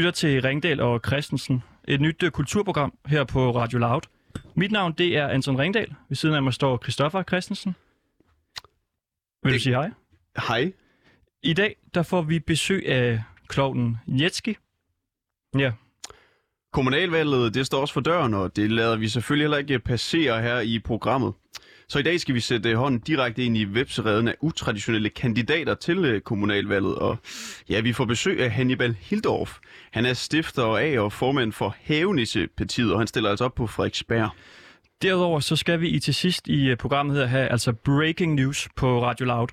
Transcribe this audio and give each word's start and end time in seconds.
lytter 0.00 0.10
til 0.10 0.42
Ringdal 0.42 0.80
og 0.80 1.00
Christensen, 1.06 1.62
et 1.88 2.00
nyt 2.00 2.22
uh, 2.22 2.28
kulturprogram 2.30 2.98
her 3.06 3.24
på 3.24 3.50
Radio 3.56 3.78
Loud. 3.78 4.00
Mit 4.54 4.72
navn 4.72 4.92
det 4.92 5.16
er 5.16 5.28
Anton 5.28 5.58
Ringdal. 5.58 5.94
Ved 6.08 6.16
siden 6.16 6.34
af 6.34 6.42
mig 6.42 6.54
står 6.54 6.78
Christoffer 6.82 7.22
Christensen. 7.22 7.74
Vil 9.42 9.50
du 9.50 9.54
Det- 9.54 9.62
sige 9.62 9.74
hej? 9.74 9.90
Hej. 10.48 10.72
I 11.42 11.52
dag 11.52 11.76
der 11.94 12.02
får 12.02 12.22
vi 12.22 12.38
besøg 12.38 12.88
af 12.88 13.22
klovnen 13.48 13.96
Jetski. 14.06 14.56
Ja, 15.58 15.72
Kommunalvalget, 16.72 17.54
det 17.54 17.66
står 17.66 17.80
også 17.80 17.94
for 17.94 18.00
døren, 18.00 18.34
og 18.34 18.56
det 18.56 18.70
lader 18.70 18.96
vi 18.96 19.08
selvfølgelig 19.08 19.44
heller 19.44 19.58
ikke 19.58 19.78
passere 19.78 20.42
her 20.42 20.60
i 20.60 20.78
programmet. 20.78 21.32
Så 21.90 21.98
i 21.98 22.02
dag 22.02 22.20
skal 22.20 22.34
vi 22.34 22.40
sætte 22.40 22.70
øh, 22.70 22.76
hånden 22.76 23.00
direkte 23.00 23.44
ind 23.44 23.56
i 23.56 23.66
websereden 23.66 24.28
af 24.28 24.34
utraditionelle 24.40 25.10
kandidater 25.10 25.74
til 25.74 26.04
øh, 26.04 26.20
kommunalvalget. 26.20 26.94
Og 26.94 27.18
ja, 27.68 27.80
vi 27.80 27.92
får 27.92 28.04
besøg 28.04 28.40
af 28.40 28.50
Hannibal 28.50 28.96
Hildorf. 29.00 29.58
Han 29.90 30.06
er 30.06 30.12
stifter 30.12 30.76
af 30.76 31.00
og 31.00 31.12
formand 31.12 31.52
for 31.52 31.76
Havenisse-partiet, 31.82 32.92
og 32.92 33.00
han 33.00 33.06
stiller 33.06 33.30
altså 33.30 33.44
op 33.44 33.54
på 33.54 33.66
Frederiksberg. 33.66 34.30
Derudover 35.02 35.40
så 35.40 35.56
skal 35.56 35.80
vi 35.80 35.88
i 35.88 35.98
til 35.98 36.14
sidst 36.14 36.48
i 36.48 36.68
øh, 36.68 36.76
programmet 36.76 37.16
her 37.16 37.26
have 37.26 37.48
altså 37.48 37.72
breaking 37.72 38.34
news 38.34 38.68
på 38.76 39.04
Radio 39.04 39.26
Loud. 39.26 39.48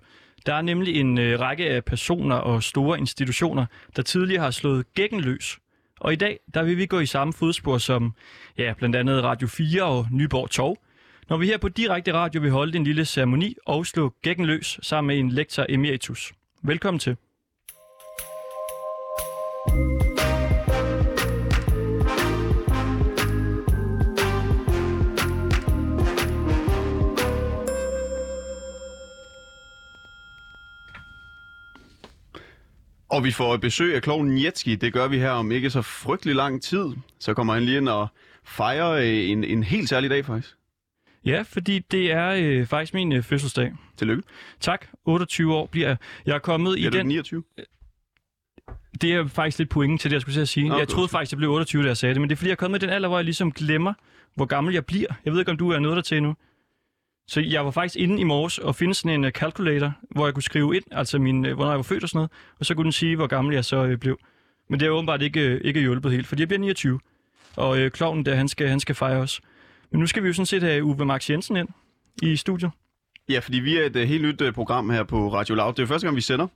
Der 0.45 0.53
er 0.53 0.61
nemlig 0.61 0.95
en 0.95 1.17
øh, 1.17 1.39
række 1.39 1.69
af 1.69 1.85
personer 1.85 2.35
og 2.35 2.63
store 2.63 2.99
institutioner, 2.99 3.65
der 3.95 4.01
tidligere 4.01 4.43
har 4.43 4.51
slået 4.51 4.93
gækken 4.93 5.21
løs. 5.21 5.57
Og 5.99 6.13
i 6.13 6.15
dag, 6.15 6.39
der 6.53 6.63
vil 6.63 6.77
vi 6.77 6.85
gå 6.85 6.99
i 6.99 7.05
samme 7.05 7.33
fodspor 7.33 7.77
som 7.77 8.13
ja, 8.57 8.73
blandt 8.77 8.95
andet 8.95 9.23
Radio 9.23 9.47
4 9.47 9.83
og 9.83 10.07
Nyborg 10.11 10.49
Torv. 10.49 10.77
Når 11.29 11.37
vi 11.37 11.45
her 11.45 11.57
på 11.57 11.69
direkte 11.69 12.13
radio 12.13 12.41
vil 12.41 12.51
holde 12.51 12.77
en 12.77 12.83
lille 12.83 13.05
ceremoni 13.05 13.55
og 13.65 13.85
slå 13.85 14.13
gækken 14.21 14.45
løs 14.45 14.79
sammen 14.81 15.07
med 15.07 15.19
en 15.19 15.29
lektor 15.29 15.65
emeritus. 15.69 16.33
Velkommen 16.63 16.99
til. 16.99 17.17
Og 33.09 33.23
vi 33.23 33.31
får 33.31 33.57
besøg 33.57 33.95
af 33.95 34.01
kloven 34.01 34.43
Jetski. 34.43 34.75
Det 34.75 34.93
gør 34.93 35.07
vi 35.07 35.19
her 35.19 35.31
om 35.31 35.51
ikke 35.51 35.69
så 35.69 35.81
frygtelig 35.81 36.35
lang 36.35 36.61
tid. 36.63 36.85
Så 37.19 37.33
kommer 37.33 37.53
han 37.53 37.63
lige 37.63 37.77
ind 37.77 37.89
og 37.89 38.07
fejrer 38.43 38.91
øh, 38.91 39.29
en, 39.29 39.43
en 39.43 39.63
helt 39.63 39.89
særlig 39.89 40.09
dag 40.09 40.25
faktisk. 40.25 40.57
Ja, 41.27 41.41
fordi 41.41 41.79
det 41.79 42.11
er 42.11 42.29
øh, 42.37 42.65
faktisk 42.65 42.93
min 42.93 43.11
øh, 43.11 43.23
fødselsdag. 43.23 43.73
Tillykke. 43.97 44.23
Tak. 44.59 44.85
28 45.05 45.55
år 45.55 45.65
bliver 45.65 45.87
jeg. 45.87 45.97
Jeg 46.25 46.35
er 46.35 46.39
kommet 46.39 46.79
i 46.79 46.85
Er 46.85 46.89
den... 46.89 47.07
29? 47.07 47.43
Det 49.01 49.13
er 49.13 49.27
faktisk 49.27 49.59
lidt 49.59 49.69
pointen 49.69 49.97
til 49.97 50.11
det, 50.11 50.13
jeg 50.13 50.21
skulle 50.21 50.35
til 50.35 50.41
at 50.41 50.49
sige. 50.49 50.69
Nå, 50.69 50.77
jeg 50.77 50.87
troede 50.87 51.09
faktisk, 51.09 51.31
jeg 51.31 51.37
blev 51.37 51.51
28, 51.51 51.83
da 51.83 51.87
jeg 51.87 51.97
sagde 51.97 52.13
det, 52.13 52.21
men 52.21 52.29
det 52.29 52.35
er 52.35 52.37
fordi, 52.37 52.47
jeg 52.47 52.51
er 52.51 52.55
kommet 52.55 52.83
i 52.83 52.85
den 52.85 52.93
alder, 52.93 53.07
hvor 53.07 53.17
jeg 53.17 53.25
ligesom 53.25 53.51
glemmer, 53.51 53.93
hvor 54.35 54.45
gammel 54.45 54.73
jeg 54.73 54.85
bliver. 54.85 55.07
Jeg 55.25 55.33
ved 55.33 55.39
ikke, 55.39 55.51
om 55.51 55.57
du 55.57 55.71
er 55.71 55.79
nået 55.79 55.95
der 55.95 56.01
til 56.01 56.17
endnu. 56.17 56.35
Så 57.27 57.41
jeg 57.41 57.65
var 57.65 57.71
faktisk 57.71 57.95
inde 57.95 58.19
i 58.21 58.23
morges 58.23 58.57
og 58.57 58.75
finde 58.75 58.93
sådan 58.93 59.11
en 59.11 59.25
uh, 59.25 59.31
calculator, 59.31 59.91
hvor 60.11 60.27
jeg 60.27 60.33
kunne 60.33 60.43
skrive 60.43 60.75
ind, 60.75 60.83
altså 60.91 61.19
min, 61.19 61.45
uh, 61.45 61.53
hvornår 61.53 61.71
jeg 61.71 61.77
var 61.77 61.83
født 61.83 62.03
og 62.03 62.09
sådan 62.09 62.17
noget, 62.17 62.31
og 62.59 62.65
så 62.65 62.75
kunne 62.75 62.83
den 62.83 62.91
sige, 62.91 63.15
hvor 63.15 63.27
gammel 63.27 63.53
jeg 63.53 63.65
så 63.65 63.83
uh, 63.83 63.95
blev. 63.95 64.19
Men 64.69 64.79
det 64.79 64.87
har 64.87 64.93
åbenbart 64.93 65.21
ikke, 65.21 65.55
uh, 65.55 65.67
ikke 65.67 65.79
hjulpet 65.79 66.11
helt, 66.11 66.27
fordi 66.27 66.41
jeg 66.41 66.47
bliver 66.47 66.59
29, 66.59 66.99
og 67.55 67.69
uh, 67.69 67.87
klovnen 67.87 68.25
der, 68.25 68.35
han 68.35 68.47
skal, 68.47 68.67
han 68.67 68.79
skal 68.79 68.95
fejre 68.95 69.17
os. 69.17 69.41
Men 69.91 69.99
nu 69.99 70.07
skal 70.07 70.23
vi 70.23 70.27
jo 70.27 70.33
sådan 70.33 70.45
set 70.45 70.63
have 70.63 70.83
Uwe 70.83 71.05
Max 71.05 71.29
Jensen 71.29 71.57
ind 71.57 71.69
i 72.21 72.35
studiet. 72.35 72.71
Ja, 73.29 73.39
fordi 73.39 73.59
vi 73.59 73.77
er 73.77 73.85
et 73.85 73.95
uh, 73.95 74.01
helt 74.01 74.23
nyt 74.23 74.41
uh, 74.41 74.53
program 74.53 74.89
her 74.89 75.03
på 75.03 75.33
Radio 75.33 75.55
Loud. 75.55 75.73
Det 75.73 75.83
er 75.83 75.87
første 75.87 76.07
gang, 76.07 76.15
vi 76.15 76.21
sender 76.21 76.47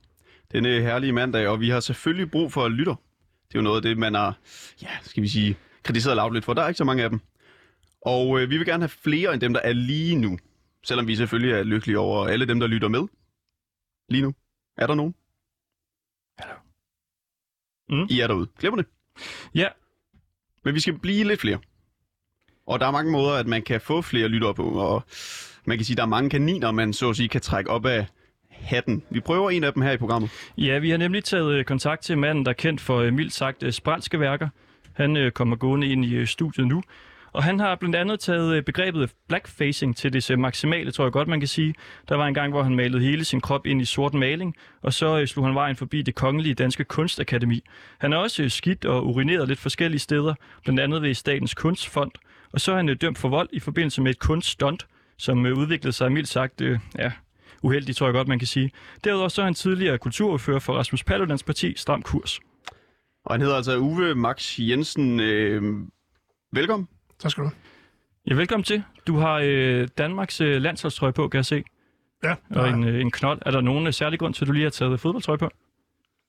denne 0.52 0.68
herlige 0.68 1.12
mandag, 1.12 1.48
og 1.48 1.60
vi 1.60 1.68
har 1.68 1.80
selvfølgelig 1.80 2.30
brug 2.30 2.52
for 2.52 2.68
lytter. 2.68 2.94
Det 3.48 3.54
er 3.54 3.58
jo 3.58 3.62
noget 3.62 3.76
af 3.76 3.82
det, 3.82 3.98
man 3.98 4.14
har, 4.14 4.38
ja, 4.82 4.88
skal 5.02 5.22
vi 5.22 5.28
sige, 5.28 5.56
kritiseret 5.82 6.16
Loud 6.16 6.32
lidt 6.32 6.44
for. 6.44 6.54
Der 6.54 6.62
er 6.62 6.68
ikke 6.68 6.78
så 6.78 6.84
mange 6.84 7.04
af 7.04 7.10
dem. 7.10 7.20
Og 8.02 8.28
uh, 8.28 8.40
vi 8.40 8.56
vil 8.58 8.66
gerne 8.66 8.82
have 8.82 8.88
flere 8.88 9.32
end 9.32 9.40
dem, 9.40 9.52
der 9.52 9.60
er 9.60 9.72
lige 9.72 10.16
nu. 10.16 10.38
Selvom 10.84 11.06
vi 11.06 11.16
selvfølgelig 11.16 11.52
er 11.52 11.62
lykkelige 11.62 11.98
over 11.98 12.26
alle 12.26 12.46
dem, 12.46 12.60
der 12.60 12.66
lytter 12.66 12.88
med. 12.88 13.08
Lige 14.08 14.22
nu. 14.22 14.34
Er 14.76 14.86
der 14.86 14.94
nogen? 14.94 15.14
Hallo. 16.38 16.54
Mm. 17.88 18.06
I 18.10 18.20
er 18.20 18.26
derude. 18.26 18.48
Glemmer 18.58 18.82
det. 18.82 18.90
Ja, 19.54 19.68
Men 20.64 20.74
vi 20.74 20.80
skal 20.80 20.98
blive 20.98 21.24
lidt 21.24 21.40
flere. 21.40 21.58
Og 22.72 22.80
der 22.80 22.86
er 22.86 22.90
mange 22.90 23.12
måder, 23.12 23.32
at 23.32 23.46
man 23.46 23.62
kan 23.62 23.80
få 23.80 24.02
flere 24.02 24.28
lyttere 24.28 24.54
på, 24.54 24.64
og 24.64 25.04
man 25.64 25.78
kan 25.78 25.84
sige, 25.84 25.94
at 25.94 25.96
der 25.96 26.02
er 26.02 26.08
mange 26.08 26.30
kaniner, 26.30 26.70
man 26.70 26.92
så 26.92 27.10
at 27.10 27.16
sige 27.16 27.28
kan 27.28 27.40
trække 27.40 27.70
op 27.70 27.86
af 27.86 28.06
hatten. 28.50 29.02
Vi 29.10 29.20
prøver 29.20 29.50
en 29.50 29.64
af 29.64 29.72
dem 29.72 29.82
her 29.82 29.92
i 29.92 29.96
programmet. 29.96 30.30
Ja, 30.58 30.78
vi 30.78 30.90
har 30.90 30.96
nemlig 30.96 31.24
taget 31.24 31.54
øh, 31.54 31.64
kontakt 31.64 32.02
til 32.02 32.18
manden, 32.18 32.44
der 32.44 32.50
er 32.50 32.54
kendt 32.54 32.80
for 32.80 32.98
øh, 32.98 33.12
mildt 33.12 33.32
sagt 33.32 33.62
øh, 33.62 33.72
spranske 33.72 33.76
spralske 33.76 34.20
værker. 34.20 34.48
Han 34.92 35.30
kommer 35.34 35.56
gående 35.56 35.86
ind 35.86 36.04
i 36.04 36.26
studiet 36.26 36.66
nu. 36.66 36.82
Og 37.32 37.44
han 37.44 37.60
har 37.60 37.74
blandt 37.74 37.96
andet 37.96 38.20
taget 38.20 38.64
begrebet 38.64 39.10
blackfacing 39.28 39.96
til 39.96 40.12
det 40.12 40.38
maksimale, 40.38 40.90
tror 40.90 41.04
jeg 41.04 41.12
godt, 41.12 41.28
man 41.28 41.40
kan 41.40 41.48
sige. 41.48 41.74
Der 42.08 42.14
var 42.14 42.26
en 42.26 42.34
gang, 42.34 42.52
hvor 42.52 42.62
han 42.62 42.76
malede 42.76 43.02
hele 43.02 43.24
sin 43.24 43.40
krop 43.40 43.66
ind 43.66 43.82
i 43.82 43.84
sort 43.84 44.14
maling, 44.14 44.54
og 44.82 44.92
så 44.92 45.26
slog 45.26 45.46
han 45.46 45.54
vejen 45.54 45.76
forbi 45.76 46.02
det 46.02 46.14
kongelige 46.14 46.54
danske 46.54 46.84
kunstakademi. 46.84 47.60
Han 47.98 48.12
er 48.12 48.16
også 48.16 48.48
skidt 48.48 48.84
og 48.84 49.06
urineret 49.06 49.48
lidt 49.48 49.58
forskellige 49.58 50.00
steder, 50.00 50.34
blandt 50.64 50.80
andet 50.80 51.02
ved 51.02 51.14
Statens 51.14 51.54
Kunstfond. 51.54 52.12
Og 52.52 52.60
så 52.60 52.72
er 52.72 52.76
han 52.76 52.88
øh, 52.88 52.96
dømt 53.00 53.18
for 53.18 53.28
vold 53.28 53.48
i 53.52 53.60
forbindelse 53.60 54.02
med 54.02 54.10
et 54.10 54.18
kunststunt, 54.18 54.86
som 55.18 55.46
øh, 55.46 55.58
udviklede 55.58 55.92
sig 55.92 56.12
mildt 56.12 56.28
sagt, 56.28 56.60
øh, 56.60 56.78
ja, 56.98 57.12
uheldigt, 57.62 57.98
tror 57.98 58.06
jeg 58.06 58.14
godt, 58.14 58.28
man 58.28 58.38
kan 58.38 58.48
sige. 58.48 58.70
Derudover 59.04 59.28
så 59.28 59.40
er 59.40 59.44
han 59.44 59.54
tidligere 59.54 59.98
kulturordfører 59.98 60.58
for 60.58 60.72
Rasmus 60.74 61.04
Paludans 61.04 61.42
parti 61.42 61.74
Stram 61.76 62.02
Kurs. 62.02 62.40
Og 63.24 63.34
han 63.34 63.40
hedder 63.40 63.56
altså 63.56 63.78
Uwe 63.78 64.14
Max 64.14 64.58
Jensen. 64.58 65.20
Øh, 65.20 65.62
velkommen. 66.52 66.88
Tak 67.18 67.30
skal 67.30 67.44
du 67.44 67.48
have. 67.48 67.56
Ja, 68.26 68.34
velkommen 68.34 68.64
til. 68.64 68.82
Du 69.06 69.16
har 69.16 69.40
øh, 69.44 69.88
Danmarks 69.98 70.40
øh, 70.40 70.62
landsholdstrøje 70.62 71.12
på, 71.12 71.28
kan 71.28 71.36
jeg 71.36 71.44
se, 71.46 71.64
Ja, 72.24 72.34
og 72.50 72.68
en, 72.68 72.84
øh, 72.84 73.00
en 73.00 73.10
knold. 73.10 73.42
Er 73.46 73.50
der 73.50 73.60
nogen 73.60 73.86
øh, 73.86 73.92
særlig 73.92 74.18
grund 74.18 74.34
til, 74.34 74.44
at 74.44 74.48
du 74.48 74.52
lige 74.52 74.62
har 74.62 74.70
taget 74.70 75.00
fodboldtrøje 75.00 75.38
på? 75.38 75.50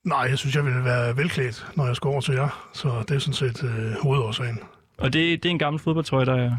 nej, 0.06 0.20
jeg 0.20 0.38
synes, 0.38 0.56
jeg 0.56 0.66
vil 0.66 0.84
være 0.84 1.18
velklædt, 1.18 1.68
når 1.76 1.86
jeg 1.86 1.96
skal 1.96 2.08
over 2.08 2.22
til 2.22 2.34
jer. 2.34 2.70
Så 2.74 3.04
det 3.08 3.16
er 3.16 3.20
sådan 3.20 3.34
set 3.34 3.64
øh, 3.64 3.92
hovedårsagen. 4.02 4.60
Og 4.98 5.14
det, 5.14 5.44
det 5.44 5.50
er 5.50 5.52
en 5.52 5.60
gammel 5.60 5.80
fodboldtrøje, 5.80 6.26
der 6.26 6.36
er... 6.36 6.58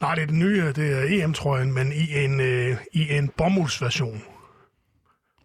Nej, 0.00 0.14
det 0.14 0.22
er 0.22 0.26
den 0.26 0.38
nye, 0.38 0.66
det 0.66 0.92
er 0.92 1.24
EM-trøjen, 1.24 1.72
men 1.72 1.92
i 1.92 2.24
en, 2.24 2.40
øh, 2.40 2.76
i 2.92 3.10
en 3.10 3.28
bomuldsversion. 3.28 4.22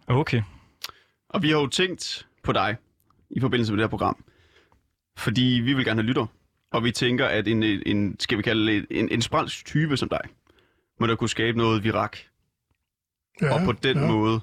Okay. 0.07 0.41
Og 1.29 1.43
vi 1.43 1.49
har 1.49 1.57
jo 1.57 1.67
tænkt 1.67 2.27
på 2.43 2.51
dig 2.51 2.75
i 3.29 3.39
forbindelse 3.39 3.73
med 3.73 3.77
det 3.77 3.83
her 3.83 3.89
program. 3.89 4.23
Fordi 5.17 5.61
vi 5.63 5.73
vil 5.73 5.85
gerne 5.85 6.01
have 6.01 6.07
lytter. 6.07 6.25
Og 6.71 6.83
vi 6.83 6.91
tænker, 6.91 7.25
at 7.25 7.47
en, 7.47 7.63
en 7.63 8.19
skal 8.19 8.37
vi 8.37 8.43
kalde 8.43 8.71
det, 8.71 8.85
en, 8.91 9.09
en 9.11 9.21
spralsk 9.21 9.65
type 9.65 9.97
som 9.97 10.09
dig, 10.09 10.21
må 10.99 11.07
der 11.07 11.15
kunne 11.15 11.29
skabe 11.29 11.57
noget 11.57 11.83
virak. 11.83 12.17
Ja, 13.41 13.53
og 13.53 13.61
på 13.65 13.71
den 13.71 13.97
ja. 13.97 14.07
måde 14.07 14.41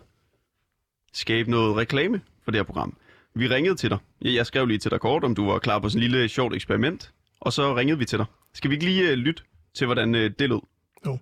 skabe 1.13 1.51
noget 1.51 1.77
reklame 1.77 2.21
for 2.45 2.51
det 2.51 2.59
her 2.59 2.65
program. 2.65 2.97
Vi 3.35 3.49
ringede 3.49 3.75
til 3.75 3.91
dig. 3.91 3.99
Jeg 4.23 4.35
jeg 4.35 4.47
skrev 4.47 4.67
lige 4.67 4.79
til 4.79 4.91
dig 4.91 5.01
kort, 5.01 5.25
om 5.25 5.35
du 5.35 5.47
var 5.47 5.59
klar 5.59 5.79
på 5.79 5.89
sådan 5.89 6.03
en 6.03 6.11
lille 6.11 6.29
sjovt 6.29 6.55
eksperiment. 6.55 7.13
Og 7.47 7.53
så 7.53 7.63
ringede 7.79 7.99
vi 7.99 8.05
til 8.05 8.19
dig. 8.19 8.27
Skal 8.53 8.71
vi 8.71 8.75
ikke 8.75 8.85
lige 8.87 9.13
uh, 9.13 9.19
lytte 9.27 9.43
til, 9.75 9.87
hvordan 9.87 10.09
uh, 10.15 10.21
det 10.39 10.47
lød? 10.53 10.63
Jo. 11.07 11.13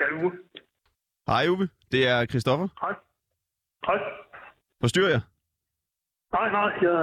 Ja, 0.00 0.06
du. 0.12 0.32
Hej 1.26 1.48
Uwe, 1.48 1.68
det 1.92 2.08
er 2.08 2.26
Christoffer. 2.26 2.68
Hej. 2.80 2.94
Hej. 3.86 3.98
Forstyrrer 4.80 5.08
jeg? 5.16 5.20
Nej, 6.32 6.48
nej, 6.56 6.68
jeg, 6.86 6.96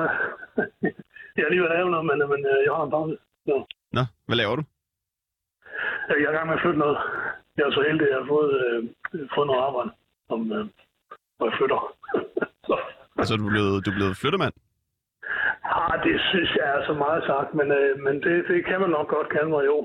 jeg 1.36 1.44
er 1.46 1.50
lige 1.50 1.62
ved 1.62 1.70
at 1.70 1.76
lave 1.78 1.90
noget, 1.92 2.06
men, 2.10 2.18
men 2.32 2.40
øh, 2.52 2.60
jeg 2.66 2.74
har 2.78 2.84
en 2.84 2.92
pause. 2.92 3.18
Så, 3.48 3.56
Nå, 3.92 4.04
hvad 4.26 4.38
laver 4.38 4.56
du? 4.56 4.64
øh, 6.10 6.18
jeg 6.22 6.28
er 6.28 6.34
i 6.34 6.38
gang 6.38 6.48
med 6.48 6.56
at 6.58 6.62
flytte 6.64 6.80
noget. 6.80 6.98
Jeg 7.58 7.64
er 7.68 7.72
så 7.72 7.84
heldig, 7.88 8.06
at 8.08 8.12
jeg 8.14 8.20
har 8.22 8.28
fået, 8.36 8.52
øh, 8.66 8.80
fået 9.36 9.48
noget 9.48 9.62
arbejde, 9.68 9.92
som, 10.30 10.40
øh, 10.52 10.66
hvor 11.38 11.46
jeg 11.50 11.56
flytter. 11.60 11.80
så, 12.68 12.76
Altså, 13.20 13.34
du 13.40 13.46
er 13.48 13.52
blevet, 13.56 13.86
du 13.86 13.90
er 13.92 13.96
blevet 14.00 14.18
flyttemand? 14.22 14.54
Ah, 15.64 15.96
det 16.06 16.16
synes 16.30 16.50
jeg 16.56 16.66
er 16.76 16.86
så 16.86 16.94
meget 16.94 17.24
sagt, 17.28 17.54
men, 17.54 17.68
øh, 17.72 18.00
men 18.06 18.16
det, 18.24 18.46
det 18.48 18.66
kan 18.66 18.82
man 18.82 18.90
nok 18.90 19.08
godt 19.08 19.30
kalde 19.30 19.50
mig 19.50 19.66
jo. 19.66 19.78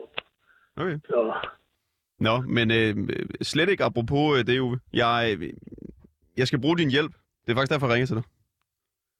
Okay. 0.76 0.98
Så, 1.04 1.34
Nå, 2.20 2.40
men 2.40 2.70
øh, 2.70 2.94
slet 3.42 3.68
ikke 3.68 3.84
apropos 3.84 4.38
øh, 4.38 4.46
det, 4.46 4.60
Uwe. 4.60 4.78
Jeg, 4.92 5.36
øh, 5.40 5.52
jeg 6.36 6.46
skal 6.46 6.60
bruge 6.60 6.78
din 6.78 6.90
hjælp. 6.90 7.12
Det 7.46 7.52
er 7.52 7.56
faktisk 7.56 7.72
derfor, 7.72 7.86
jeg 7.86 7.94
ringer 7.94 8.06
til 8.06 8.16
dig. 8.16 8.24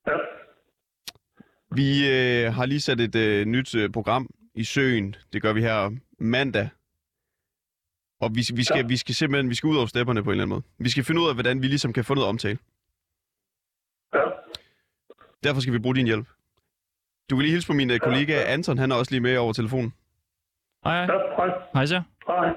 ja. 0.06 0.16
Vi 1.74 1.88
øh, 2.10 2.52
har 2.54 2.66
lige 2.66 2.80
sat 2.80 3.00
et 3.00 3.14
øh, 3.16 3.46
nyt 3.46 3.74
øh, 3.74 3.90
program 3.90 4.30
i 4.54 4.64
søen. 4.64 5.14
Det 5.32 5.42
gør 5.42 5.52
vi 5.52 5.60
her 5.60 5.90
mandag. 6.18 6.68
Og 8.20 8.30
vi, 8.34 8.40
vi, 8.54 8.64
skal, 8.64 8.76
Ja. 8.80 8.86
vi 8.86 8.96
skal 8.96 9.14
simpelthen 9.14 9.50
vi 9.50 9.54
skal 9.54 9.68
ud 9.68 9.76
over 9.76 9.86
stepperne 9.86 10.22
på 10.24 10.30
en 10.30 10.32
eller 10.34 10.42
anden 10.44 10.54
måde. 10.54 10.62
Vi 10.78 10.90
skal 10.90 11.04
finde 11.04 11.20
ud 11.20 11.28
af, 11.28 11.34
hvordan 11.34 11.62
vi 11.62 11.66
ligesom 11.66 11.92
kan 11.92 12.04
få 12.04 12.14
noget 12.14 12.28
omtale. 12.28 12.58
Ja. 15.44 15.48
Derfor 15.48 15.60
skal 15.60 15.72
vi 15.74 15.78
bruge 15.78 15.94
din 15.94 16.06
hjælp. 16.06 16.26
Du 17.30 17.36
kan 17.36 17.42
lige 17.42 17.52
hilse 17.52 17.66
på 17.66 17.72
min 17.72 17.90
øh, 17.90 17.98
kollega 18.00 18.42
Anton, 18.46 18.78
han 18.78 18.92
er 18.92 18.96
også 18.96 19.12
lige 19.12 19.20
med 19.20 19.36
over 19.36 19.52
telefonen. 19.52 19.92
Hej, 20.84 21.06
hej. 21.06 21.14
Ja, 21.14 21.20
hej. 21.36 21.50
Hej 21.74 21.86
så. 21.86 22.02
Hej. 22.26 22.54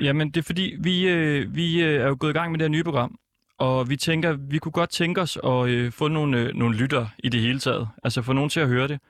Jamen, 0.00 0.30
det 0.30 0.36
er 0.40 0.44
fordi, 0.44 0.76
vi, 0.80 1.08
øh, 1.08 1.54
vi 1.54 1.82
øh, 1.82 2.00
er 2.00 2.06
jo 2.06 2.16
gået 2.20 2.30
i 2.30 2.32
gang 2.32 2.50
med 2.50 2.58
det 2.58 2.64
her 2.64 2.68
nye 2.68 2.84
program. 2.84 3.18
Og 3.58 3.90
vi 3.90 3.96
tænker, 3.96 4.32
vi 4.32 4.58
kunne 4.58 4.72
godt 4.72 4.90
tænke 4.90 5.20
os 5.20 5.38
at 5.44 5.68
øh, 5.68 5.92
få 5.92 6.08
nogle, 6.08 6.38
øh, 6.38 6.54
nogle 6.54 6.76
lytter 6.76 7.06
i 7.18 7.28
det 7.28 7.40
hele 7.40 7.58
taget. 7.58 7.88
Altså 8.04 8.22
få 8.22 8.32
nogen 8.32 8.50
til 8.50 8.60
at 8.60 8.68
høre 8.68 8.88
det. 8.88 9.00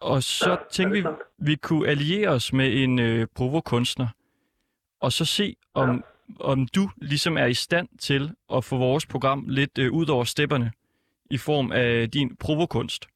Og 0.00 0.22
så 0.22 0.50
Ja, 0.50 0.56
tænkte 0.70 0.98
ja, 0.98 1.08
vi, 1.08 1.14
vi 1.38 1.56
kunne 1.56 1.88
alliere 1.88 2.28
os 2.28 2.52
med 2.52 2.82
en 2.82 2.98
øh, 2.98 3.26
provokunstner. 3.34 4.08
Og 5.00 5.12
så 5.12 5.24
se, 5.24 5.56
om, 5.74 6.04
om 6.40 6.66
du 6.66 6.90
ligesom 6.96 7.38
er 7.38 7.46
i 7.46 7.54
stand 7.54 7.88
til 7.98 8.30
at 8.54 8.64
få 8.64 8.76
vores 8.78 9.06
program 9.06 9.44
lidt 9.48 9.78
øh, 9.78 9.92
ud 9.92 10.06
over 10.06 10.24
stepperne 10.24 10.72
i 11.30 11.38
form 11.38 11.72
af 11.72 12.10
din 12.10 12.36
provokunst. 12.36 13.08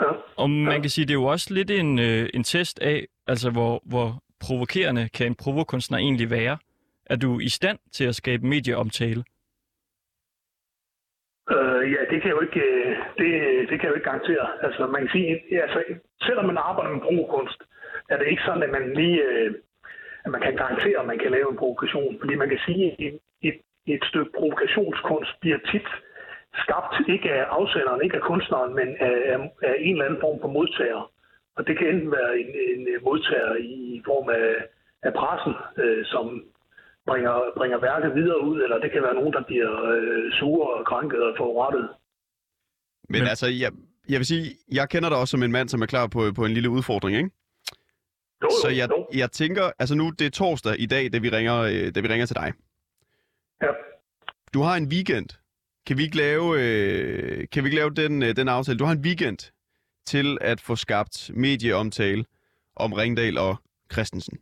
Ja. 0.00 0.10
Og 0.36 0.50
man 0.50 0.80
kan 0.80 0.90
sige, 0.90 1.04
det 1.04 1.10
er 1.10 1.22
jo 1.24 1.24
også 1.24 1.54
lidt 1.54 1.70
en, 1.70 1.98
øh, 1.98 2.28
en 2.34 2.44
test 2.44 2.82
af, 2.82 3.06
altså 3.26 3.50
hvor, 3.50 3.82
hvor 3.84 4.22
provokerende 4.40 5.08
kan 5.08 5.26
en 5.26 5.34
provokunstner 5.34 5.98
egentlig 5.98 6.30
være. 6.30 6.58
Er 7.06 7.16
du 7.16 7.40
i 7.40 7.48
stand 7.48 7.78
til 7.92 8.04
at 8.04 8.14
skabe 8.14 8.46
medieomtale? 8.46 9.24
Øh, 11.54 11.92
ja, 11.94 12.00
det 12.10 12.16
kan 12.20 12.28
jeg 12.30 12.36
jo 12.38 12.40
ikke, 12.40 12.60
øh, 12.60 12.96
det, 13.18 13.28
det 13.68 13.74
kan 13.76 13.84
jeg 13.84 13.92
jo 13.92 13.98
ikke 13.98 14.10
garantere. 14.10 14.46
Altså, 14.62 14.86
man 14.86 15.00
kan 15.02 15.10
sige, 15.12 15.42
ja, 15.50 15.60
altså, 15.66 15.78
selvom 16.22 16.46
man 16.46 16.56
arbejder 16.56 16.90
med 16.92 17.00
provokunst, 17.00 17.60
er 18.10 18.16
det 18.18 18.26
ikke 18.28 18.42
sådan, 18.46 18.62
at 18.62 18.70
man 18.70 18.94
lige, 18.94 19.22
øh, 19.22 19.54
at 20.24 20.30
man 20.30 20.40
kan 20.40 20.56
garantere, 20.56 21.00
at 21.00 21.06
man 21.06 21.18
kan 21.18 21.30
lave 21.30 21.50
en 21.50 21.56
provokation. 21.56 22.18
Fordi 22.20 22.34
man 22.34 22.48
kan 22.48 22.60
sige, 22.66 22.84
at 22.92 22.96
et, 22.98 23.18
et, 23.48 23.58
et 23.86 24.02
stykke 24.04 24.32
provokationskunst 24.38 25.40
bliver 25.40 25.58
tit 25.70 25.88
skabt 26.64 26.94
ikke 27.14 27.30
af 27.38 27.44
afsenderen, 27.58 28.02
ikke 28.04 28.16
af 28.20 28.26
kunstneren, 28.30 28.74
men 28.80 28.88
af, 29.08 29.14
af, 29.68 29.74
en 29.86 29.94
eller 29.94 30.06
anden 30.06 30.20
form 30.24 30.38
for 30.40 30.50
modtager. 30.56 31.02
Og 31.56 31.66
det 31.66 31.78
kan 31.78 31.88
enten 31.88 32.10
være 32.18 32.32
en, 32.40 32.48
en 32.72 32.82
modtager 33.08 33.54
i 33.56 34.02
form 34.08 34.28
af, 34.28 34.50
af 35.06 35.12
pressen, 35.20 35.54
øh, 35.82 36.04
som 36.12 36.26
bringer, 37.06 37.34
bringer 37.56 37.78
værket 37.88 38.14
videre 38.14 38.40
ud, 38.48 38.62
eller 38.62 38.78
det 38.78 38.92
kan 38.92 39.02
være 39.02 39.14
nogen, 39.14 39.32
der 39.32 39.42
bliver 39.42 39.72
øh, 39.94 40.32
sure 40.38 40.68
og 40.78 40.86
krænket 40.86 41.22
og 41.22 41.34
forurettet. 41.36 41.88
Men, 43.08 43.22
altså, 43.22 43.46
jeg, 43.46 43.70
jeg 44.08 44.18
vil 44.20 44.26
sige, 44.26 44.44
jeg 44.72 44.88
kender 44.88 45.08
dig 45.08 45.18
også 45.18 45.30
som 45.30 45.42
en 45.42 45.52
mand, 45.52 45.68
som 45.68 45.82
er 45.82 45.86
klar 45.86 46.06
på, 46.06 46.20
på 46.36 46.44
en 46.44 46.52
lille 46.52 46.70
udfordring, 46.70 47.16
ikke? 47.16 47.30
Jo, 48.42 48.48
Så 48.62 48.68
jeg, 48.68 48.88
jo. 48.90 49.06
jeg 49.14 49.30
tænker, 49.30 49.70
altså 49.78 49.94
nu, 49.94 50.10
det 50.18 50.26
er 50.26 50.30
torsdag 50.30 50.74
i 50.78 50.86
dag, 50.86 51.12
da 51.12 51.18
vi 51.18 51.28
ringer, 51.28 51.56
øh, 51.60 51.94
da 51.94 52.00
vi 52.00 52.08
ringer 52.08 52.26
til 52.26 52.36
dig. 52.36 52.52
Ja. 53.62 53.72
Du 54.54 54.60
har 54.62 54.76
en 54.76 54.88
weekend. 54.92 55.28
Kan 55.86 55.96
vi 55.98 56.02
ikke 56.02 56.16
lave, 56.16 56.46
øh, 56.62 57.38
kan 57.52 57.62
vi 57.62 57.66
ikke 57.68 57.80
lave 57.82 57.90
den, 58.02 58.22
øh, 58.22 58.36
den 58.36 58.48
aftale? 58.48 58.78
Du 58.78 58.84
har 58.84 58.92
en 58.92 59.06
weekend 59.08 59.40
til 60.12 60.38
at 60.40 60.60
få 60.60 60.76
skabt 60.76 61.30
medieomtale 61.34 62.24
om 62.76 62.92
Ringdal 62.92 63.38
og 63.38 63.54
Christensen. 63.92 64.38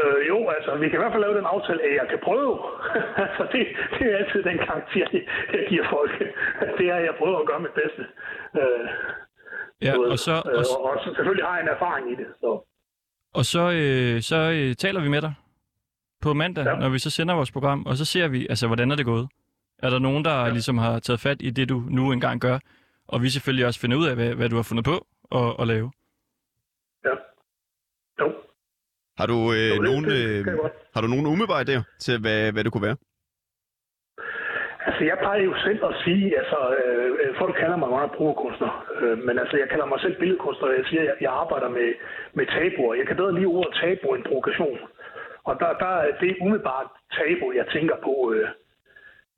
Øh, 0.00 0.20
jo, 0.28 0.38
altså, 0.56 0.70
vi 0.80 0.86
kan 0.88 0.98
i 0.98 1.02
hvert 1.02 1.14
fald 1.14 1.26
lave 1.26 1.36
den 1.40 1.46
aftale, 1.54 1.80
at 1.86 1.94
jeg 2.00 2.06
kan 2.12 2.20
prøve. 2.28 2.54
altså, 3.24 3.42
det, 3.52 3.62
det 3.94 4.04
er 4.12 4.16
altid 4.20 4.42
den 4.50 4.58
karakter, 4.68 5.06
jeg, 5.12 5.22
jeg 5.54 5.64
giver 5.70 5.86
folk. 5.96 6.12
det 6.78 6.86
er, 6.92 6.96
at 7.00 7.04
jeg 7.08 7.14
prøver 7.20 7.38
at 7.38 7.46
gøre 7.50 7.60
mit 7.66 7.76
bedste. 7.80 8.02
Øh, 8.60 8.88
Ja, 9.82 9.92
og 10.12 10.18
så, 10.18 10.32
øh, 10.32 10.58
og, 10.58 10.64
og, 10.74 10.90
og 10.90 11.00
så 11.04 11.14
selvfølgelig 11.16 11.46
har 11.46 11.54
jeg 11.56 11.62
en 11.62 11.68
erfaring 11.68 12.12
i 12.12 12.14
det. 12.14 12.26
Så. 12.40 12.50
og 13.34 13.44
så, 13.44 13.64
øh, 13.80 14.22
så 14.30 14.36
øh, 14.36 14.74
taler 14.74 15.00
vi 15.00 15.08
med 15.08 15.22
dig 15.22 15.34
på 16.26 16.32
mandag, 16.34 16.64
ja. 16.66 16.74
Når 16.82 16.88
vi 16.88 16.98
så 16.98 17.10
sender 17.10 17.34
vores 17.34 17.52
program, 17.52 17.86
og 17.86 17.94
så 17.96 18.04
ser 18.04 18.28
vi, 18.28 18.46
altså, 18.52 18.66
hvordan 18.66 18.90
er 18.90 18.96
det 18.96 19.06
gået. 19.12 19.26
Er 19.82 19.90
der 19.90 19.98
nogen, 19.98 20.24
der 20.24 20.36
ja. 20.44 20.48
ligesom 20.56 20.78
har 20.78 20.98
taget 20.98 21.20
fat 21.20 21.36
i 21.40 21.50
det, 21.50 21.68
du 21.68 21.78
nu 21.98 22.12
engang 22.12 22.40
gør? 22.40 22.58
Og 23.08 23.22
vi 23.22 23.28
selvfølgelig 23.28 23.66
også 23.66 23.80
finder 23.80 23.96
ud 23.96 24.06
af, 24.06 24.14
hvad, 24.14 24.34
hvad 24.34 24.48
du 24.48 24.56
har 24.56 24.66
fundet 24.70 24.84
på 24.84 24.96
at, 25.40 25.48
at 25.60 25.66
lave. 25.66 25.92
Ja. 27.04 27.14
Jo, 28.20 28.26
Har 29.18 29.26
du, 29.26 29.38
øh, 29.56 29.76
jo 29.76 29.82
nogen, 29.82 30.04
det, 30.04 30.20
øh, 30.28 30.44
godt. 30.62 30.72
har 30.94 31.00
du 31.00 31.08
nogen 31.08 31.26
umiddelbare 31.26 31.62
idéer 31.66 31.82
til, 32.04 32.20
hvad, 32.20 32.52
hvad 32.52 32.64
det 32.64 32.72
kunne 32.72 32.86
være? 32.90 32.96
Altså, 34.86 35.02
jeg 35.10 35.16
plejer 35.22 35.42
jo 35.50 35.54
selv 35.66 35.80
at 35.90 35.94
sige, 36.04 36.24
altså, 36.40 36.58
øh, 36.80 37.10
øh, 37.22 37.30
folk 37.40 37.54
kalder 37.62 37.76
mig 37.76 37.90
meget 37.96 38.10
provokunstner, 38.16 38.72
øh, 39.00 39.18
men 39.26 39.34
altså, 39.42 39.56
jeg 39.62 39.68
kalder 39.68 39.86
mig 39.86 40.00
selv 40.00 40.16
billedkunstner, 40.20 40.68
og 40.68 40.74
jeg 40.78 40.84
siger, 40.90 41.02
at 41.02 41.06
jeg, 41.08 41.16
jeg 41.20 41.32
arbejder 41.42 41.68
med, 41.78 41.88
med 42.38 42.46
tabuer. 42.46 42.94
Jeg 42.94 43.06
kan 43.06 43.16
bedre 43.16 43.34
lige 43.34 43.52
ordet 43.56 43.74
tabu 43.80 44.06
end 44.14 44.24
provokation. 44.28 44.78
Og 45.48 45.54
der, 45.60 45.70
der 45.84 45.92
er 46.06 46.12
det 46.20 46.36
umiddelbart 46.40 46.88
tabu, 47.16 47.46
jeg 47.60 47.66
tænker 47.74 47.96
på, 48.08 48.14
øh, 48.34 48.48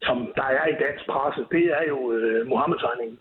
som 0.02 0.32
der 0.36 0.48
er 0.60 0.66
i 0.66 0.76
dansk 0.84 1.04
presse, 1.12 1.40
det 1.54 1.64
er 1.78 1.84
jo 1.92 2.12
øh, 2.12 2.46
Mohammed-tegningen. 2.46 3.18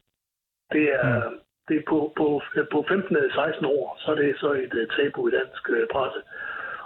Det 0.75 0.85
er, 1.01 1.29
mm. 1.29 1.35
det 1.67 1.75
er 1.77 1.85
på, 1.91 2.13
på, 2.17 2.41
på 2.73 2.79
15-16 2.89 3.67
år, 3.75 3.97
så 4.01 4.11
er 4.11 4.15
det 4.15 4.35
så 4.43 4.49
et 4.51 4.73
øh, 4.81 4.87
tabu 4.95 5.27
i 5.27 5.31
dansk 5.31 5.63
øh, 5.69 5.87
presse. 5.93 6.19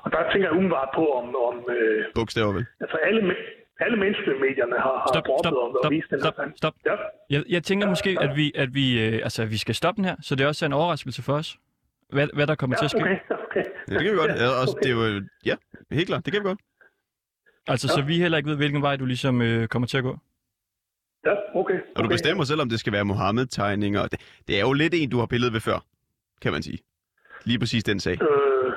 Og 0.04 0.12
der 0.12 0.32
tænker 0.32 0.48
jeg 0.48 0.56
umiddelbart 0.58 0.90
på, 0.96 1.04
om, 1.20 1.36
om 1.50 1.56
øh, 1.76 2.06
Bogstaver 2.16 2.54
vel? 2.54 2.66
altså 2.84 2.98
alle, 2.98 3.36
alle 3.80 3.98
mainstream-medierne 3.98 4.78
har, 4.86 4.96
har 5.04 5.12
Stop, 5.14 5.26
droppet 5.28 5.46
stop, 5.46 5.64
om 5.64 5.72
at 5.76 5.82
stop, 5.82 5.92
vise 5.92 6.08
den 6.12 6.20
stop, 6.20 6.38
her 6.38 6.52
stop. 6.56 6.74
Ja. 6.86 6.96
Jeg, 7.30 7.44
jeg 7.50 7.64
tænker 7.64 7.86
Ja, 7.86 7.90
måske, 7.90 8.12
ja. 8.12 8.24
at 8.26 8.32
vi, 8.36 8.52
at 8.56 8.70
vi, 8.74 8.86
øh, 9.06 9.14
altså, 9.28 9.46
vi 9.46 9.58
skal 9.58 9.76
stoppe 9.76 9.98
den 9.98 10.06
her, 10.10 10.16
så 10.22 10.36
det 10.36 10.48
også 10.48 10.66
er 10.66 10.68
en 10.68 10.74
overraskelse 10.74 11.22
for 11.24 11.34
os, 11.34 11.58
hvad, 12.10 12.28
hvad 12.34 12.48
der 12.48 12.56
kommer 12.56 12.76
til 12.76 12.86
at 12.86 12.92
ske. 12.92 13.02
okay. 13.02 13.18
Ja, 13.56 13.62
det 13.94 14.02
kan 14.04 14.12
vi 14.12 14.18
godt. 14.18 14.32
Ja, 14.32 14.48
også, 14.62 14.76
okay. 14.78 14.90
det 14.90 14.92
er 14.92 15.16
jo, 15.16 15.22
ja, 15.46 15.56
helt 15.92 16.08
klart. 16.08 16.26
Det 16.26 16.34
kan 16.34 16.44
vi 16.44 16.48
godt. 16.48 16.60
Altså, 17.68 17.88
så 17.88 18.02
vi 18.02 18.20
heller 18.20 18.38
ikke 18.38 18.50
ved, 18.50 18.58
hvilken 18.58 18.82
vej 18.82 18.96
du 18.96 19.06
ligesom 19.06 19.42
øh, 19.42 19.68
kommer 19.68 19.88
til 19.88 19.98
at 19.98 20.04
gå. 20.04 20.18
Ja, 21.26 21.34
okay. 21.62 21.80
Og 21.96 22.00
du 22.00 22.06
okay. 22.06 22.14
bestemmer 22.14 22.44
selv, 22.44 22.62
om 22.62 22.70
det 22.70 22.80
skal 22.80 22.94
være 22.94 23.06
Mohammed-tegninger. 23.06 24.02
Det, 24.08 24.20
det 24.48 24.54
er 24.60 24.62
jo 24.62 24.74
lidt 24.74 24.94
en, 24.94 25.10
du 25.10 25.20
har 25.20 25.26
pillet 25.26 25.54
ved 25.54 25.60
før, 25.60 25.80
kan 26.42 26.52
man 26.52 26.64
sige. 26.64 26.80
Lige 27.46 27.60
præcis 27.60 27.84
den 27.84 28.00
sag. 28.00 28.18
Øh, 28.30 28.72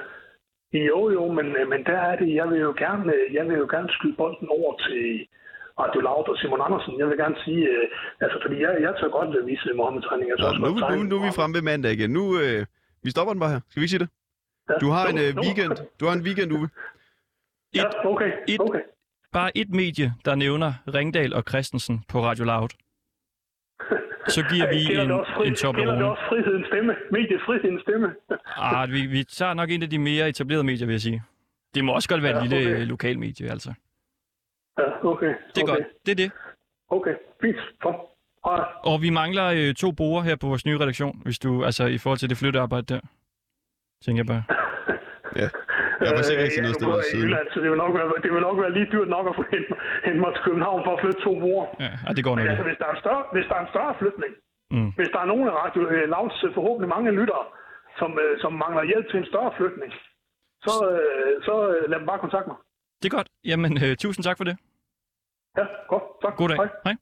jo, 0.73 1.11
jo, 1.11 1.33
men, 1.33 1.47
øh, 1.59 1.69
men 1.69 1.85
der 1.85 1.99
er 2.11 2.17
det, 2.17 2.35
jeg 2.35 2.47
vil 2.51 2.61
jo 2.61 2.75
gerne, 2.79 3.13
øh, 3.15 3.35
jeg 3.35 3.45
vil 3.49 3.57
jo 3.65 3.69
gerne 3.75 3.89
skyde 3.97 4.17
bolden 4.17 4.49
over 4.49 4.79
til 4.87 5.27
Radio 5.79 6.01
Loud 6.01 6.29
og 6.29 6.37
Simon 6.41 6.61
Andersen. 6.67 6.99
Jeg 6.99 7.09
vil 7.09 7.19
gerne 7.19 7.37
sige, 7.45 7.63
øh, 7.69 7.87
altså 8.21 8.39
fordi 8.45 8.57
jeg, 8.65 8.73
jeg 8.81 8.93
tør 8.99 9.09
godt 9.19 9.47
vise 9.47 9.65
tør 9.65 9.75
Nå, 9.75 9.83
også 10.43 10.61
nu, 10.61 10.97
nu, 10.97 11.03
nu 11.11 11.15
er 11.19 11.25
vi 11.27 11.33
fremme 11.39 11.55
ved 11.55 11.63
mandag 11.63 11.93
igen. 11.93 12.11
Nu, 12.11 12.25
øh, 12.41 12.61
vi 13.05 13.11
stopper 13.11 13.33
den 13.33 13.41
bare 13.41 13.53
her. 13.55 13.61
Skal 13.71 13.81
vi 13.81 13.85
ikke 13.85 13.95
sige 13.97 14.05
det? 14.05 14.11
Du 14.81 14.89
har 14.91 15.07
en 15.07 15.19
øh, 15.19 15.37
weekend. 15.45 15.73
Du 16.01 16.07
har 16.07 16.13
en 16.13 16.23
weekend, 16.23 16.53
Uwe. 16.53 16.69
Ja, 17.75 17.85
okay, 18.05 18.31
et- 18.49 18.61
okay. 18.61 18.81
Bare 19.33 19.57
et 19.57 19.71
medie, 19.71 20.15
der 20.25 20.35
nævner 20.35 20.73
Ringdal 20.95 21.35
og 21.35 21.43
Christensen 21.49 22.05
på 22.09 22.21
Radio 22.25 22.45
Loud. 22.45 22.69
Så 24.29 24.45
giver 24.53 24.69
vi 24.69 24.81
en, 24.95 25.11
fri- 25.11 25.47
en 25.71 25.75
Gælder 25.77 25.95
det 25.95 26.05
også 26.05 26.23
frihedens 26.29 26.67
stemme? 26.67 26.95
Mediefrihedens 27.11 27.83
stemme? 27.83 28.09
Ah, 28.57 28.91
vi, 28.93 29.07
vi 29.07 29.25
tager 29.25 29.55
nok 29.55 29.71
en 29.71 29.83
af 29.83 29.91
de 29.91 29.99
mere 29.99 30.29
etablerede 30.29 30.65
medier, 30.65 30.87
vil 30.87 30.93
jeg 30.93 31.01
sige. 31.01 31.23
Det 31.75 31.85
må 31.85 31.93
også 31.95 32.09
godt 32.09 32.23
være 32.23 32.33
et 32.33 32.37
Ja, 32.37 32.57
lille 32.57 32.71
okay. 32.71 32.77
okay. 32.77 32.87
lokalmedie, 32.87 33.51
altså. 33.51 33.73
Ja, 34.79 35.07
okay. 35.07 35.27
Det 35.55 35.59
er 35.59 35.63
okay. 35.63 35.73
godt. 35.73 35.87
Det 36.07 36.13
er 36.13 36.17
det. 36.17 36.31
Okay, 36.89 37.15
fint. 37.41 37.57
Kom. 37.83 37.95
Hej. 38.45 38.65
Og 38.85 39.03
vi 39.03 39.11
mangler 39.11 39.47
øh, 39.47 39.75
to 39.75 39.91
borer 39.93 40.23
her 40.23 40.37
på 40.37 40.47
vores 40.47 40.67
nye 40.67 40.79
redaktion, 40.79 41.21
hvis 41.25 41.39
du, 41.39 41.65
altså 41.65 41.87
i 41.87 41.99
forhold 41.99 42.19
til 42.19 42.29
det 42.31 42.37
flyttearbejde 42.39 42.95
der. 42.95 43.01
Tænker 44.05 44.19
jeg 44.23 44.27
bare. 44.27 44.43
Ja. 45.41 45.49
Jeg 46.07 46.13
var 46.17 46.23
sikkert 46.29 46.45
ikke 46.49 46.59
Øh, 46.61 46.67
noget 46.67 46.77
ja, 46.79 46.81
sted 46.81 46.93
i 47.03 47.07
siden. 47.13 47.25
Jylland, 47.25 47.47
så 47.55 47.59
det 47.63 47.69
vil, 47.73 47.79
nok 47.85 47.93
være, 47.99 48.07
det 48.25 48.31
vil 48.35 48.43
nok 48.49 48.57
være 48.65 48.73
lige 48.79 48.89
dyrt 48.95 49.09
nok 49.17 49.25
at 49.31 49.35
få 49.39 49.45
hente, 49.55 49.73
hente 50.07 50.21
mig 50.25 50.31
til 50.35 50.43
København 50.49 50.81
for 50.87 50.93
at 50.97 51.01
flytte 51.03 51.21
to 51.27 51.33
brugere. 51.43 51.67
Ja, 51.85 51.91
det 52.17 52.23
går 52.27 52.33
nok 52.35 52.39
Men 52.43 52.49
altså, 52.53 52.65
hvis 52.69 52.79
der 52.81 52.87
er 52.91 52.95
en 52.97 53.03
større, 53.05 53.23
hvis 53.35 53.47
der 53.51 53.55
er 53.59 53.63
en 53.67 53.73
større 53.75 53.95
flytning, 54.03 54.33
Mm. 54.77 54.91
hvis 54.99 55.11
der 55.15 55.21
er 55.25 55.29
nogen 55.33 55.47
af 55.51 55.55
Radio 55.65 55.81
øh, 55.95 56.05
Louds 56.15 56.39
øh, 56.47 56.51
forhåbentlig 56.59 56.89
mange 56.97 57.11
lyttere, 57.21 57.45
som, 58.01 58.11
øh, 58.25 58.33
som 58.43 58.53
mangler 58.65 58.83
hjælp 58.91 59.07
til 59.11 59.19
en 59.23 59.27
større 59.33 59.53
flytning, 59.59 59.93
så, 60.67 60.75
øh, 60.93 61.33
så 61.47 61.55
øh, 61.73 61.91
lad 61.91 61.99
dem 62.01 62.07
bare 62.11 62.19
kontakte 62.25 62.49
mig. 62.53 62.59
Det 63.03 63.07
er 63.13 63.15
godt. 63.19 63.29
Jamen, 63.51 63.73
øh, 63.85 63.97
tusind 64.05 64.23
tak 64.29 64.37
for 64.37 64.45
det. 64.49 64.57
Ja, 65.59 65.65
godt. 65.93 66.03
Tak. 66.23 66.33
God 66.37 66.49
dag. 66.49 66.57
Hej. 66.57 66.69
Hej. 66.87 66.95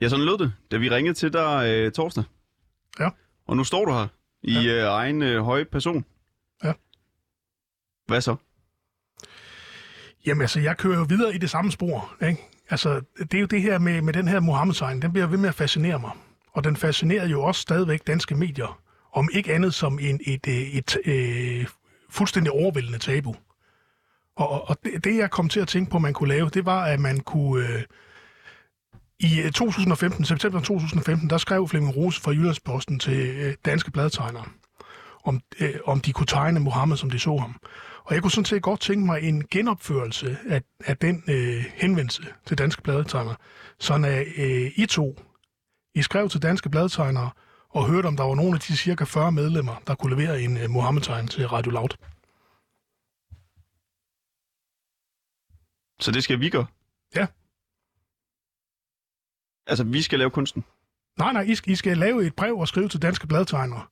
Ja, 0.00 0.06
sådan 0.08 0.24
lød 0.24 0.38
det, 0.38 0.50
da 0.70 0.76
vi 0.76 0.88
ringede 0.96 1.14
til 1.14 1.32
dig 1.32 1.50
øh, 1.70 1.92
torsdag. 1.92 2.24
Ja. 3.00 3.08
Og 3.48 3.56
nu 3.56 3.64
står 3.64 3.84
du 3.84 3.92
her 3.98 4.08
i 4.42 4.56
øh, 4.74 4.82
egen 5.00 5.22
øh, 5.22 5.36
høje 5.48 5.64
person. 5.64 6.04
Hvad 8.06 8.20
så? 8.20 8.36
Jamen 10.26 10.40
altså, 10.42 10.60
jeg 10.60 10.76
kører 10.76 10.98
jo 10.98 11.06
videre 11.08 11.34
i 11.34 11.38
det 11.38 11.50
samme 11.50 11.70
spor. 11.72 12.14
Ikke? 12.28 12.48
Altså, 12.70 13.00
det 13.18 13.34
er 13.34 13.40
jo 13.40 13.46
det 13.46 13.62
her 13.62 13.78
med, 13.78 14.02
med 14.02 14.12
den 14.12 14.28
her 14.28 14.40
Mohammed-tegn, 14.40 15.02
den 15.02 15.12
bliver 15.12 15.26
ved 15.26 15.38
med 15.38 15.48
at 15.48 15.54
fascinere 15.54 15.98
mig. 15.98 16.10
Og 16.52 16.64
den 16.64 16.76
fascinerer 16.76 17.26
jo 17.28 17.42
også 17.42 17.60
stadigvæk 17.60 18.06
danske 18.06 18.34
medier, 18.34 18.80
om 19.12 19.28
ikke 19.32 19.54
andet 19.54 19.74
som 19.74 19.98
en, 19.98 20.20
et, 20.26 20.48
øh, 20.48 20.54
et, 20.54 20.96
et, 21.04 21.60
et 21.60 21.66
fuldstændig 22.10 22.52
overvældende 22.52 22.98
tabu. 22.98 23.34
Og, 24.36 24.68
og- 24.68 24.76
det, 24.84 25.04
det, 25.04 25.16
jeg 25.16 25.30
kom 25.30 25.48
til 25.48 25.60
at 25.60 25.68
tænke 25.68 25.90
på, 25.90 25.98
man 25.98 26.12
kunne 26.14 26.28
lave, 26.28 26.48
det 26.48 26.66
var, 26.66 26.84
at 26.84 27.00
man 27.00 27.20
kunne... 27.20 27.68
Øh, 27.68 27.82
I 29.20 29.40
øh, 29.40 29.52
2015, 29.52 30.24
september 30.24 30.60
2015, 30.60 31.30
der 31.30 31.38
skrev 31.38 31.68
Flemming 31.68 31.96
Rose 31.96 32.20
fra 32.20 32.30
Jyllandsposten 32.30 32.98
til 32.98 33.26
øh, 33.36 33.54
danske 33.64 33.90
bladtegnere, 33.90 34.44
om, 35.24 35.40
øh, 35.60 35.74
om 35.84 36.00
de 36.00 36.12
kunne 36.12 36.26
tegne 36.26 36.60
Mohammed, 36.60 36.96
som 36.96 37.10
de 37.10 37.18
så 37.18 37.36
ham. 37.36 37.60
Og 38.06 38.14
jeg 38.14 38.22
kunne 38.22 38.30
sådan 38.30 38.44
set 38.44 38.62
godt 38.62 38.80
tænke 38.80 39.06
mig 39.06 39.22
en 39.22 39.46
genopførelse 39.48 40.38
af, 40.46 40.62
af 40.84 40.96
den 40.96 41.24
øh, 41.28 41.64
henvendelse 41.74 42.22
til 42.46 42.58
danske 42.58 42.82
bladtegnere, 42.82 43.36
sådan 43.78 44.04
at 44.04 44.26
øh, 44.36 44.72
I 44.76 44.86
to, 44.86 45.20
I 45.94 46.02
skrev 46.02 46.28
til 46.28 46.42
danske 46.42 46.70
bladtegnere 46.70 47.30
og 47.68 47.90
hørte, 47.90 48.06
om 48.06 48.16
der 48.16 48.24
var 48.24 48.34
nogle 48.34 48.54
af 48.54 48.60
de 48.60 48.76
cirka 48.76 49.04
40 49.04 49.32
medlemmer, 49.32 49.82
der 49.86 49.94
kunne 49.94 50.16
levere 50.16 50.42
en 50.42 50.56
øh, 50.56 50.70
Mohammed-tegn 50.70 51.28
til 51.28 51.48
Radio 51.48 51.70
Loud. 51.70 51.88
Så 56.00 56.10
det 56.12 56.24
skal 56.24 56.40
vi 56.40 56.50
gøre? 56.50 56.66
Ja. 57.14 57.26
Altså, 59.66 59.84
vi 59.84 60.02
skal 60.02 60.18
lave 60.18 60.30
kunsten? 60.30 60.64
Nej, 61.18 61.32
nej, 61.32 61.42
I 61.42 61.54
skal, 61.54 61.72
I 61.72 61.76
skal 61.76 61.98
lave 61.98 62.26
et 62.26 62.34
brev 62.34 62.58
og 62.58 62.68
skrive 62.68 62.88
til 62.88 63.02
danske 63.02 63.26
bladtegnere. 63.26 63.86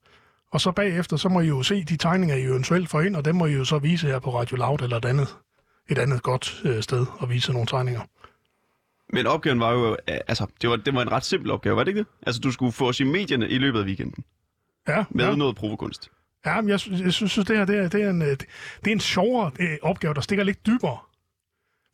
Og 0.55 0.61
så 0.61 0.73
bagefter, 0.73 1.17
så 1.17 1.29
må 1.29 1.41
I 1.41 1.47
jo 1.47 1.63
se 1.63 1.85
de 1.85 1.97
tegninger, 1.97 2.37
I 2.37 2.43
eventuelt 2.43 2.89
får 2.89 3.01
ind, 3.01 3.17
og 3.17 3.25
dem 3.25 3.37
må 3.37 3.47
I 3.47 3.53
jo 3.53 3.65
så 3.65 3.79
vise 3.79 4.07
her 4.07 4.19
på 4.19 4.39
Radio 4.39 4.57
Loud 4.57 4.83
eller 4.83 4.97
et 4.97 5.05
andet, 5.05 5.37
et 5.89 5.99
andet 5.99 6.23
godt 6.23 6.63
øh, 6.65 6.83
sted 6.83 7.07
at 7.23 7.31
vise 7.31 7.53
nogle 7.53 7.67
tegninger. 7.67 8.01
Men 9.13 9.27
opgaven 9.27 9.61
var 9.61 9.73
jo, 9.73 9.91
øh, 9.91 9.97
altså, 10.29 10.47
det 10.63 10.71
var, 10.71 10.77
det 10.77 10.95
var 10.95 11.03
en 11.03 11.13
ret 11.13 11.25
simpel 11.25 11.51
opgave, 11.51 11.77
var 11.77 11.85
det 11.85 11.89
ikke 11.91 11.99
det? 11.99 12.07
Altså, 12.27 12.41
du 12.41 12.51
skulle 12.53 12.73
få 12.73 12.89
os 12.89 13.01
i 13.01 13.05
medierne 13.05 13.49
i 13.49 13.59
løbet 13.59 13.79
af 13.81 13.85
weekenden 13.85 14.25
Ja, 14.89 15.05
med 15.11 15.25
ja. 15.25 15.35
noget 15.35 15.57
provokunst. 15.57 16.11
ja 16.47 16.61
men 16.61 16.69
jeg, 16.69 16.81
jeg 16.91 17.13
synes, 17.13 17.35
det 17.35 17.49
her 17.57 17.65
det 17.65 17.77
er, 17.79 17.89
det 17.89 18.03
er 18.03 18.11
en, 18.11 18.23
øh, 18.23 18.29
det 18.29 18.87
er 18.87 18.93
en 18.93 19.01
sjovere 19.01 19.51
øh, 19.61 19.79
opgave, 19.83 20.15
der 20.15 20.21
stikker 20.21 20.45
lidt 20.45 20.67
dybere. 20.67 20.99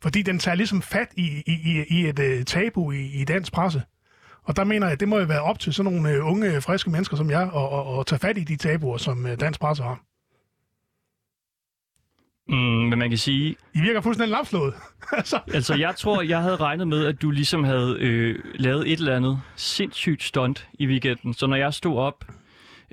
Fordi 0.03 0.23
den 0.23 0.39
tager 0.39 0.55
ligesom 0.55 0.83
fat 0.83 1.09
i, 1.17 1.43
i, 1.47 1.53
i, 1.53 1.85
i 2.01 2.09
et 2.09 2.19
øh, 2.19 2.45
tabu 2.45 2.93
i, 2.93 3.21
i 3.21 3.25
dansk 3.25 3.53
presse. 3.53 3.83
Og 4.43 4.57
der 4.57 4.65
mener 4.65 4.87
jeg, 4.87 4.93
at 4.93 5.01
det 5.01 5.09
må 5.09 5.19
jo 5.19 5.25
være 5.25 5.43
op 5.43 5.59
til 5.59 5.75
sådan 5.75 5.93
nogle 5.93 6.11
øh, 6.11 6.27
unge, 6.27 6.61
friske 6.61 6.91
mennesker 6.91 7.17
som 7.17 7.31
jeg, 7.31 7.43
at, 7.43 7.79
at, 7.79 7.99
at 7.99 8.07
tage 8.07 8.19
fat 8.19 8.39
i 8.39 8.45
de 8.45 8.57
tabuer, 8.57 8.97
som 8.97 9.27
øh, 9.27 9.41
dansk 9.41 9.61
presse 9.61 9.83
har. 9.83 10.01
Mm, 12.49 12.57
men 12.57 12.99
man 12.99 13.09
kan 13.09 13.19
sige, 13.19 13.57
I 13.75 13.81
virker 13.81 14.01
fuldstændig 14.01 14.31
lamslået. 14.31 14.75
altså, 15.19 15.41
altså 15.55 15.75
jeg 15.75 15.97
tror, 15.97 16.23
jeg 16.23 16.43
havde 16.43 16.57
regnet 16.57 16.89
med, 16.89 17.07
at 17.07 17.23
du 17.23 17.31
ligesom 17.31 17.65
havde 17.65 17.97
øh, 18.01 18.39
lavet 18.55 18.93
et 18.93 18.99
eller 18.99 19.17
andet 19.17 19.41
sindssygt 19.57 20.23
stunt 20.23 20.69
i 20.75 20.87
weekenden. 20.87 21.35
Så 21.35 21.47
når 21.47 21.57
jeg 21.57 21.75
stod 21.75 21.99
op 21.99 22.25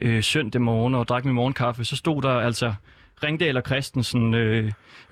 øh, 0.02 0.24
søndag 0.24 0.62
morgen 0.62 0.96
og 0.96 1.08
drak 1.08 1.26
min 1.26 1.34
morgenkaffe, 1.34 1.86
så 1.86 1.96
stod 1.96 2.22
der 2.22 2.40
altså 2.40 2.74
Ringdal 3.24 3.58
og 3.58 3.64
Christensen, 3.66 4.34
øh, 4.34 4.72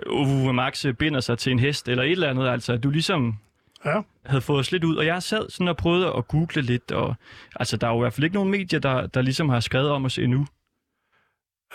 uh, 0.09 0.55
Max 0.55 0.85
binder 0.99 1.19
sig 1.19 1.37
til 1.37 1.51
en 1.51 1.59
hest, 1.59 1.87
eller 1.87 2.03
et 2.03 2.11
eller 2.11 2.29
andet. 2.29 2.47
Altså, 2.47 2.77
du 2.77 2.89
ligesom 2.89 3.37
ja. 3.85 4.01
havde 4.25 4.41
fået 4.41 4.59
os 4.59 4.71
lidt 4.71 4.83
ud. 4.83 4.95
Og 4.95 5.05
jeg 5.05 5.23
sad 5.23 5.49
sådan 5.49 5.67
og 5.67 5.77
prøvede 5.77 6.13
at 6.17 6.27
google 6.27 6.61
lidt, 6.61 6.91
og 6.91 7.15
altså, 7.55 7.77
der 7.77 7.87
er 7.87 7.91
jo 7.91 7.97
i 7.97 8.03
hvert 8.03 8.13
fald 8.13 8.23
ikke 8.23 8.35
nogen 8.35 8.51
medier, 8.51 8.79
der, 8.79 9.07
der 9.07 9.21
ligesom 9.21 9.49
har 9.49 9.59
skrevet 9.59 9.89
om 9.89 10.05
os 10.05 10.17
endnu. 10.17 10.45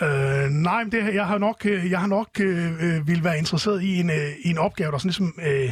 Øh, 0.01 0.49
nej, 0.49 0.83
men 0.83 0.91
det, 0.91 1.15
jeg 1.15 1.27
har 1.27 1.37
nok, 1.37 1.65
øh, 1.65 1.91
jeg 1.91 1.99
har 1.99 2.07
nok 2.07 2.29
øh, 2.39 2.71
øh, 2.83 3.07
vil 3.07 3.23
være 3.23 3.37
interesseret 3.37 3.83
i 3.83 3.99
en, 3.99 4.09
øh, 4.09 4.31
i 4.45 4.49
en 4.49 4.57
opgave, 4.57 4.91
der 4.91 4.97
sådan 4.97 5.09
ligesom 5.09 5.33
øh, 5.47 5.71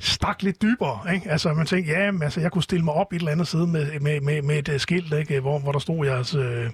stak 0.00 0.42
lidt 0.42 0.62
dybere. 0.62 1.14
Ikke? 1.14 1.30
Altså, 1.30 1.52
man 1.52 1.66
tænkte, 1.66 1.92
ja, 1.92 2.10
men, 2.10 2.22
altså, 2.22 2.40
jeg 2.40 2.52
kunne 2.52 2.62
stille 2.62 2.84
mig 2.84 2.94
op 2.94 3.12
et 3.12 3.16
eller 3.16 3.32
andet 3.32 3.48
sted 3.48 3.66
med, 3.66 4.00
med, 4.00 4.20
med, 4.20 4.42
med 4.42 4.58
et 4.58 4.68
øh, 4.68 4.80
skilt, 4.80 5.12
ikke? 5.12 5.40
Hvor, 5.40 5.58
hvor 5.58 5.72
der 5.72 5.78
stod 5.78 6.06
jeres, 6.06 6.34
øh, 6.34 6.70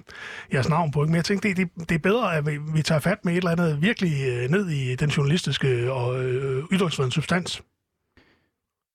jeres 0.53 0.69
navn 0.69 0.91
på. 0.91 1.03
Ikke? 1.03 1.11
Men 1.11 1.15
jeg 1.15 1.25
tænkte, 1.25 1.49
det, 1.49 1.57
det, 1.57 1.89
det 1.89 1.95
er 1.95 1.99
bedre, 1.99 2.35
at 2.35 2.45
vi, 2.45 2.57
vi 2.73 2.81
tager 2.81 2.99
fat 2.99 3.25
med 3.25 3.33
et 3.33 3.37
eller 3.37 3.51
andet 3.51 3.81
virkelig 3.81 4.27
øh, 4.27 4.49
ned 4.49 4.69
i 4.69 4.95
den 4.95 5.09
journalistiske 5.09 5.91
og 5.91 6.23
øh, 6.23 6.63
ytringsfrihedens 6.71 7.13
substans. 7.13 7.61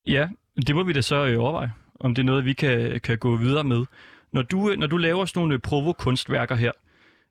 Ja, 0.08 0.28
det 0.66 0.74
må 0.74 0.82
vi 0.82 0.92
da 0.92 1.00
så 1.00 1.26
øh, 1.26 1.40
overveje, 1.40 1.72
om 2.00 2.14
det 2.14 2.22
er 2.22 2.26
noget, 2.26 2.44
vi 2.44 2.52
kan, 2.52 3.00
kan 3.00 3.18
gå 3.18 3.36
videre 3.36 3.64
med. 3.64 3.84
Når 4.32 4.42
du, 4.42 4.70
øh, 4.70 4.78
når 4.78 4.86
du 4.86 4.96
laver 4.96 5.24
sådan 5.24 5.40
nogle 5.40 5.58
provokunstværker 5.58 6.54
provo-kunstværker 6.54 6.54
her, 6.54 6.72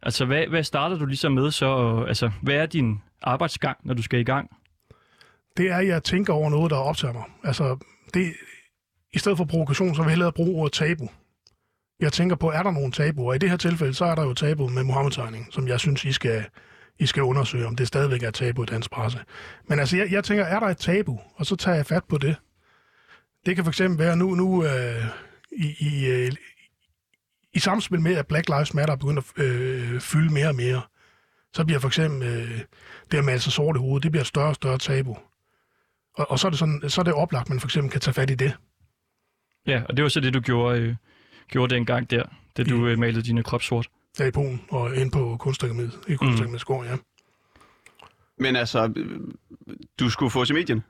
altså 0.01 0.25
hvad, 0.25 0.47
hvad 0.47 0.63
starter 0.63 0.97
du 0.97 1.05
ligesom 1.05 1.31
med 1.31 1.51
så? 1.51 2.03
Altså, 2.07 2.31
hvad 2.41 2.55
er 2.55 2.65
din 2.65 3.01
arbejdsgang, 3.21 3.77
når 3.83 3.93
du 3.93 4.03
skal 4.03 4.19
i 4.19 4.23
gang? 4.23 4.49
det 5.57 5.71
er, 5.71 5.77
at 5.77 5.87
jeg 5.87 6.03
tænker 6.03 6.33
over 6.33 6.49
noget, 6.49 6.71
der 6.71 6.77
optager 6.77 7.13
mig. 7.13 7.23
Altså, 7.43 7.77
det, 8.13 8.33
i 9.13 9.19
stedet 9.19 9.37
for 9.37 9.45
provokation, 9.45 9.95
så 9.95 10.01
vil 10.01 10.07
jeg 10.07 10.11
hellere 10.11 10.31
bruge 10.31 10.61
ordet 10.61 10.73
tabu. 10.73 11.09
Jeg 11.99 12.13
tænker 12.13 12.35
på, 12.35 12.51
er 12.51 12.63
der 12.63 12.71
nogle 12.71 12.91
tabuer? 12.91 13.33
I 13.33 13.37
det 13.37 13.49
her 13.49 13.57
tilfælde, 13.57 13.93
så 13.93 14.05
er 14.05 14.15
der 14.15 14.23
jo 14.23 14.33
tabu 14.33 14.67
med 14.67 14.83
Mohammed-tegning, 14.83 15.47
som 15.51 15.67
jeg 15.67 15.79
synes, 15.79 16.05
I 16.05 16.11
skal, 16.11 16.45
I 16.99 17.05
skal 17.05 17.23
undersøge, 17.23 17.67
om 17.67 17.75
det 17.75 17.87
stadigvæk 17.87 18.23
er 18.23 18.31
tabu 18.31 18.63
i 18.63 18.65
dansk 18.65 18.91
presse. 18.91 19.19
Men 19.67 19.79
altså, 19.79 19.97
jeg, 19.97 20.11
jeg 20.11 20.23
tænker, 20.23 20.43
er 20.43 20.59
der 20.59 20.67
et 20.67 20.77
tabu? 20.77 21.19
Og 21.35 21.45
så 21.45 21.55
tager 21.55 21.75
jeg 21.75 21.85
fat 21.85 22.03
på 22.03 22.17
det. 22.17 22.35
Det 23.47 23.55
kan 23.55 23.65
fx 23.65 23.81
være 23.81 24.17
nu, 24.17 24.35
nu 24.35 24.65
øh, 24.65 25.05
i, 25.51 25.75
i, 25.79 26.05
øh, 26.05 26.31
i 27.53 27.59
samspil 27.59 28.01
med, 28.01 28.15
at 28.15 28.27
Black 28.27 28.49
Lives 28.49 28.73
Matter 28.73 28.93
er 28.93 28.97
begyndt 28.97 29.19
at 29.19 29.43
øh, 29.43 30.01
fylde 30.01 30.33
mere 30.33 30.47
og 30.47 30.55
mere, 30.55 30.81
så 31.53 31.65
bliver 31.65 31.79
for 31.79 31.87
eksempel 31.87 32.27
øh, 32.27 32.61
det 33.11 33.17
at 33.17 33.25
male 33.25 33.39
sig 33.39 33.53
sort 33.53 33.75
i 33.75 33.79
hovedet, 33.79 34.03
det 34.03 34.11
bliver 34.11 34.21
et 34.21 34.27
større 34.27 34.47
og 34.47 34.55
større 34.55 34.77
tabu. 34.77 35.17
Og, 36.13 36.31
og 36.31 36.39
så, 36.39 36.47
er 36.47 36.49
det 36.49 36.59
sådan, 36.59 36.81
så 36.87 37.01
er 37.01 37.03
det 37.03 37.13
oplagt, 37.13 37.45
at 37.45 37.49
man 37.49 37.59
for 37.59 37.67
eksempel 37.67 37.91
kan 37.91 38.01
tage 38.01 38.13
fat 38.13 38.29
i 38.29 38.35
det. 38.35 38.53
Ja, 39.67 39.83
og 39.89 39.97
det 39.97 40.03
var 40.03 40.09
så 40.09 40.19
det, 40.19 40.33
du 40.33 40.39
gjorde, 40.39 40.79
øh, 40.79 40.95
gjorde 41.47 41.75
dengang 41.75 42.11
der, 42.11 42.23
da 42.57 42.63
du 42.63 42.87
øh, 42.87 42.99
malede 42.99 43.21
dine 43.21 43.43
krop 43.43 43.61
sort. 43.61 43.89
Der 44.17 44.25
i 44.25 44.31
Polen 44.31 44.61
og 44.69 44.95
ind 44.95 45.11
på 45.11 45.37
kunstakademiet, 45.39 45.99
i 46.07 46.15
kunstakademiets 46.15 46.63
gård, 46.63 46.85
ja. 46.85 46.97
Men 48.37 48.55
altså, 48.55 48.93
øh, 48.95 49.19
du 49.99 50.09
skulle 50.09 50.31
få 50.31 50.41
os 50.41 50.49
i 50.49 50.53
medierne. 50.53 50.81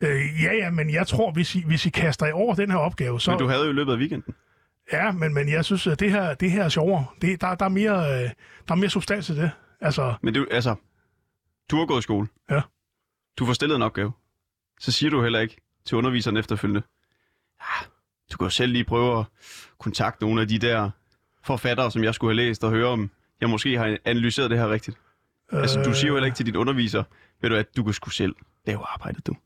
Øh, 0.00 0.42
ja, 0.42 0.54
ja, 0.54 0.70
men 0.70 0.90
jeg 0.90 1.06
tror, 1.06 1.32
hvis 1.32 1.54
I, 1.54 1.62
hvis 1.66 1.86
I 1.86 1.90
kaster 1.90 2.26
jer 2.26 2.32
over 2.32 2.54
den 2.54 2.70
her 2.70 2.78
opgave, 2.78 3.20
så... 3.20 3.30
Men 3.30 3.38
du 3.38 3.46
havde 3.46 3.64
jo 3.64 3.70
i 3.70 3.72
løbet 3.72 3.92
af 3.92 3.98
weekenden. 3.98 4.34
Ja, 4.92 5.12
men, 5.12 5.34
men 5.34 5.48
jeg 5.48 5.64
synes, 5.64 5.86
at 5.86 6.00
det 6.00 6.10
her, 6.10 6.34
det 6.34 6.50
her 6.50 6.64
er 6.64 6.68
sjovere. 6.68 7.06
Det, 7.22 7.40
der, 7.40 7.54
der, 7.54 7.64
er 7.64 7.68
mere, 7.68 7.98
øh, 7.98 8.30
der 8.68 8.72
er 8.72 8.74
mere 8.74 8.90
substans 8.90 9.28
i 9.30 9.34
det. 9.34 9.50
Altså, 9.80 10.14
Men 10.22 10.34
du, 10.34 10.46
altså, 10.50 10.74
du 11.70 11.76
har 11.78 11.86
gået 11.86 11.98
i 11.98 12.02
skole. 12.02 12.28
Ja. 12.50 12.60
Du 13.38 13.46
får 13.46 13.52
stillet 13.52 13.76
en 13.76 13.82
opgave. 13.82 14.12
Så 14.80 14.92
siger 14.92 15.10
du 15.10 15.22
heller 15.22 15.40
ikke 15.40 15.56
til 15.84 15.98
underviseren 15.98 16.36
efterfølgende, 16.36 16.82
ah, 17.60 17.86
du 18.32 18.36
kan 18.36 18.44
jo 18.44 18.50
selv 18.50 18.72
lige 18.72 18.84
prøve 18.84 19.18
at 19.18 19.24
kontakte 19.78 20.24
nogle 20.24 20.40
af 20.40 20.48
de 20.48 20.58
der 20.58 20.90
forfattere, 21.44 21.90
som 21.90 22.04
jeg 22.04 22.14
skulle 22.14 22.30
have 22.36 22.46
læst 22.46 22.64
og 22.64 22.70
høre 22.70 22.86
om, 22.86 23.10
jeg 23.40 23.50
måske 23.50 23.78
har 23.78 23.98
analyseret 24.04 24.50
det 24.50 24.58
her 24.58 24.70
rigtigt. 24.70 24.98
Øh... 25.52 25.60
Altså, 25.60 25.82
du 25.82 25.94
siger 25.94 26.08
jo 26.08 26.14
heller 26.14 26.26
ikke 26.26 26.36
til 26.36 26.46
din 26.46 26.56
underviser, 26.56 27.04
ved 27.40 27.50
du 27.50 27.56
at 27.56 27.76
du 27.76 27.84
kan 27.84 27.92
sgu 27.92 28.10
selv 28.10 28.34
lave 28.66 28.86
arbejdet, 28.86 29.26
du. 29.26 29.36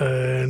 Øh, 0.00 0.46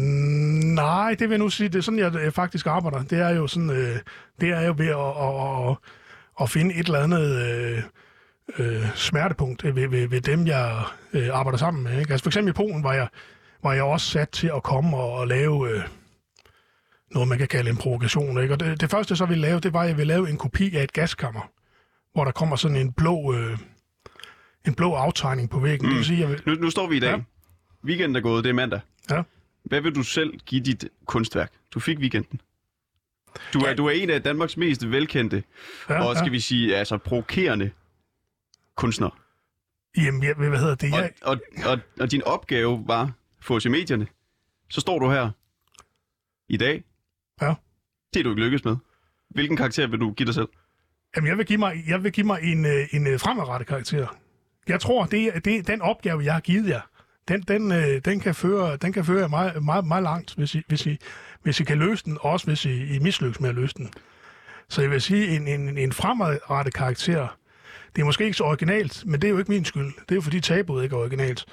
nej, 0.75 1.11
det 1.11 1.21
vil 1.21 1.31
jeg 1.31 1.39
nu 1.39 1.49
sige, 1.49 1.69
det 1.69 1.79
er 1.79 1.83
sådan, 1.83 1.99
jeg 1.99 2.33
faktisk 2.33 2.67
arbejder. 2.67 3.03
Det 3.03 3.19
er 3.19 3.31
jo 3.31 3.47
sådan, 3.47 3.71
øh, 3.71 3.97
det 4.41 4.49
er 4.49 4.67
jo 4.67 4.75
ved 4.79 4.87
at, 4.87 4.97
at, 4.97 5.71
at, 5.71 5.77
at 6.41 6.51
finde 6.51 6.75
et 6.75 6.87
eller 6.87 6.99
andet 6.99 7.47
øh, 7.47 7.83
øh, 8.59 8.95
smertepunkt 8.95 9.65
ved, 9.65 9.89
ved, 9.89 10.09
ved 10.09 10.21
dem, 10.21 10.47
jeg 10.47 10.83
øh, 11.13 11.29
arbejder 11.33 11.59
sammen 11.59 11.83
med. 11.83 11.99
Ikke? 12.01 12.13
Altså 12.13 12.25
for 12.25 12.31
eksempel 12.31 12.51
i 12.51 12.55
Polen 12.55 12.85
var 12.85 12.93
jeg, 12.93 13.09
var 13.63 13.73
jeg 13.73 13.83
også 13.83 14.07
sat 14.07 14.29
til 14.29 14.51
at 14.57 14.63
komme 14.63 14.97
og, 14.97 15.13
og 15.13 15.29
lave 15.29 15.71
øh, 15.71 15.83
noget, 17.15 17.29
man 17.29 17.39
kan 17.39 17.49
kalde 17.49 17.71
en 17.71 17.77
provokation. 17.77 18.43
Ikke? 18.43 18.55
Og 18.55 18.61
det, 18.61 18.81
det 18.81 18.91
første, 18.91 19.13
jeg 19.13 19.19
så 19.19 19.27
ville 19.27 19.43
lave, 19.43 19.61
det 19.61 19.73
var, 19.73 19.81
at 19.83 19.89
jeg 19.89 19.97
ville 19.97 20.15
lave 20.15 20.31
en 20.31 20.37
kopi 20.37 20.77
af 20.77 20.83
et 20.83 20.93
gaskammer, 20.93 21.51
hvor 22.13 22.25
der 22.25 22.33
kommer 22.33 22.57
sådan 22.57 22.77
en 22.77 22.93
blå, 22.93 23.35
øh, 23.35 23.59
en 24.67 24.75
blå 24.75 24.95
aftegning 24.95 25.51
på 25.51 25.61
væggen. 25.61 25.87
Mm. 25.87 25.91
Det 25.91 25.97
vil 25.97 26.05
sige, 26.07 26.21
jeg 26.21 26.29
vil, 26.29 26.43
Nu, 26.47 26.55
nu 26.55 26.71
står 26.71 26.87
vi 26.87 26.97
i 26.97 27.01
dag. 27.01 27.11
Ja. 27.11 27.19
Ja. 27.85 27.89
Weekenden 27.89 28.17
er 28.17 28.21
gået, 28.21 28.45
det 28.45 28.51
er 28.51 28.55
mandag. 28.55 28.81
Ja. 29.11 29.23
Hvad 29.65 29.81
vil 29.81 29.95
du 29.95 30.03
selv 30.03 30.39
give 30.47 30.61
dit 30.63 30.85
kunstværk? 31.07 31.53
Du 31.75 31.81
fik 31.81 31.99
weekenden. 31.99 32.41
Du 33.55 33.59
er, 33.59 33.69
Ja. 33.69 33.75
du 33.75 33.87
er 33.87 33.91
en 33.91 34.11
af 34.11 34.23
Danmarks 34.23 34.57
mest 34.57 34.91
velkendte 34.91 35.43
ja, 35.89 36.05
og 36.09 36.17
skal 36.17 36.33
vi 36.33 36.41
sige, 36.41 36.77
altså 36.77 36.99
provokerende 36.99 37.71
kunstnere. 38.77 39.11
Jamen, 39.97 40.23
jeg, 40.23 40.35
hvad 40.35 40.59
hedder 40.59 40.75
det? 40.75 40.93
Og, 40.95 40.99
Jeg, 41.01 41.13
og, 41.23 41.41
og, 41.67 41.79
og 42.01 42.11
din 42.11 42.23
opgave 42.23 42.85
var 42.87 43.03
at 43.03 43.11
få 43.43 43.57
os 43.57 43.65
i 43.65 43.69
medierne. 43.69 44.07
Så 44.71 44.81
står 44.81 44.99
du 44.99 45.11
her 45.11 45.31
i 46.49 46.57
dag. 46.57 46.85
Ja. 47.43 47.55
Det 48.15 48.21
er 48.21 48.25
du 48.25 48.31
ikke 48.31 48.43
lykkes 48.43 48.65
med. 48.65 48.77
Hvilken 49.31 49.57
karakter 49.57 49.87
vil 49.87 50.01
du 50.01 50.13
give 50.13 50.27
dig 50.27 50.35
selv? 50.35 50.49
Jamen, 51.17 51.29
jeg 51.29 51.39
vil 51.39 51.47
give 51.47 51.59
mig, 51.59 51.85
jeg 51.87 52.03
vil 52.05 52.13
give 52.13 52.27
mig 52.27 52.41
en, 52.43 52.67
øh, 52.67 52.89
en 52.93 53.07
øh, 53.07 53.21
fremadrettet 53.21 53.69
karakter. 53.69 54.17
Jeg 54.69 54.81
tror, 54.81 55.07
det 55.07 55.25
er, 55.37 55.41
det 55.41 55.57
er 55.57 55.63
den 55.63 55.83
opgave, 55.83 56.25
jeg 56.25 56.33
har 56.33 56.41
givet 56.41 56.69
jer. 56.69 56.81
Den, 57.31 57.43
den, 57.43 57.73
øh, 57.73 58.01
den 58.05 58.21
kan 58.21 58.35
føre, 58.35 58.77
den 58.77 58.93
kan 58.93 59.05
føre 59.05 59.29
meget, 59.29 59.65
meget, 59.65 59.87
meget 59.87 60.03
langt, 60.03 60.35
hvis 60.35 60.55
I, 60.55 60.63
hvis, 60.69 60.87
I, 60.87 60.99
hvis 61.43 61.61
I 61.61 61.65
kan 61.65 61.79
løse 61.79 62.05
den, 62.05 62.19
og 62.21 62.31
også 62.31 62.47
hvis 62.47 62.65
I, 62.65 62.95
I 62.95 62.99
mislykkes 62.99 63.41
med 63.41 63.49
at 63.49 63.55
løse 63.55 63.75
den. 63.75 63.91
Så 64.69 64.83
jeg 64.83 64.91
vil 64.91 65.01
sige, 65.01 65.37
en, 65.37 65.49
en, 65.49 65.79
en 65.79 65.93
fremadrettet 65.93 66.75
karakter, 66.75 67.37
det 67.97 68.03
er 68.03 68.07
måske 68.07 68.25
ikke 68.25 68.37
så 68.37 68.45
originalt, 68.45 69.07
men 69.07 69.23
det 69.23 69.29
er 69.29 69.33
jo 69.33 69.39
ikke 69.39 69.51
min 69.51 69.65
skyld. 69.65 69.87
Det 69.87 70.11
er 70.11 70.15
jo 70.15 70.21
fordi 70.21 70.41
tabuet 70.41 70.83
ikke 70.83 70.97
er 70.97 71.01
originalt. 71.01 71.45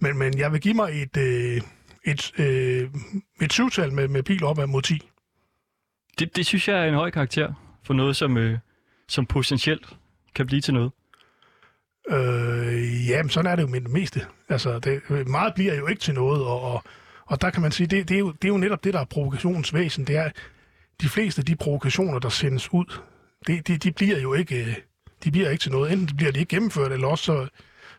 Men, 0.00 0.18
men 0.18 0.38
jeg 0.38 0.52
vil 0.52 0.60
give 0.60 0.74
mig 0.74 1.02
et, 1.02 1.16
øh, 1.16 1.60
et, 2.04 2.40
øh, 2.40 2.90
et 3.42 3.52
syvtal 3.52 3.92
med, 3.92 4.08
med 4.08 4.22
pil 4.22 4.44
op 4.44 4.58
ad 4.58 4.66
mod 4.66 4.82
10. 4.82 5.08
Det, 6.18 6.36
det 6.36 6.46
synes 6.46 6.68
jeg 6.68 6.78
er 6.78 6.88
en 6.88 6.94
høj 6.94 7.10
karakter 7.10 7.54
for 7.84 7.94
noget, 7.94 8.16
som, 8.16 8.36
øh, 8.36 8.58
som 9.08 9.26
potentielt 9.26 9.96
kan 10.34 10.46
blive 10.46 10.60
til 10.60 10.74
noget. 10.74 10.92
Øh, 12.10 13.08
ja, 13.08 13.22
men 13.22 13.30
sådan 13.30 13.50
er 13.50 13.56
det 13.56 13.62
jo 13.62 13.68
med 13.68 13.80
det 13.80 13.90
meste. 13.90 14.20
Altså, 14.48 14.78
det, 14.78 15.28
meget 15.28 15.54
bliver 15.54 15.74
jo 15.74 15.86
ikke 15.86 16.00
til 16.00 16.14
noget, 16.14 16.44
og, 16.44 16.62
og, 16.62 16.84
og 17.26 17.40
der 17.40 17.50
kan 17.50 17.62
man 17.62 17.72
sige, 17.72 17.86
det, 17.86 18.08
det, 18.08 18.14
er 18.14 18.18
jo, 18.18 18.30
det 18.30 18.44
er 18.44 18.52
jo 18.52 18.56
netop 18.56 18.84
det, 18.84 18.94
der 18.94 19.00
er 19.00 19.04
provokationens 19.04 19.74
væsen. 19.74 20.04
Det 20.04 20.16
er, 20.16 20.30
de 21.02 21.08
fleste 21.08 21.40
af 21.40 21.46
de 21.46 21.56
provokationer, 21.56 22.18
der 22.18 22.28
sendes 22.28 22.72
ud, 22.72 22.84
det, 23.46 23.68
de, 23.68 23.76
de 23.76 23.92
bliver 23.92 24.20
jo 24.20 24.34
ikke, 24.34 24.60
øh, 24.60 24.74
de 25.24 25.30
bliver 25.30 25.50
ikke 25.50 25.62
til 25.62 25.72
noget. 25.72 25.92
Enten 25.92 26.16
bliver 26.16 26.32
de 26.32 26.40
ikke 26.40 26.50
gennemført, 26.50 26.92
eller 26.92 27.08
også 27.08 27.24
så, 27.24 27.46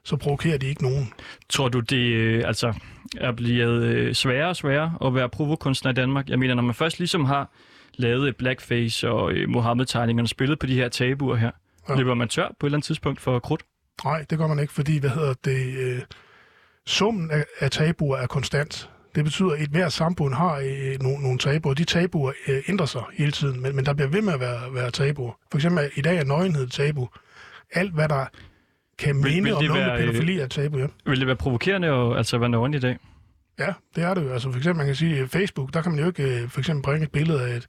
så 0.03 0.15
provokerer 0.15 0.57
de 0.57 0.67
ikke 0.67 0.83
nogen. 0.83 1.13
Tror 1.49 1.69
du, 1.69 1.79
det 1.79 2.13
øh, 2.13 2.43
altså, 2.47 2.73
er 3.17 3.31
blevet 3.31 3.83
øh, 3.83 4.13
sværere 4.13 4.49
og 4.49 4.55
sværere 4.55 4.97
at 5.05 5.15
være 5.15 5.29
provokunstner 5.29 5.91
i 5.91 5.93
Danmark? 5.93 6.29
Jeg 6.29 6.39
mener, 6.39 6.53
når 6.53 6.63
man 6.63 6.75
først 6.75 6.99
ligesom 6.99 7.25
har 7.25 7.51
lavet 7.95 8.35
blackface 8.35 9.09
og 9.09 9.33
Mohammed-tegningerne, 9.47 10.27
spillet 10.27 10.59
på 10.59 10.65
de 10.65 10.75
her 10.75 10.89
tabuer 10.89 11.35
her, 11.35 11.51
ja. 11.89 11.95
løber 11.95 12.13
man 12.13 12.27
tør 12.27 12.47
på 12.59 12.65
et 12.65 12.69
eller 12.69 12.77
andet 12.77 12.85
tidspunkt 12.85 13.21
for 13.21 13.39
krudt? 13.39 13.63
Nej, 14.03 14.25
det 14.29 14.37
gør 14.37 14.47
man 14.47 14.59
ikke, 14.59 14.73
fordi, 14.73 14.97
hvad 14.99 15.09
hedder 15.09 15.33
det, 15.45 15.77
øh, 15.77 16.01
summen 16.85 17.31
af, 17.31 17.45
af 17.59 17.71
tabuer 17.71 18.17
er 18.17 18.27
konstant. 18.27 18.89
Det 19.15 19.23
betyder, 19.23 19.51
at 19.51 19.61
et 19.61 19.69
hvert 19.69 19.93
samfund 19.93 20.33
har 20.33 20.55
øh, 20.65 21.01
nogle, 21.01 21.21
nogle 21.23 21.39
tabuer. 21.39 21.73
De 21.73 21.83
tabuer 21.83 22.31
øh, 22.47 22.61
ændrer 22.67 22.85
sig 22.85 23.01
hele 23.13 23.31
tiden, 23.31 23.61
men, 23.61 23.75
men 23.75 23.85
der 23.85 23.93
bliver 23.93 24.07
ved 24.09 24.21
med 24.21 24.33
at 24.33 24.39
være, 24.39 24.73
være 24.73 24.91
tabuer. 24.91 25.31
For 25.51 25.57
eksempel 25.57 25.89
i 25.95 26.01
dag 26.01 26.17
er 26.17 26.23
nøgenhed 26.23 26.67
tabu. 26.67 27.09
Alt, 27.73 27.93
hvad 27.93 28.09
der 28.09 28.25
kan 28.99 29.15
Vil- 29.15 29.23
minde 29.23 29.43
vil 29.43 29.53
om 29.53 29.63
noget 29.63 29.85
være, 29.85 29.97
med 29.97 30.05
pædofili, 30.07 30.39
er 30.39 30.47
tabu, 30.47 30.77
ja. 30.77 30.87
Vil 31.05 31.19
det 31.19 31.27
være 31.27 31.35
provokerende 31.35 31.87
at 31.87 32.17
altså 32.17 32.37
være 32.37 32.49
nøgen 32.49 32.73
i 32.73 32.79
dag? 32.79 32.97
Ja, 33.59 33.73
det 33.95 34.03
er 34.03 34.13
det 34.13 34.23
jo. 34.23 34.33
Altså 34.33 34.51
for 34.51 34.57
eksempel, 34.57 34.77
man 34.77 34.85
kan 34.85 34.95
sige, 34.95 35.19
at 35.19 35.29
Facebook, 35.29 35.73
der 35.73 35.81
kan 35.81 35.91
man 35.91 36.01
jo 36.01 36.07
ikke 36.07 36.41
øh, 36.41 36.49
for 36.49 36.59
eksempel 36.59 36.83
bringe 36.83 37.03
et 37.03 37.11
billede 37.11 37.41
af 37.41 37.55
et, 37.55 37.67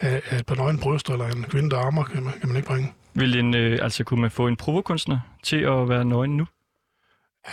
af, 0.00 0.22
af 0.30 0.38
et 0.38 0.46
par 0.46 0.54
nøgne 0.54 0.78
bryster, 0.78 1.12
eller 1.12 1.26
en 1.26 1.42
kvinde, 1.44 1.70
der 1.70 1.78
armer, 1.78 2.04
kan 2.04 2.22
man, 2.22 2.32
kan 2.32 2.48
man 2.48 2.56
ikke 2.56 2.68
bringe. 2.68 2.92
Vil 3.14 3.38
en, 3.38 3.54
øh, 3.54 3.78
altså 3.82 4.04
kunne 4.04 4.20
man 4.20 4.30
få 4.30 4.48
en 4.48 4.56
provokunstner 4.56 5.18
til 5.42 5.56
at 5.56 5.88
være 5.88 6.04
nøgen 6.04 6.36
nu? 6.36 6.46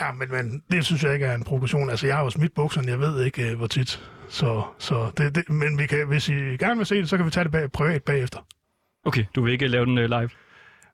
Ja, 0.01 0.11
men, 0.11 0.31
men 0.31 0.63
det 0.71 0.85
synes 0.85 1.03
jeg 1.03 1.13
ikke 1.13 1.25
er 1.25 1.35
en 1.35 1.43
provokation. 1.43 1.89
Altså, 1.89 2.07
jeg 2.07 2.15
har 2.15 2.23
jo 2.23 2.29
smidt 2.29 2.53
bukserne, 2.53 2.87
jeg 2.87 2.99
ved 2.99 3.25
ikke, 3.25 3.51
øh, 3.51 3.57
hvor 3.57 3.67
tit. 3.67 4.09
Så, 4.29 4.63
så 4.77 5.11
det, 5.17 5.35
det, 5.35 5.49
men 5.49 5.77
vi 5.77 5.87
kan, 5.87 6.07
hvis 6.07 6.29
I 6.29 6.33
gerne 6.33 6.77
vil 6.77 6.85
se 6.85 6.95
det, 6.95 7.09
så 7.09 7.17
kan 7.17 7.25
vi 7.25 7.31
tage 7.31 7.43
det 7.43 7.51
bag, 7.51 7.71
privat 7.71 8.03
bagefter. 8.03 8.39
Okay, 9.05 9.25
du 9.35 9.43
vil 9.43 9.53
ikke 9.53 9.67
lave 9.67 9.85
den 9.85 9.97
øh, 9.97 10.09
live? 10.09 10.29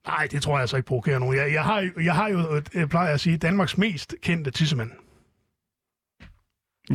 Nej, 0.08 0.27
det 0.32 0.42
tror 0.42 0.54
jeg 0.54 0.62
altså 0.62 0.77
ikke 0.77 0.88
provokerer 0.88 1.20
nogen. 1.20 1.38
Jeg, 1.38 1.54
jeg, 1.54 1.63
har, 1.63 1.89
jeg 2.01 2.16
har 2.16 2.30
jo, 2.30 2.62
jeg 2.74 2.89
plejer 2.89 3.13
at 3.13 3.20
sige, 3.20 3.38
Danmarks 3.38 3.77
mest 3.77 4.16
kendte 4.22 4.51
tissemand. 4.51 4.92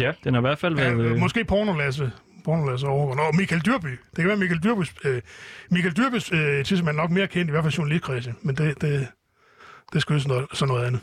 Ja, 0.00 0.12
den 0.24 0.34
har 0.34 0.40
i 0.40 0.46
hvert 0.46 0.58
fald 0.58 0.78
Ja, 0.78 0.94
været... 0.94 1.10
Øh, 1.10 1.18
måske 1.18 1.44
Pornolasse. 2.44 2.86
Pornolasse 2.86 2.86
overgår. 2.86 3.14
Nå, 3.14 3.32
Michael 3.32 3.62
Dyrby. 3.66 3.88
Det 3.88 4.16
kan 4.16 4.28
være, 4.28 4.36
Michael 4.36 4.62
Dyrbys, 4.62 4.94
øh, 5.04 5.22
Michael 5.70 5.96
Dyrbys 5.96 6.32
øh, 6.32 6.64
tissemand 6.64 6.96
er 6.98 7.02
nok 7.02 7.10
mere 7.10 7.26
kendt, 7.26 7.48
i 7.48 7.50
hvert 7.50 7.64
fald 7.64 7.74
journalistkredse. 7.74 8.34
Men 8.42 8.56
det, 8.56 8.80
det, 8.80 9.08
det 9.92 10.02
skyldes 10.02 10.28
noget, 10.28 10.46
så 10.52 10.66
noget 10.66 10.86
andet. 10.86 11.00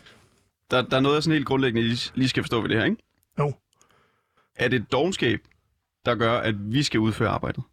Der, 0.71 0.81
der 0.81 0.97
er 0.97 1.01
noget, 1.01 1.15
jeg 1.15 1.23
sådan 1.23 1.33
helt 1.35 1.47
grundlæggende 1.47 1.87
lige, 1.87 2.11
lige 2.15 2.29
skal 2.29 2.43
forstå 2.43 2.61
ved 2.61 2.69
det 2.69 2.77
her, 2.77 2.85
ikke? 2.85 2.97
Jo. 3.39 3.53
Er 4.55 4.67
det 4.67 4.91
dogenskab, 4.91 5.39
der 6.05 6.15
gør, 6.15 6.37
at 6.37 6.55
vi 6.73 6.83
skal 6.83 6.99
udføre 6.99 7.29
arbejdet? 7.29 7.63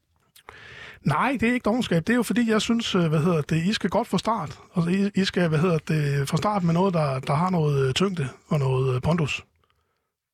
Nej, 1.02 1.36
det 1.40 1.48
er 1.48 1.52
ikke 1.52 1.64
dogenskab. 1.64 2.06
Det 2.06 2.12
er 2.12 2.16
jo 2.16 2.22
fordi, 2.22 2.50
jeg 2.50 2.62
synes, 2.62 2.94
øh, 2.94 3.06
hvad 3.06 3.20
hedder 3.20 3.42
det, 3.42 3.56
I 3.56 3.72
skal 3.72 3.90
godt 3.90 4.08
fra 4.08 4.18
start. 4.18 4.58
Altså, 4.76 4.90
I, 4.90 5.20
I 5.20 5.24
skal, 5.24 5.48
hvad 5.48 5.58
hedder 5.58 5.78
det, 5.78 6.28
fra 6.28 6.36
start 6.36 6.62
med 6.64 6.74
noget, 6.74 6.94
der, 6.94 7.20
der 7.20 7.34
har 7.34 7.50
noget 7.50 7.88
øh, 7.88 7.94
tyngde 7.94 8.28
og 8.48 8.58
noget 8.58 8.94
øh, 8.94 9.02
pondus. 9.02 9.44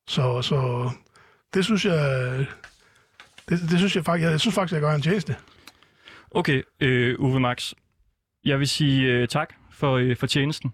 Så, 0.07 0.41
så 0.41 0.89
det 1.53 1.65
synes 1.65 1.85
jeg, 1.85 2.45
det, 3.49 3.59
det 3.69 3.77
synes 3.77 3.95
jeg 3.95 4.05
faktisk, 4.05 4.23
jeg, 4.23 4.31
jeg 4.31 4.39
synes 4.39 4.55
faktisk, 4.55 4.73
jeg 4.73 4.81
gør 4.81 4.91
en 4.95 5.01
tjeneste. 5.01 5.35
Okay, 6.31 6.61
øh, 6.79 7.19
Uwe 7.19 7.39
Max. 7.39 7.73
Jeg 8.45 8.59
vil 8.59 8.67
sige 8.67 9.11
øh, 9.11 9.27
tak 9.27 9.53
for, 9.71 9.93
øh, 9.93 10.15
for 10.15 10.27
tjenesten. 10.27 10.73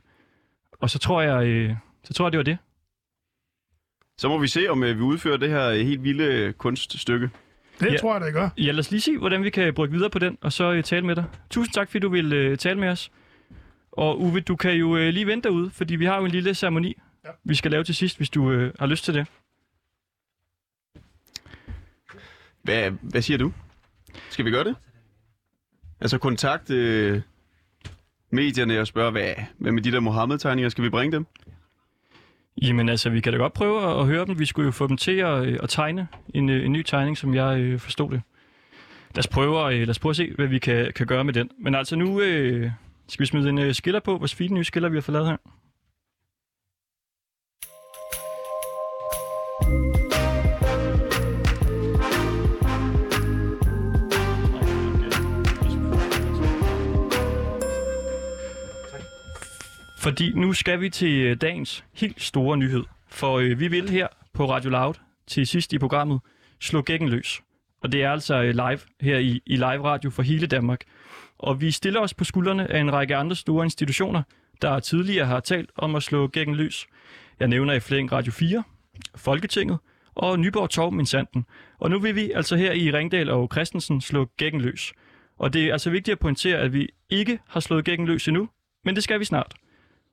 Og 0.79 0.89
så 0.89 0.99
tror 0.99 1.21
jeg, 1.21 1.47
øh, 1.47 1.75
så 2.03 2.13
tror 2.13 2.25
jeg, 2.25 2.31
det 2.31 2.37
var 2.37 2.43
det. 2.43 2.57
Så 4.17 4.27
må 4.29 4.37
vi 4.37 4.47
se, 4.47 4.67
om 4.69 4.83
øh, 4.83 4.97
vi 4.97 5.01
udfører 5.01 5.37
det 5.37 5.49
her 5.49 5.69
øh, 5.69 5.79
helt 5.79 6.03
vilde 6.03 6.23
øh, 6.23 6.53
kunststykke. 6.53 7.29
Det 7.79 7.85
Ja. 7.85 7.91
ja. 7.91 7.97
tror 7.97 8.15
jeg, 8.17 8.25
det 8.25 8.33
gør. 8.33 8.49
Ja, 8.57 8.71
lad 8.71 8.79
os 8.79 8.91
lige 8.91 9.01
se, 9.01 9.17
hvordan 9.17 9.43
vi 9.43 9.49
kan 9.49 9.73
brygge 9.73 9.93
videre 9.93 10.09
på 10.09 10.19
den, 10.19 10.37
og 10.41 10.53
så 10.53 10.71
øh, 10.71 10.83
tale 10.83 11.05
med 11.05 11.15
dig. 11.15 11.25
Tusind 11.49 11.73
tak, 11.73 11.87
fordi 11.91 11.99
du 11.99 12.09
vil 12.09 12.33
øh, 12.33 12.57
tale 12.57 12.79
med 12.79 12.89
os. 12.89 13.11
Og 13.91 14.21
Uwe, 14.21 14.39
du 14.39 14.55
kan 14.55 14.71
jo 14.73 14.97
øh, 14.97 15.09
lige 15.13 15.27
vente 15.27 15.49
derude, 15.49 15.69
fordi 15.69 15.95
vi 15.95 16.05
har 16.05 16.17
jo 16.17 16.25
en 16.25 16.31
lille 16.31 16.55
ceremoni, 16.55 16.97
Ja. 17.25 17.29
vi 17.43 17.55
skal 17.55 17.71
lave 17.71 17.83
til 17.83 17.95
sidst, 17.95 18.17
hvis 18.17 18.29
du 18.29 18.51
øh, 18.51 18.73
har 18.79 18.85
lyst 18.85 19.05
til 19.05 19.13
det. 19.13 19.27
Hvad, 22.69 22.91
hvad 23.01 23.21
siger 23.21 23.37
du? 23.37 23.51
Skal 24.29 24.45
vi 24.45 24.51
gøre 24.51 24.63
det? 24.63 24.75
Altså 26.01 26.17
kontakte 26.17 26.75
øh, 26.75 27.21
medierne 28.31 28.79
og 28.79 28.87
spørge, 28.87 29.11
hvad, 29.11 29.33
hvad 29.57 29.71
med 29.71 29.81
de 29.81 29.91
der 29.91 29.99
Mohammed-tegninger? 29.99 30.69
Skal 30.69 30.83
vi 30.83 30.89
bringe 30.89 31.15
dem? 31.15 31.25
Jamen 32.61 32.89
altså, 32.89 33.09
vi 33.09 33.21
kan 33.21 33.33
da 33.33 33.39
godt 33.39 33.53
prøve 33.53 33.99
at, 33.99 34.05
høre 34.05 34.25
dem. 34.25 34.39
Vi 34.39 34.45
skulle 34.45 34.65
jo 34.65 34.71
få 34.71 34.87
dem 34.87 34.97
til 34.97 35.11
at, 35.11 35.45
øh, 35.45 35.59
at 35.63 35.69
tegne 35.69 36.07
en, 36.33 36.49
øh, 36.49 36.65
en 36.65 36.71
ny 36.71 36.81
tegning, 36.81 37.17
som 37.17 37.35
jeg 37.35 37.59
øh, 37.59 37.79
forstod 37.79 38.11
det. 38.11 38.21
Lad 39.15 39.19
os, 39.19 39.27
prøve, 39.27 39.73
øh, 39.73 39.79
lad 39.79 39.89
os 39.89 39.99
prøve 39.99 40.11
at 40.11 40.15
se, 40.15 40.33
hvad 40.35 40.47
vi 40.47 40.59
kan, 40.59 40.91
kan 40.95 41.07
gøre 41.07 41.23
med 41.23 41.33
den. 41.33 41.49
Men 41.59 41.75
altså 41.75 41.95
nu 41.95 42.21
øh, 42.21 42.71
skal 43.07 43.21
vi 43.21 43.25
smide 43.25 43.49
en 43.49 43.59
øh, 43.59 43.73
skiller 43.73 43.99
på. 43.99 44.17
Vores 44.17 44.35
fine 44.35 44.55
nye 44.55 44.63
skiller 44.63 44.89
vi 44.89 44.97
har 44.97 45.01
fået 45.01 45.13
lavet 45.13 45.27
her. 45.27 45.37
Fordi 59.99 60.31
nu 60.35 60.53
skal 60.53 60.81
vi 60.81 60.89
til 60.89 61.21
øh, 61.21 61.37
dagens 61.41 61.85
helt 61.93 62.21
store 62.21 62.57
nyhed. 62.57 62.83
For 63.07 63.37
øh, 63.37 63.59
vi 63.59 63.67
vil 63.67 63.89
her 63.89 64.07
på 64.33 64.51
Radio 64.51 64.69
Loud 64.69 64.93
til 65.27 65.47
sidst 65.47 65.73
i 65.73 65.79
programmet 65.79 66.19
slå 66.59 66.81
gækken 66.81 67.09
løs. 67.09 67.41
Og 67.81 67.91
det 67.91 68.03
er 68.03 68.11
altså 68.11 68.41
øh, 68.41 68.49
live 68.49 68.79
her 69.01 69.17
i, 69.17 69.41
i 69.45 69.55
live 69.55 69.83
radio 69.83 70.09
for 70.09 70.21
hele 70.21 70.47
Danmark. 70.47 70.83
Og 71.37 71.61
vi 71.61 71.71
stiller 71.71 71.99
os 71.99 72.13
på 72.13 72.23
skuldrene 72.23 72.71
af 72.71 72.79
en 72.79 72.93
række 72.93 73.15
andre 73.15 73.35
store 73.35 73.65
institutioner, 73.65 74.23
der 74.61 74.79
tidligere 74.79 75.25
har 75.25 75.39
talt 75.39 75.69
om 75.75 75.95
at 75.95 76.03
slå 76.03 76.27
gækken 76.27 76.55
løs. 76.55 76.87
Jeg 77.39 77.47
nævner 77.47 77.73
i 77.73 77.79
flæng 77.79 78.11
Radio 78.11 78.31
4, 78.31 78.63
Folketinget 79.15 79.77
og 80.15 80.39
Nyborg 80.39 80.69
Torv 80.69 80.91
Minsanden. 80.91 81.45
Og 81.79 81.89
nu 81.89 81.99
vil 81.99 82.15
vi 82.15 82.31
altså 82.31 82.55
her 82.55 82.71
i 82.71 82.91
Ringdal 82.91 83.29
og 83.29 83.49
Christensen 83.51 84.01
slå 84.01 84.25
gækken 84.37 84.61
løs. 84.61 84.93
Og 85.37 85.53
det 85.53 85.65
er 85.65 85.71
altså 85.71 85.89
vigtigt 85.89 86.13
at 86.13 86.19
pointere, 86.19 86.57
at 86.57 86.73
vi 86.73 86.89
ikke 87.09 87.39
har 87.47 87.59
slået 87.59 87.85
gækken 87.85 88.07
løs 88.07 88.27
endnu, 88.27 88.49
men 88.85 88.95
det 88.95 89.03
skal 89.03 89.19
vi 89.19 89.25
snart. 89.25 89.55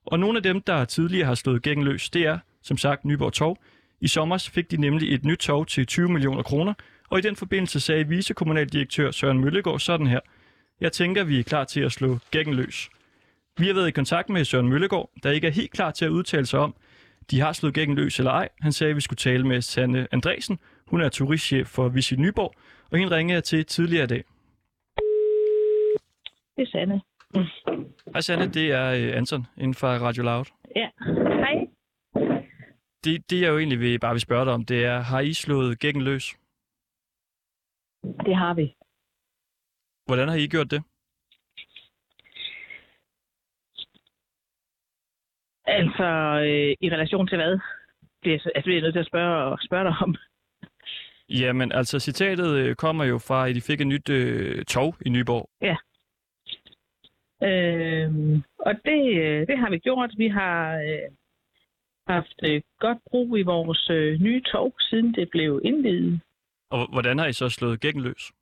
Og 0.06 0.18
nogle 0.18 0.36
af 0.36 0.42
dem, 0.42 0.60
der 0.60 0.84
tidligere 0.84 1.26
har 1.26 1.34
slået 1.34 1.62
gækken 1.62 1.84
løs, 1.84 2.10
det 2.10 2.22
er, 2.22 2.38
som 2.62 2.76
sagt, 2.76 3.04
Nyborg 3.04 3.32
Torv. 3.32 3.58
I 4.00 4.08
sommer 4.08 4.48
fik 4.52 4.70
de 4.70 4.76
nemlig 4.76 5.14
et 5.14 5.24
nyt 5.24 5.38
tog 5.38 5.68
til 5.68 5.86
20 5.86 6.08
millioner 6.08 6.42
kroner, 6.42 6.74
og 7.08 7.18
i 7.18 7.22
den 7.22 7.36
forbindelse 7.36 7.80
sagde 7.80 8.08
vicekommunaldirektør 8.08 9.10
Søren 9.10 9.40
Møllegaard 9.40 9.80
sådan 9.80 10.06
her. 10.06 10.20
Jeg 10.80 10.92
tænker, 10.92 11.24
vi 11.24 11.38
er 11.38 11.42
klar 11.42 11.64
til 11.64 11.80
at 11.80 11.92
slå 11.92 12.18
gækken 12.30 12.54
løs. 12.54 12.88
Vi 13.58 13.66
har 13.66 13.74
været 13.74 13.88
i 13.88 13.90
kontakt 13.90 14.28
med 14.28 14.44
Søren 14.44 14.68
Møllegaard, 14.68 15.10
der 15.22 15.30
ikke 15.30 15.46
er 15.46 15.50
helt 15.50 15.70
klar 15.70 15.90
til 15.90 16.04
at 16.04 16.10
udtale 16.10 16.46
sig 16.46 16.60
om, 16.60 16.74
de 17.30 17.40
har 17.40 17.52
slået 17.52 17.74
gækken 17.74 17.96
løs 17.96 18.18
eller 18.18 18.30
ej. 18.30 18.48
Han 18.60 18.72
sagde, 18.72 18.90
at 18.90 18.96
vi 18.96 19.00
skulle 19.00 19.18
tale 19.18 19.46
med 19.46 19.60
Sanne 19.60 20.08
Andresen. 20.12 20.58
Hun 20.86 21.00
er 21.00 21.08
turistchef 21.08 21.66
for 21.66 21.88
Visit 21.88 22.18
Nyborg, 22.18 22.54
og 22.90 22.98
hende 22.98 23.16
ringede 23.16 23.34
jeg 23.34 23.44
til 23.44 23.66
tidligere 23.66 24.04
i 24.04 24.06
dag. 24.06 24.24
Det 26.56 26.62
er 26.62 26.66
Sanne. 26.66 27.00
Hej 28.12 28.20
Sanne, 28.20 28.48
det 28.48 28.72
er 28.72 28.86
øh, 28.92 29.16
Anton 29.16 29.46
inden 29.56 29.74
for 29.74 29.88
Radio 29.88 30.22
Loud. 30.22 30.44
Ja. 30.76 30.88
Hej. 31.44 31.66
Det, 33.04 33.30
det 33.30 33.40
jeg 33.40 33.48
jo 33.48 33.58
egentlig 33.58 33.80
vil, 33.80 33.98
bare 34.00 34.12
vil 34.12 34.20
spørge 34.20 34.44
dig 34.44 34.54
om, 34.54 34.64
det 34.64 34.84
er, 34.84 35.00
har 35.00 35.20
I 35.20 35.32
slået 35.32 35.78
gækken 35.78 36.02
løs? 36.02 36.36
Det 38.26 38.36
har 38.36 38.54
vi. 38.54 38.74
Hvordan 40.06 40.28
har 40.28 40.36
I 40.36 40.46
gjort 40.46 40.70
det? 40.70 40.82
Altså, 45.66 46.08
øh, 46.48 46.76
i 46.80 46.90
relation 46.94 47.26
til 47.26 47.36
hvad? 47.36 47.58
Det 48.24 48.34
er, 48.34 48.38
altså, 48.54 48.70
det 48.70 48.78
er 48.78 48.82
nødt 48.82 48.94
til 48.94 49.00
at 49.00 49.06
spørge, 49.06 49.58
spørge 49.66 49.84
dig 49.84 49.94
om. 50.02 50.16
Jamen, 51.28 51.72
altså 51.72 51.98
citatet 51.98 52.56
øh, 52.58 52.74
kommer 52.74 53.04
jo 53.04 53.18
fra, 53.18 53.48
at 53.48 53.56
I 53.56 53.60
fik 53.60 53.80
et 53.80 53.86
nyt 53.86 54.08
øh, 54.08 54.64
tog 54.64 54.96
i 55.06 55.08
Nyborg. 55.08 55.48
Øh, 57.42 58.08
og 58.58 58.74
det, 58.84 59.02
øh, 59.22 59.46
det 59.46 59.58
har 59.58 59.70
vi 59.70 59.78
gjort. 59.78 60.10
Vi 60.16 60.28
har 60.28 60.76
øh, 60.76 61.08
haft 62.06 62.38
øh, 62.48 62.62
godt 62.78 62.98
brug 63.10 63.38
i 63.38 63.42
vores 63.42 63.90
øh, 63.90 64.20
nye 64.20 64.42
tog, 64.52 64.74
siden 64.80 65.14
det 65.14 65.30
blev 65.30 65.60
indvidet. 65.64 66.20
Og 66.70 66.92
hvordan 66.92 67.18
har 67.18 67.26
I 67.26 67.32
så 67.32 67.48
slået 67.48 67.80
gækken 67.80 68.02
løs? 68.02 68.32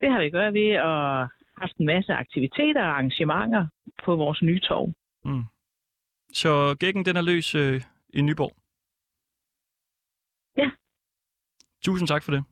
Det 0.00 0.12
har 0.12 0.20
vi 0.22 0.30
gjort 0.30 0.54
ved 0.54 0.70
at 0.70 1.28
haft 1.62 1.76
en 1.76 1.86
masse 1.86 2.12
aktiviteter 2.12 2.82
og 2.82 2.88
arrangementer 2.88 3.66
på 4.04 4.16
vores 4.16 4.42
nye 4.42 4.60
tog. 4.60 4.94
Mm. 5.24 5.44
Så 6.32 6.76
gækken, 6.80 7.04
den 7.04 7.16
er 7.16 7.22
løs 7.22 7.54
øh, 7.54 7.82
i 8.14 8.20
Nyborg? 8.20 8.52
Ja. 10.56 10.70
Tusind 11.84 12.08
tak 12.08 12.22
for 12.24 12.32
det. 12.32 12.44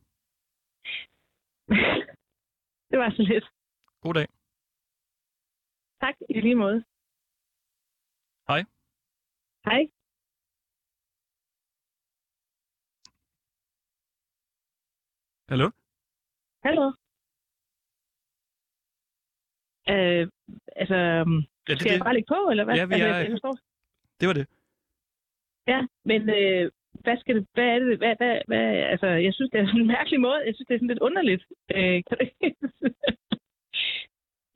det 2.90 2.98
var 2.98 3.10
så 3.10 3.22
lidt. 3.22 3.44
God 4.06 4.14
dag. 4.14 4.28
Tak 6.00 6.14
i 6.30 6.40
lige 6.40 6.54
måde. 6.54 6.84
Hej. 8.48 8.62
Hej. 9.68 9.82
Hallo? 15.50 15.66
Hallo. 16.66 16.86
Øh, 19.94 20.24
altså, 20.76 20.94
Ja, 20.96 21.72
det, 21.72 21.80
skal 21.80 21.90
jeg 21.90 21.98
det, 21.98 22.04
bare 22.06 22.14
lægge 22.14 22.32
på, 22.34 22.40
eller 22.50 22.64
hvad? 22.64 22.74
Ja, 22.76 22.84
vi 22.86 22.94
altså, 22.94 23.08
er- 23.08 23.18
jeg 23.18 23.30
forstår. 23.36 23.54
det 24.20 24.26
var 24.28 24.34
det. 24.40 24.46
Ja, 25.72 25.80
men 26.10 26.20
øh, 26.38 26.70
hvad 27.04 27.16
skal 27.20 27.34
det, 27.36 27.46
hvad 27.54 27.64
er 27.74 27.78
det, 27.78 27.98
hvad, 27.98 28.14
hvad, 28.20 28.34
hvad, 28.46 28.66
altså, 28.92 29.06
jeg 29.06 29.32
synes, 29.34 29.50
det 29.52 29.60
er 29.60 29.66
sådan 29.66 29.80
en 29.80 29.86
mærkelig 29.96 30.20
måde. 30.20 30.40
Jeg 30.46 30.54
synes, 30.54 30.66
det 30.68 30.74
er 30.74 30.78
sådan 30.78 30.92
lidt 30.94 31.06
underligt. 31.08 31.42
Øh, 31.76 31.98
kan 32.08 32.16
det 32.20 32.28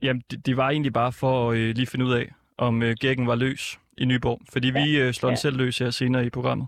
Jamen, 0.01 0.23
det, 0.31 0.45
det 0.45 0.57
var 0.57 0.69
egentlig 0.69 0.93
bare 0.93 1.11
for 1.11 1.51
at 1.51 1.57
øh, 1.57 1.75
lige 1.75 1.87
finde 1.87 2.05
ud 2.05 2.13
af, 2.13 2.33
om 2.57 2.83
øh, 2.83 2.95
gækken 2.99 3.27
var 3.27 3.35
løs. 3.35 3.79
i 3.97 4.05
Nyborg, 4.05 4.41
fordi 4.53 4.69
vi 4.69 4.97
øh, 5.01 5.13
slår 5.13 5.29
ja. 5.29 5.31
den 5.31 5.37
selv 5.37 5.57
løs 5.57 5.77
her 5.77 5.89
senere 5.89 6.25
i 6.25 6.29
programmet. 6.29 6.67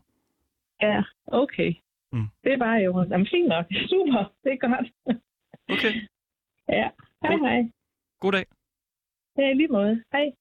Ja, 0.82 1.04
okay. 1.28 1.74
Mm. 2.12 2.28
Det 2.44 2.60
var 2.60 2.76
jo... 2.76 3.06
Jamen, 3.12 3.28
fint 3.28 3.48
nok. 3.48 3.66
Super. 3.92 4.32
Det 4.44 4.52
er 4.54 4.68
godt. 4.68 4.88
Okay, 5.70 5.94
ja. 6.70 6.90
Hej, 7.24 7.32
God- 7.36 7.48
hej. 7.48 7.62
god 8.20 8.32
dag. 8.32 8.46
Ja, 9.38 9.52
i 9.52 9.54
lige 9.54 9.68
måde. 9.68 10.04
Hej. 10.14 10.32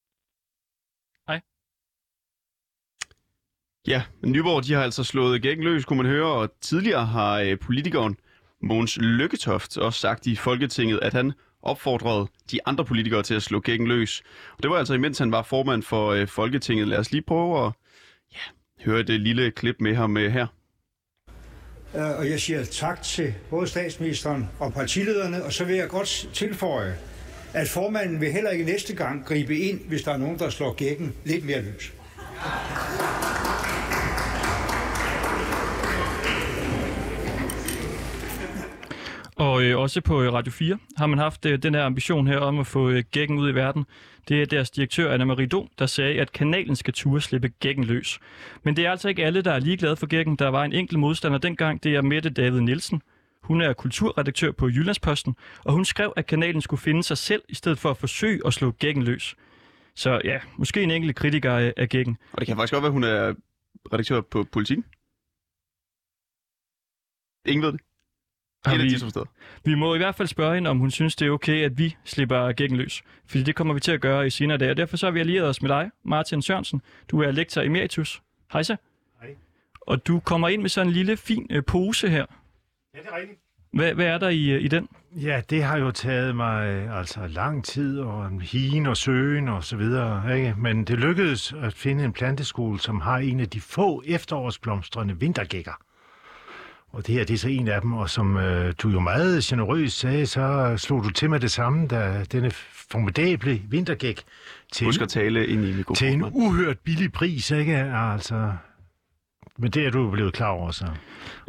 Ja, 3.89 4.03
Nyborg 4.27 4.65
de 4.65 4.73
har 4.73 4.83
altså 4.83 5.05
slået 5.05 5.43
gækken 5.43 5.65
løs, 5.65 5.85
kunne 5.85 5.97
man 6.03 6.07
høre, 6.07 6.33
og 6.33 6.53
tidligere 6.61 7.07
har 7.07 7.41
øh, 7.41 7.59
politikeren 7.59 8.17
Mogens 8.61 8.99
Lykketoft 8.99 9.79
også 9.79 10.01
sagt 10.01 10.27
i 10.27 10.37
Folketinget, 10.37 10.99
at 11.03 11.13
han 11.13 11.33
opfordrede 11.63 12.27
de 12.51 12.59
andre 12.67 12.85
politikere 12.85 13.23
til 13.23 13.35
at 13.35 13.43
slå 13.43 13.61
gækken 13.61 13.89
løs. 13.89 14.23
Og 14.57 14.63
det 14.63 14.71
var 14.71 14.77
altså 14.77 14.95
imens 14.95 15.19
han 15.19 15.33
var 15.33 15.43
formand 15.43 15.83
for 15.83 16.11
øh, 16.11 16.29
Folketinget. 16.29 16.89
Lad 16.89 16.99
os 16.99 17.13
lige 17.13 17.23
prøve 17.23 17.67
at 17.67 17.73
ja, 18.33 18.85
høre 18.85 19.01
et 19.01 19.21
lille 19.21 19.51
klip 19.51 19.77
med 19.81 19.95
ham 19.95 20.17
øh, 20.17 20.33
her. 20.33 20.47
Øh, 21.95 22.19
og 22.19 22.31
jeg 22.31 22.41
siger 22.41 22.65
tak 22.65 23.03
til 23.03 23.35
både 23.51 23.67
statsministeren 23.67 24.49
og 24.59 24.73
partilederne, 24.73 25.45
og 25.45 25.53
så 25.53 25.65
vil 25.65 25.77
jeg 25.77 25.89
godt 25.89 26.29
tilføje, 26.33 26.99
at 27.55 27.69
formanden 27.69 28.21
vil 28.21 28.33
heller 28.33 28.51
ikke 28.51 28.65
næste 28.65 28.95
gang 28.95 29.27
gribe 29.27 29.59
ind, 29.59 29.81
hvis 29.89 30.03
der 30.03 30.13
er 30.13 30.17
nogen, 30.17 30.39
der 30.39 30.51
slår 30.51 30.73
gækken 30.75 31.15
lidt 31.25 31.45
mere 31.45 31.63
løs. 31.63 31.93
Og 39.43 39.63
øh, 39.63 39.79
også 39.79 40.01
på 40.01 40.23
øh, 40.23 40.33
Radio 40.33 40.53
4 40.53 40.79
har 40.97 41.07
man 41.07 41.19
haft 41.19 41.47
øh, 41.47 41.63
den 41.63 41.75
her 41.75 41.85
ambition 41.85 42.27
her 42.27 42.39
om 42.39 42.59
at 42.59 42.67
få 42.67 42.91
øh, 42.91 43.05
gækken 43.11 43.39
ud 43.39 43.51
i 43.51 43.55
verden. 43.55 43.85
Det 44.29 44.43
er 44.43 44.47
deres 44.47 44.71
direktør, 44.71 45.19
Anna-Marie 45.19 45.47
Do, 45.47 45.69
der 45.79 45.87
sagde, 45.87 46.21
at 46.21 46.33
kanalen 46.33 46.77
skal 46.77 46.95
turde 46.95 47.21
slippe 47.21 47.49
gækken 47.49 47.85
løs. 47.85 48.19
Men 48.63 48.77
det 48.77 48.87
er 48.87 48.91
altså 48.91 49.09
ikke 49.09 49.25
alle, 49.25 49.43
der 49.43 49.53
er 49.53 49.59
ligeglade 49.59 49.97
for 49.97 50.07
gækken. 50.07 50.37
Der 50.37 50.49
var 50.49 50.65
en 50.65 50.73
enkelt 50.73 51.01
modstander 51.01 51.39
dengang, 51.39 51.83
det 51.83 51.95
er 51.95 52.03
Mette 52.03 52.31
David 52.31 52.61
Nielsen. 52.61 53.03
Hun 53.43 53.61
er 53.61 53.73
kulturredaktør 53.73 54.53
på 54.53 54.69
Jyllandsposten, 54.69 55.37
og 55.65 55.73
hun 55.73 55.85
skrev, 55.85 56.13
at 56.17 56.27
kanalen 56.27 56.61
skulle 56.61 56.81
finde 56.81 57.03
sig 57.03 57.19
selv, 57.19 57.43
i 57.49 57.55
stedet 57.55 57.79
for 57.79 57.91
at 57.91 57.97
forsøge 57.97 58.41
at 58.47 58.55
slå 58.55 58.71
gækken 58.71 59.03
løs. 59.03 59.37
Så 59.95 60.21
ja, 60.25 60.39
måske 60.57 60.83
en 60.83 60.91
enkelt 60.91 61.17
kritiker 61.17 61.53
af, 61.53 61.75
af 61.77 61.89
gækken. 61.89 62.19
Og 62.33 62.41
det 62.41 62.47
kan 62.47 62.57
faktisk 62.57 62.73
godt 62.73 62.83
være, 62.83 62.89
at 62.89 62.93
hun 62.93 63.05
er 63.05 63.35
redaktør 63.93 64.21
på 64.21 64.45
Politiken. 64.53 64.85
Ingen 67.47 67.63
ved 67.63 67.73
det. 67.73 67.81
Har 68.65 68.73
Helt 68.73 68.83
af 68.83 68.85
vi- 68.89 68.95
de 68.95 69.01
to 69.01 69.09
steder. 69.11 69.27
Vi 69.65 69.75
må 69.75 69.95
i 69.95 69.99
hvert 69.99 70.15
fald 70.15 70.29
spørge 70.29 70.55
hende, 70.55 70.71
om 70.71 70.79
hun 70.79 70.91
synes, 70.91 71.17
det 71.17 71.27
er 71.27 71.31
okay, 71.31 71.65
at 71.65 71.79
vi 71.79 71.97
slipper 72.05 72.53
gækken 72.53 72.79
løs. 72.79 73.03
Fordi 73.27 73.43
det 73.43 73.55
kommer 73.55 73.75
vi 73.75 73.81
til 73.81 73.93
at 73.93 74.01
gøre 74.01 74.27
i 74.27 74.31
senere 74.31 74.59
dage. 74.59 74.71
Og 74.71 74.77
derfor 74.77 74.97
så 74.97 75.07
har 75.07 75.11
vi 75.11 75.21
allieret 75.21 75.49
os 75.49 75.63
med 75.63 75.69
dig, 75.71 75.91
Martin 76.05 76.43
Sørensen. 76.43 76.83
Du 77.11 77.21
er 77.23 77.31
lektor 77.31 77.63
emeritus. 77.63 78.23
Hej 78.53 78.63
så. 78.63 78.77
Hej. 79.21 79.31
Og 79.81 80.07
du 80.07 80.21
kommer 80.21 80.49
ind 80.49 80.63
med 80.63 80.71
sådan 80.71 80.87
en 80.87 80.93
lille 80.93 81.17
fin 81.17 81.47
øh, 81.51 81.63
pose 81.65 82.09
her. 82.09 82.25
Ja, 82.95 82.99
det 83.01 83.07
er 83.13 83.17
rigtigt. 83.17 83.39
Hvad, 83.73 83.95
hvad 83.95 84.07
er 84.07 84.19
der 84.19 84.29
i, 84.29 84.51
øh, 84.51 84.63
i 84.63 84.69
den? 84.69 84.89
Ja, 85.17 85.43
det 85.51 85.63
har 85.65 85.79
jo 85.79 85.91
taget 85.91 86.37
mig 86.37 86.67
øh, 86.69 86.99
altså 86.99 87.27
lang 87.27 87.65
tid 87.65 88.01
og 88.01 88.27
en 88.27 88.41
hien 88.41 88.87
og 88.87 88.97
søgen 88.97 89.49
og 89.49 89.65
så 89.65 89.77
videre. 89.77 90.37
Ikke? 90.39 90.55
Men 90.59 90.85
det 90.85 90.99
lykkedes 90.99 91.53
at 91.63 91.73
finde 91.75 92.05
en 92.05 92.13
planteskole, 92.13 92.81
som 92.81 93.01
har 93.01 93.19
en 93.19 93.41
af 93.41 93.49
de 93.49 93.61
få 93.61 94.03
efterårsblomstrende 94.07 95.19
vintergækker. 95.21 95.73
Og 96.93 97.07
det 97.07 97.15
her, 97.15 97.25
det 97.25 97.35
er 97.35 97.39
så 97.39 97.49
en 97.49 97.69
af 97.69 97.81
dem, 97.81 97.93
og 97.93 98.11
som 98.11 98.37
øh, 98.37 98.75
du 98.83 98.89
jo 98.89 99.01
meget 99.01 99.43
generøst 99.43 99.99
sagde, 99.99 100.27
så 100.27 100.75
slog 100.77 101.05
du 101.05 101.11
til 101.11 101.31
med 101.31 101.41
det 101.41 101.51
samme, 101.51 101.87
da 101.87 102.25
denne 102.33 102.51
formidable 102.91 103.61
vintergæk 103.69 104.23
til, 104.73 104.85
Husk 104.85 105.01
at 105.03 105.09
tale 105.09 105.47
ind 105.47 105.61
i 105.65 105.67
til 105.67 105.71
en 105.73 105.77
mikrofonen. 105.77 106.31
uhørt 106.35 106.79
billig 106.79 107.13
pris, 107.13 107.51
ikke? 107.51 107.77
Altså, 107.77 108.53
men 109.59 109.71
det 109.71 109.87
er 109.87 109.91
du 109.91 110.05
jo 110.05 110.11
blevet 110.11 110.33
klar 110.33 110.49
over, 110.49 110.71
så. 110.71 110.87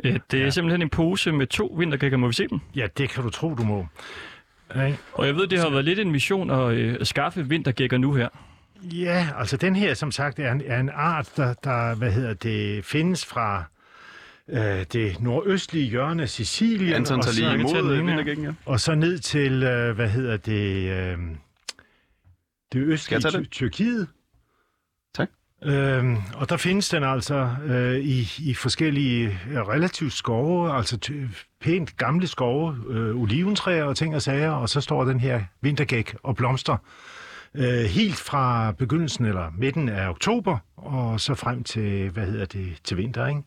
Øh, 0.04 0.14
det 0.14 0.22
er 0.34 0.38
Ja. 0.38 0.44
ja. 0.44 0.50
simpelthen 0.50 0.82
en 0.82 0.90
pose 0.90 1.32
med 1.32 1.48
to 1.48 1.76
vintergækker. 1.80 2.18
Må 2.18 2.28
vi 2.28 2.34
se 2.34 2.48
dem? 2.48 2.60
Ja, 2.76 2.88
det 2.98 3.10
kan 3.10 3.24
du 3.24 3.30
tro, 3.30 3.56
du 3.56 3.64
må. 3.64 3.88
Ikke? 4.76 4.98
Og 5.14 5.28
jeg 5.28 5.36
ved, 5.36 5.48
det 5.48 5.60
har 5.60 5.70
været 5.70 5.86
lidt 5.86 6.00
en 6.00 6.12
mission 6.12 6.50
at, 6.52 6.74
øh, 6.74 6.98
at 7.02 7.08
skaffe 7.08 7.50
vintergækker 7.50 7.98
nu 7.98 8.14
her. 8.14 8.30
Ja, 8.84 9.28
altså 9.38 9.58
den 9.58 9.76
her, 9.76 9.94
som 9.94 10.12
sagt, 10.12 10.40
er 10.40 10.52
en, 10.52 10.62
er 10.66 10.80
en 10.80 10.90
art, 10.94 11.30
der, 11.38 11.54
der 11.54 11.96
hvad 11.96 12.12
hedder 12.12 12.34
det, 12.34 12.86
findes 12.86 13.26
fra 13.26 13.64
øh, 14.50 14.86
det 14.94 15.22
nordøstlige 15.22 15.90
hjørne 15.90 16.24
af 16.24 16.30
Sicilien, 16.30 16.94
Anton 16.94 17.18
og, 17.18 17.26
tager 17.26 17.54
lige 17.56 17.60
imod 17.60 17.92
øh, 17.92 18.08
vintergækken, 18.08 18.46
ja. 18.46 18.54
og 18.66 18.80
så 18.80 18.96
ned 18.96 19.20
til, 19.20 19.64
øh, 19.64 19.96
hvad 19.96 20.10
hedder 20.10 20.38
det, 20.38 20.90
øh, 20.92 21.18
det 22.74 22.80
østlige 22.80 23.20
Ty- 23.20 23.50
Tyrkiet. 23.52 24.08
Tak. 25.14 25.30
Øhm, 25.64 26.18
og 26.36 26.50
der 26.50 26.58
findes 26.58 26.90
den 26.90 27.04
altså 27.04 27.50
øh, 27.66 27.96
i, 28.00 28.28
i 28.40 28.54
forskellige 28.54 29.40
øh, 29.52 29.58
relativt 29.58 30.14
skove, 30.14 30.74
altså 30.78 31.20
pænt 31.62 31.98
gamle 31.98 32.28
skove, 32.28 32.78
øh, 32.90 33.16
oliventræer 33.16 33.84
og 33.84 33.98
ting 33.98 34.16
og 34.16 34.22
sager, 34.22 34.52
og 34.52 34.70
så 34.70 34.82
står 34.82 35.04
den 35.06 35.20
her 35.20 35.44
vintergæk 35.62 36.16
og 36.24 36.36
blomster 36.36 36.78
øh, 37.56 37.84
helt 37.84 38.16
fra 38.16 38.72
begyndelsen 38.72 39.26
eller 39.26 39.52
midten 39.58 39.90
af 39.90 40.10
oktober, 40.10 40.58
og 40.76 41.20
så 41.20 41.34
frem 41.36 41.64
til, 41.64 42.10
hvad 42.10 42.26
hedder 42.26 42.46
det, 42.46 42.78
til 42.84 42.98
vinter, 42.98 43.28
ikke? 43.28 43.42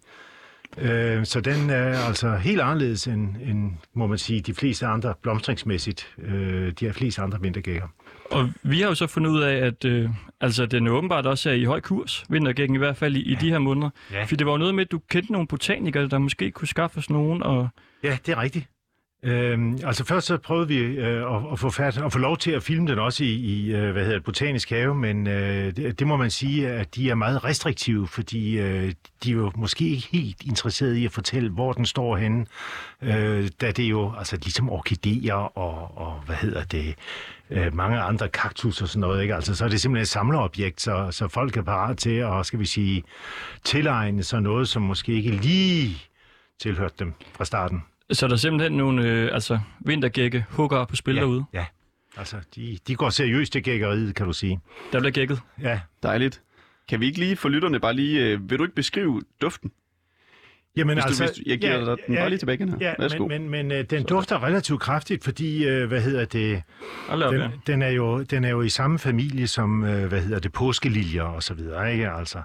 Øh, 0.78 1.26
så 1.26 1.40
den 1.40 1.70
er 1.70 1.98
altså 1.98 2.36
helt 2.36 2.60
anderledes 2.60 3.06
end, 3.06 3.36
end, 3.36 3.72
må 3.94 4.06
man 4.06 4.18
sige, 4.18 4.40
de 4.40 4.54
fleste 4.54 4.86
andre 4.86 5.14
blomstringsmæssigt, 5.22 6.14
øh, 6.18 6.72
de 6.80 6.84
her 6.84 6.92
fleste 6.92 7.22
andre 7.22 7.40
vintergækker. 7.40 7.88
Og 8.30 8.50
vi 8.62 8.80
har 8.80 8.88
jo 8.88 8.94
så 8.94 9.06
fundet 9.06 9.30
ud 9.30 9.40
af, 9.40 9.56
at 9.56 9.84
øh, 9.84 10.10
altså, 10.40 10.66
den 10.66 10.88
åbenbart 10.88 11.26
også 11.26 11.50
er 11.50 11.54
i 11.54 11.64
høj 11.64 11.80
kurs, 11.80 12.24
vintergækken 12.28 12.74
i 12.74 12.78
hvert 12.78 12.96
fald 12.96 13.16
i, 13.16 13.20
i 13.20 13.34
de 13.34 13.50
her 13.50 13.58
måneder. 13.58 13.90
Ja. 14.12 14.24
For 14.24 14.36
det 14.36 14.46
var 14.46 14.52
jo 14.52 14.58
noget 14.58 14.74
med, 14.74 14.84
at 14.84 14.90
du 14.92 15.00
kendte 15.10 15.32
nogle 15.32 15.48
botanikere, 15.48 16.08
der 16.08 16.18
måske 16.18 16.50
kunne 16.50 16.68
skaffe 16.68 16.98
os 16.98 17.10
nogen, 17.10 17.42
og 17.42 17.68
Ja, 18.02 18.18
det 18.26 18.32
er 18.32 18.42
rigtigt. 18.42 18.66
Øhm, 19.22 19.78
altså 19.84 20.04
først 20.04 20.26
så 20.26 20.38
prøvede 20.38 20.68
vi 20.68 20.78
øh, 20.78 21.34
at, 21.34 21.52
at, 21.52 21.58
få 21.58 21.70
fat, 21.70 21.98
at 21.98 22.12
få 22.12 22.18
lov 22.18 22.36
til 22.36 22.50
at 22.50 22.62
filme 22.62 22.88
den 22.88 22.98
også 22.98 23.24
i, 23.24 23.28
i 23.28 23.74
øh, 23.74 23.92
hvad 23.92 24.02
hedder 24.02 24.16
det, 24.16 24.24
botanisk 24.24 24.70
have, 24.70 24.94
men 24.94 25.26
øh, 25.26 25.76
det, 25.76 25.98
det 25.98 26.06
må 26.06 26.16
man 26.16 26.30
sige, 26.30 26.68
at 26.68 26.94
de 26.94 27.10
er 27.10 27.14
meget 27.14 27.44
restriktive, 27.44 28.06
fordi 28.06 28.58
øh, 28.58 28.92
de 29.24 29.30
er 29.30 29.34
jo 29.34 29.52
måske 29.54 29.88
ikke 29.88 30.08
helt 30.12 30.42
interesserede 30.42 31.00
i 31.00 31.04
at 31.04 31.12
fortælle, 31.12 31.50
hvor 31.50 31.72
den 31.72 31.86
står 31.86 32.16
henne, 32.16 32.46
øh, 33.02 33.48
da 33.60 33.70
det 33.70 33.84
er 33.84 33.88
jo 33.88 34.12
altså 34.18 34.36
ligesom 34.36 34.70
orkideer 34.70 35.58
og, 35.58 35.98
og 35.98 36.22
hvad 36.26 36.36
hedder 36.36 36.64
det, 36.64 36.94
øh, 37.50 37.74
mange 37.74 37.98
andre 37.98 38.28
kaktus 38.28 38.82
og 38.82 38.88
sådan 38.88 39.00
noget, 39.00 39.22
ikke? 39.22 39.34
Altså 39.34 39.54
så 39.54 39.64
er 39.64 39.68
det 39.68 39.80
simpelthen 39.80 40.02
et 40.02 40.08
samlerobjekt, 40.08 40.80
så, 40.80 41.08
så 41.10 41.28
folk 41.28 41.56
er 41.56 41.62
parat 41.62 41.98
til 41.98 42.16
at, 42.16 42.46
skal 42.46 42.58
vi 42.58 42.66
sige, 42.66 43.04
tilegne 43.64 44.22
sig 44.22 44.40
noget, 44.40 44.68
som 44.68 44.82
måske 44.82 45.12
ikke 45.12 45.30
lige 45.30 45.96
tilhørte 46.60 46.94
dem 46.98 47.14
fra 47.36 47.44
starten 47.44 47.82
så 48.12 48.26
er 48.26 48.28
der 48.28 48.36
simpelthen 48.36 48.72
nogle 48.72 49.10
øh, 49.10 49.34
altså, 49.34 49.58
vintergække 49.80 50.44
hugger 50.48 50.84
på 50.84 50.96
spil 50.96 51.14
ja, 51.14 51.20
derude. 51.20 51.44
Ja, 51.52 51.66
altså 52.16 52.36
de, 52.54 52.78
de 52.88 52.94
går 52.94 53.10
seriøst 53.10 53.52
til 53.52 53.62
gækkeriet, 53.62 54.14
kan 54.14 54.26
du 54.26 54.32
sige. 54.32 54.60
Der 54.92 54.98
bliver 54.98 55.12
gækket. 55.12 55.40
Ja. 55.62 55.80
Dejligt. 56.02 56.42
Kan 56.88 57.00
vi 57.00 57.06
ikke 57.06 57.18
lige 57.18 57.36
for 57.36 57.48
lytterne 57.48 57.80
bare 57.80 57.94
lige... 57.94 58.24
Øh, 58.24 58.50
vil 58.50 58.58
du 58.58 58.64
ikke 58.64 58.74
beskrive 58.74 59.22
duften? 59.40 59.72
Jamen, 60.76 60.94
Hvis 60.94 61.18
du, 61.18 61.24
hvis 61.24 61.36
du, 61.36 61.42
jeg 61.46 61.58
giver 61.58 61.84
dig 61.84 61.96
den 62.06 62.16
bare 62.16 62.28
lige 62.28 62.38
tilbage 62.38 62.56
igen 62.56 62.68
her. 62.68 62.76
Ja, 62.80 62.94
Værsgo. 62.98 63.26
men, 63.26 63.50
men, 63.50 63.68
men 63.68 63.78
øh, 63.78 63.84
den 63.90 64.04
dufter 64.04 64.44
relativt 64.44 64.80
kraftigt, 64.80 65.24
fordi, 65.24 65.64
øh, 65.64 65.88
hvad 65.88 66.00
hedder 66.00 66.24
det, 66.24 66.62
ja. 67.10 67.30
den, 67.30 67.50
den, 67.66 67.82
er 67.82 67.90
jo, 67.90 68.22
den 68.22 68.44
er 68.44 68.50
jo 68.50 68.62
i 68.62 68.68
samme 68.68 68.98
familie 68.98 69.46
som, 69.46 69.84
øh, 69.84 70.06
hvad 70.06 70.20
hedder 70.20 70.38
det, 70.38 70.52
påskeliljer 70.52 71.22
og 71.22 71.42
så 71.42 71.54
videre, 71.54 71.92
ikke 71.92 72.10
altså. 72.10 72.38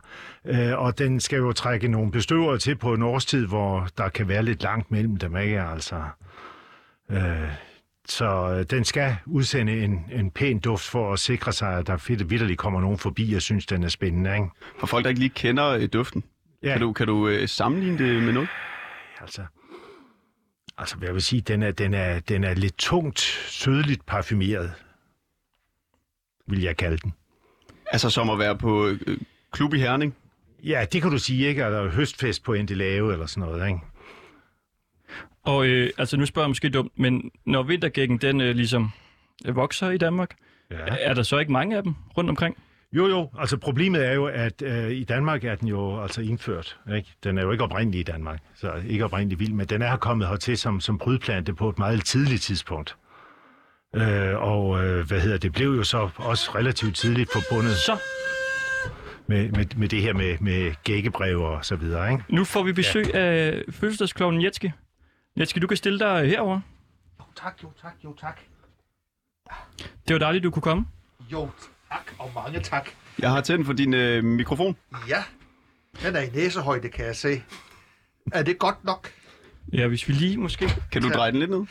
Øh, 0.45 0.79
og 0.79 0.97
den 0.97 1.19
skal 1.19 1.37
jo 1.37 1.51
trække 1.51 1.87
nogle 1.87 2.11
bestøvere 2.11 2.57
til 2.57 2.75
på 2.75 2.93
en 2.93 3.01
årstid, 3.01 3.47
hvor 3.47 3.87
der 3.97 4.09
kan 4.09 4.27
være 4.27 4.43
lidt 4.43 4.63
langt 4.63 4.91
mellem 4.91 5.17
dem, 5.17 5.37
ikke 5.37 5.61
altså. 5.61 6.01
Øh, 7.11 7.19
så 8.07 8.55
øh, 8.57 8.65
den 8.69 8.85
skal 8.85 9.15
udsende 9.25 9.83
en, 9.83 10.05
en 10.11 10.31
pæn 10.31 10.59
duft 10.59 10.83
for 10.83 11.13
at 11.13 11.19
sikre 11.19 11.51
sig, 11.53 11.77
at 11.77 11.87
der 11.87 11.97
fedt 11.97 12.29
vidderligt 12.29 12.59
kommer 12.59 12.81
nogen 12.81 12.97
forbi 12.97 13.33
og 13.33 13.41
synes, 13.41 13.65
den 13.65 13.83
er 13.83 13.87
spændende, 13.87 14.33
ikke? 14.35 14.47
For 14.79 14.87
folk, 14.87 15.03
der 15.03 15.09
ikke 15.09 15.19
lige 15.19 15.29
kender 15.35 15.67
øh, 15.69 15.89
duften, 15.93 16.23
Ja. 16.63 16.71
kan 16.71 16.81
du, 16.81 16.93
kan 16.93 17.07
du 17.07 17.27
øh, 17.27 17.47
sammenligne 17.47 17.97
det 17.97 18.23
med 18.23 18.33
noget? 18.33 18.49
Altså, 19.21 19.45
altså 20.77 20.97
hvad 20.97 21.07
jeg 21.07 21.13
vil 21.13 21.21
sige, 21.21 21.41
den 21.41 21.63
er, 21.63 21.71
den 21.71 21.93
er, 21.93 22.19
den 22.19 22.43
er 22.43 22.53
lidt 22.53 22.77
tungt, 22.77 23.19
sødligt 23.47 24.05
parfumeret, 24.05 24.73
vil 26.47 26.61
jeg 26.61 26.77
kalde 26.77 26.97
den. 26.97 27.13
Altså 27.91 28.09
som 28.09 28.29
at 28.29 28.39
være 28.39 28.57
på 28.57 28.87
øh, 28.87 29.17
klub 29.51 29.73
i 29.73 29.77
Herning. 29.79 30.15
Ja, 30.63 30.85
det 30.91 31.01
kan 31.01 31.11
du 31.11 31.17
sige, 31.17 31.47
ikke? 31.47 31.63
Eller 31.63 31.89
høstfest 31.89 32.43
på 32.43 32.53
Endelave 32.53 33.13
eller 33.13 33.25
sådan 33.25 33.49
noget, 33.49 33.67
ikke? 33.67 33.79
Og 35.43 35.67
øh, 35.67 35.89
altså, 35.97 36.17
nu 36.17 36.25
spørger 36.25 36.45
jeg 36.45 36.49
måske 36.49 36.69
dumt, 36.69 36.99
men 36.99 37.31
når 37.45 37.63
vintergækken 37.63 38.17
den 38.17 38.41
øh, 38.41 38.55
ligesom 38.55 38.91
øh, 39.45 39.55
vokser 39.55 39.89
i 39.89 39.97
Danmark, 39.97 40.35
Ja. 40.71 40.77
er 40.89 41.13
der 41.13 41.23
så 41.23 41.37
ikke 41.37 41.51
mange 41.51 41.77
af 41.77 41.83
dem 41.83 41.93
rundt 42.17 42.29
omkring? 42.29 42.57
Jo, 42.93 43.07
jo. 43.07 43.29
Altså 43.37 43.57
problemet 43.57 44.05
er 44.07 44.13
jo, 44.13 44.25
at 44.25 44.61
øh, 44.61 44.91
i 44.91 45.03
Danmark 45.03 45.43
er 45.43 45.55
den 45.55 45.67
jo 45.67 46.01
altså 46.01 46.21
indført. 46.21 46.79
Ikke? 46.95 47.13
Den 47.23 47.37
er 47.37 47.41
jo 47.41 47.51
ikke 47.51 47.63
oprindelig 47.63 47.99
i 47.99 48.03
Danmark, 48.03 48.39
så 48.55 48.73
ikke 48.87 49.05
oprindelig 49.05 49.39
vild, 49.39 49.53
men 49.53 49.65
den 49.65 49.81
er 49.81 49.95
kommet 49.95 50.27
hertil 50.27 50.57
som, 50.57 50.79
som 50.79 50.97
prydplante 50.97 51.53
på 51.53 51.69
et 51.69 51.79
meget 51.79 52.05
tidligt 52.05 52.41
tidspunkt. 52.41 52.95
Øh, 53.95 54.35
og 54.35 54.85
øh, 54.85 55.07
hvad 55.07 55.21
hedder 55.21 55.37
det, 55.37 55.53
blev 55.53 55.69
jo 55.69 55.83
så 55.83 56.09
også 56.15 56.51
relativt 56.55 56.95
tidligt 56.95 57.29
forbundet 57.33 57.75
Så, 57.75 57.97
med, 59.27 59.51
med, 59.51 59.65
med 59.75 59.89
det 59.89 60.01
her 60.01 60.13
med, 60.13 60.37
med 60.39 60.73
gækkebrev 60.83 61.41
og 61.41 61.65
så 61.65 61.75
videre, 61.75 62.11
ikke? 62.11 62.23
Nu 62.29 62.43
får 62.43 62.63
vi 62.63 62.73
besøg 62.73 63.05
ja. 63.13 63.19
af 63.19 63.63
fødselsdagsklovnen 63.69 64.43
Jetski. 64.43 64.71
Jetski, 65.39 65.59
du 65.59 65.67
kan 65.67 65.77
stille 65.77 65.99
dig 65.99 66.29
herover. 66.29 66.59
Jo 67.19 67.25
tak, 67.35 67.63
jo 67.63 67.71
tak, 67.81 67.93
jo 68.03 68.15
tak. 68.15 68.39
Det 70.07 70.13
var 70.13 70.19
dejligt, 70.19 70.43
du 70.43 70.51
kunne 70.51 70.61
komme. 70.61 70.85
Jo 71.31 71.49
tak, 71.91 72.11
og 72.19 72.31
mange 72.35 72.59
tak. 72.59 72.89
Jeg 73.19 73.29
har 73.29 73.41
tændt 73.41 73.65
for 73.65 73.73
din 73.73 73.93
øh, 73.93 74.23
mikrofon. 74.23 74.75
Ja, 75.07 75.23
den 76.03 76.15
er 76.15 76.21
i 76.21 76.29
næsehøjde, 76.29 76.89
kan 76.89 77.05
jeg 77.05 77.15
se. 77.15 77.43
Er 78.31 78.43
det 78.43 78.59
godt 78.59 78.83
nok? 78.83 79.11
Ja, 79.73 79.87
hvis 79.87 80.07
vi 80.07 80.13
lige 80.13 80.37
måske... 80.37 80.69
Kan 80.91 81.01
du 81.01 81.07
Ja. 81.07 81.13
dreje 81.13 81.31
den 81.31 81.39
lidt 81.39 81.51
ned? 81.51 81.65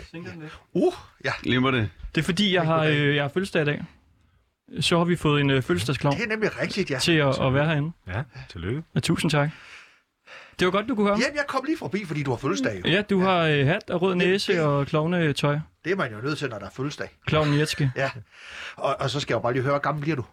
Uh, 0.72 0.94
ja, 1.24 1.32
Glemmer 1.42 1.70
det. 1.70 1.90
Det 2.14 2.20
er 2.20 2.24
fordi, 2.24 2.54
jeg 2.54 2.62
har, 2.62 2.84
øh, 2.84 3.14
jeg 3.16 3.24
har 3.24 3.28
fødselsdag 3.28 3.62
i 3.62 3.64
dag. 3.64 3.82
Så 4.80 4.98
har 4.98 5.04
vi 5.04 5.16
fået 5.16 5.40
en 5.40 5.50
øh, 5.50 5.62
fødselsdagsklovn 5.62 6.16
det 6.16 6.24
er 6.24 6.28
nemlig 6.28 6.60
rigtigt, 6.62 6.90
ja. 6.90 6.98
til 6.98 7.12
at, 7.12 7.40
at 7.40 7.54
være 7.54 7.66
herinde. 7.66 7.92
Ja, 8.08 8.22
tillykke. 8.48 8.82
Ja, 8.94 9.00
tusind 9.00 9.30
tak. 9.30 9.50
Det 10.60 10.66
var 10.66 10.70
godt, 10.72 10.88
du 10.88 10.94
kunne 10.94 11.06
komme. 11.08 11.24
Jamen, 11.24 11.36
jeg 11.36 11.44
kom 11.48 11.64
lige 11.66 11.78
forbi, 11.78 12.04
fordi 12.04 12.22
du 12.22 12.30
har 12.30 12.36
fødselsdag. 12.38 12.82
jo. 12.84 12.90
Ja, 12.90 13.02
du 13.02 13.20
har 13.20 13.38
øh, 13.44 13.66
hat 13.66 13.90
og 13.90 14.02
rød 14.02 14.14
næse 14.14 14.62
og 14.64 14.86
klovnetøj. 14.86 15.58
Det 15.84 15.92
er 15.92 15.96
man 15.96 16.12
jo 16.12 16.20
nødt 16.20 16.38
til, 16.38 16.48
når 16.48 16.58
der 16.58 16.66
er 16.66 16.70
fødselsdag. 16.70 17.08
Klovnen 17.26 17.58
Jetske. 17.58 17.92
Ja, 17.96 18.10
og, 18.76 18.96
og 19.00 19.10
så 19.10 19.20
skal 19.20 19.32
jeg 19.34 19.36
jo 19.36 19.42
bare 19.42 19.52
lige 19.52 19.62
høre, 19.62 19.72
hvor 19.72 19.78
gammel 19.80 20.02
bliver 20.02 20.16
du? 20.16 20.24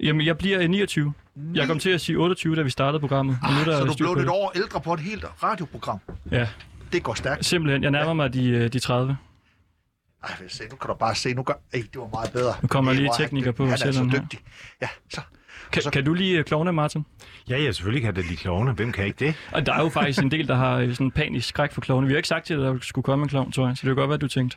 Jamen, 0.00 0.26
jeg 0.26 0.38
bliver 0.38 0.60
øh, 0.62 0.70
29. 0.70 1.12
Jeg 1.54 1.66
kom 1.66 1.78
til 1.78 1.90
at 1.90 2.00
sige 2.00 2.16
28, 2.16 2.56
da 2.56 2.62
vi 2.62 2.70
startede 2.70 3.00
programmet. 3.00 3.38
men 3.42 3.50
nu 3.54 3.60
er 3.60 3.64
der 3.64 3.72
Ah, 3.72 3.88
så 3.88 3.94
du 4.04 4.14
blev 4.14 4.16
det. 4.24 4.28
år 4.30 4.52
ældre 4.56 4.80
på 4.80 4.94
et 4.94 5.00
helt 5.00 5.24
radioprogram. 5.42 5.98
Ja, 6.30 6.48
Det 6.92 7.02
går 7.02 7.14
stærkt. 7.14 7.44
simpelthen. 7.44 7.82
Jeg 7.82 7.90
nærmer 7.90 8.12
mig 8.12 8.32
de, 8.34 8.48
øh, 8.48 8.72
de 8.72 8.78
30. 8.78 9.16
Ej, 10.24 10.30
se, 10.48 10.62
nu 10.70 10.76
kan 10.76 10.88
du 10.88 10.94
bare 10.94 11.14
se, 11.14 11.34
nu 11.34 11.42
gør... 11.42 11.54
Ej, 11.72 11.82
det 11.92 12.00
var 12.00 12.08
meget 12.12 12.32
bedre. 12.32 12.54
Nu 12.62 12.68
kommer 12.68 12.92
lige 12.92 13.08
er 13.08 13.12
tekniker 13.12 13.52
på 13.52 13.64
Han 13.64 13.72
er 13.72 13.92
så 13.92 14.08
dygtig. 14.12 14.38
Ja, 14.82 14.88
så. 15.10 15.20
Kan, 15.72 15.82
kan 15.92 16.04
du 16.04 16.14
lige 16.14 16.38
øh, 16.38 16.44
klovne, 16.44 16.72
Martin? 16.72 17.04
Ja, 17.48 17.58
ja, 17.58 17.72
selvfølgelig 17.72 18.02
kan 18.02 18.16
det 18.16 18.24
lige 18.24 18.36
klovne. 18.36 18.72
Hvem 18.72 18.92
kan 18.92 19.04
ikke 19.04 19.26
det? 19.26 19.34
Og 19.52 19.66
der 19.66 19.72
er 19.74 19.80
jo 19.82 19.88
faktisk 19.88 20.22
en 20.22 20.30
del, 20.30 20.48
der 20.48 20.54
har 20.54 20.76
øh, 20.76 20.92
sådan 20.92 21.06
en 21.06 21.10
panisk 21.10 21.48
skræk 21.48 21.72
for 21.72 21.80
klovne. 21.80 22.06
Vi 22.06 22.12
har 22.12 22.16
ikke 22.16 22.28
sagt 22.28 22.46
til 22.46 22.58
dig, 22.58 22.68
at 22.68 22.74
der 22.74 22.78
skulle 22.82 23.02
komme 23.02 23.22
en 23.22 23.28
klovn, 23.28 23.52
tror 23.52 23.66
jeg. 23.66 23.76
Så 23.76 23.80
det 23.80 23.88
kan 23.88 23.96
godt 23.96 24.08
være, 24.08 24.18
du 24.18 24.28
tænkte. 24.28 24.56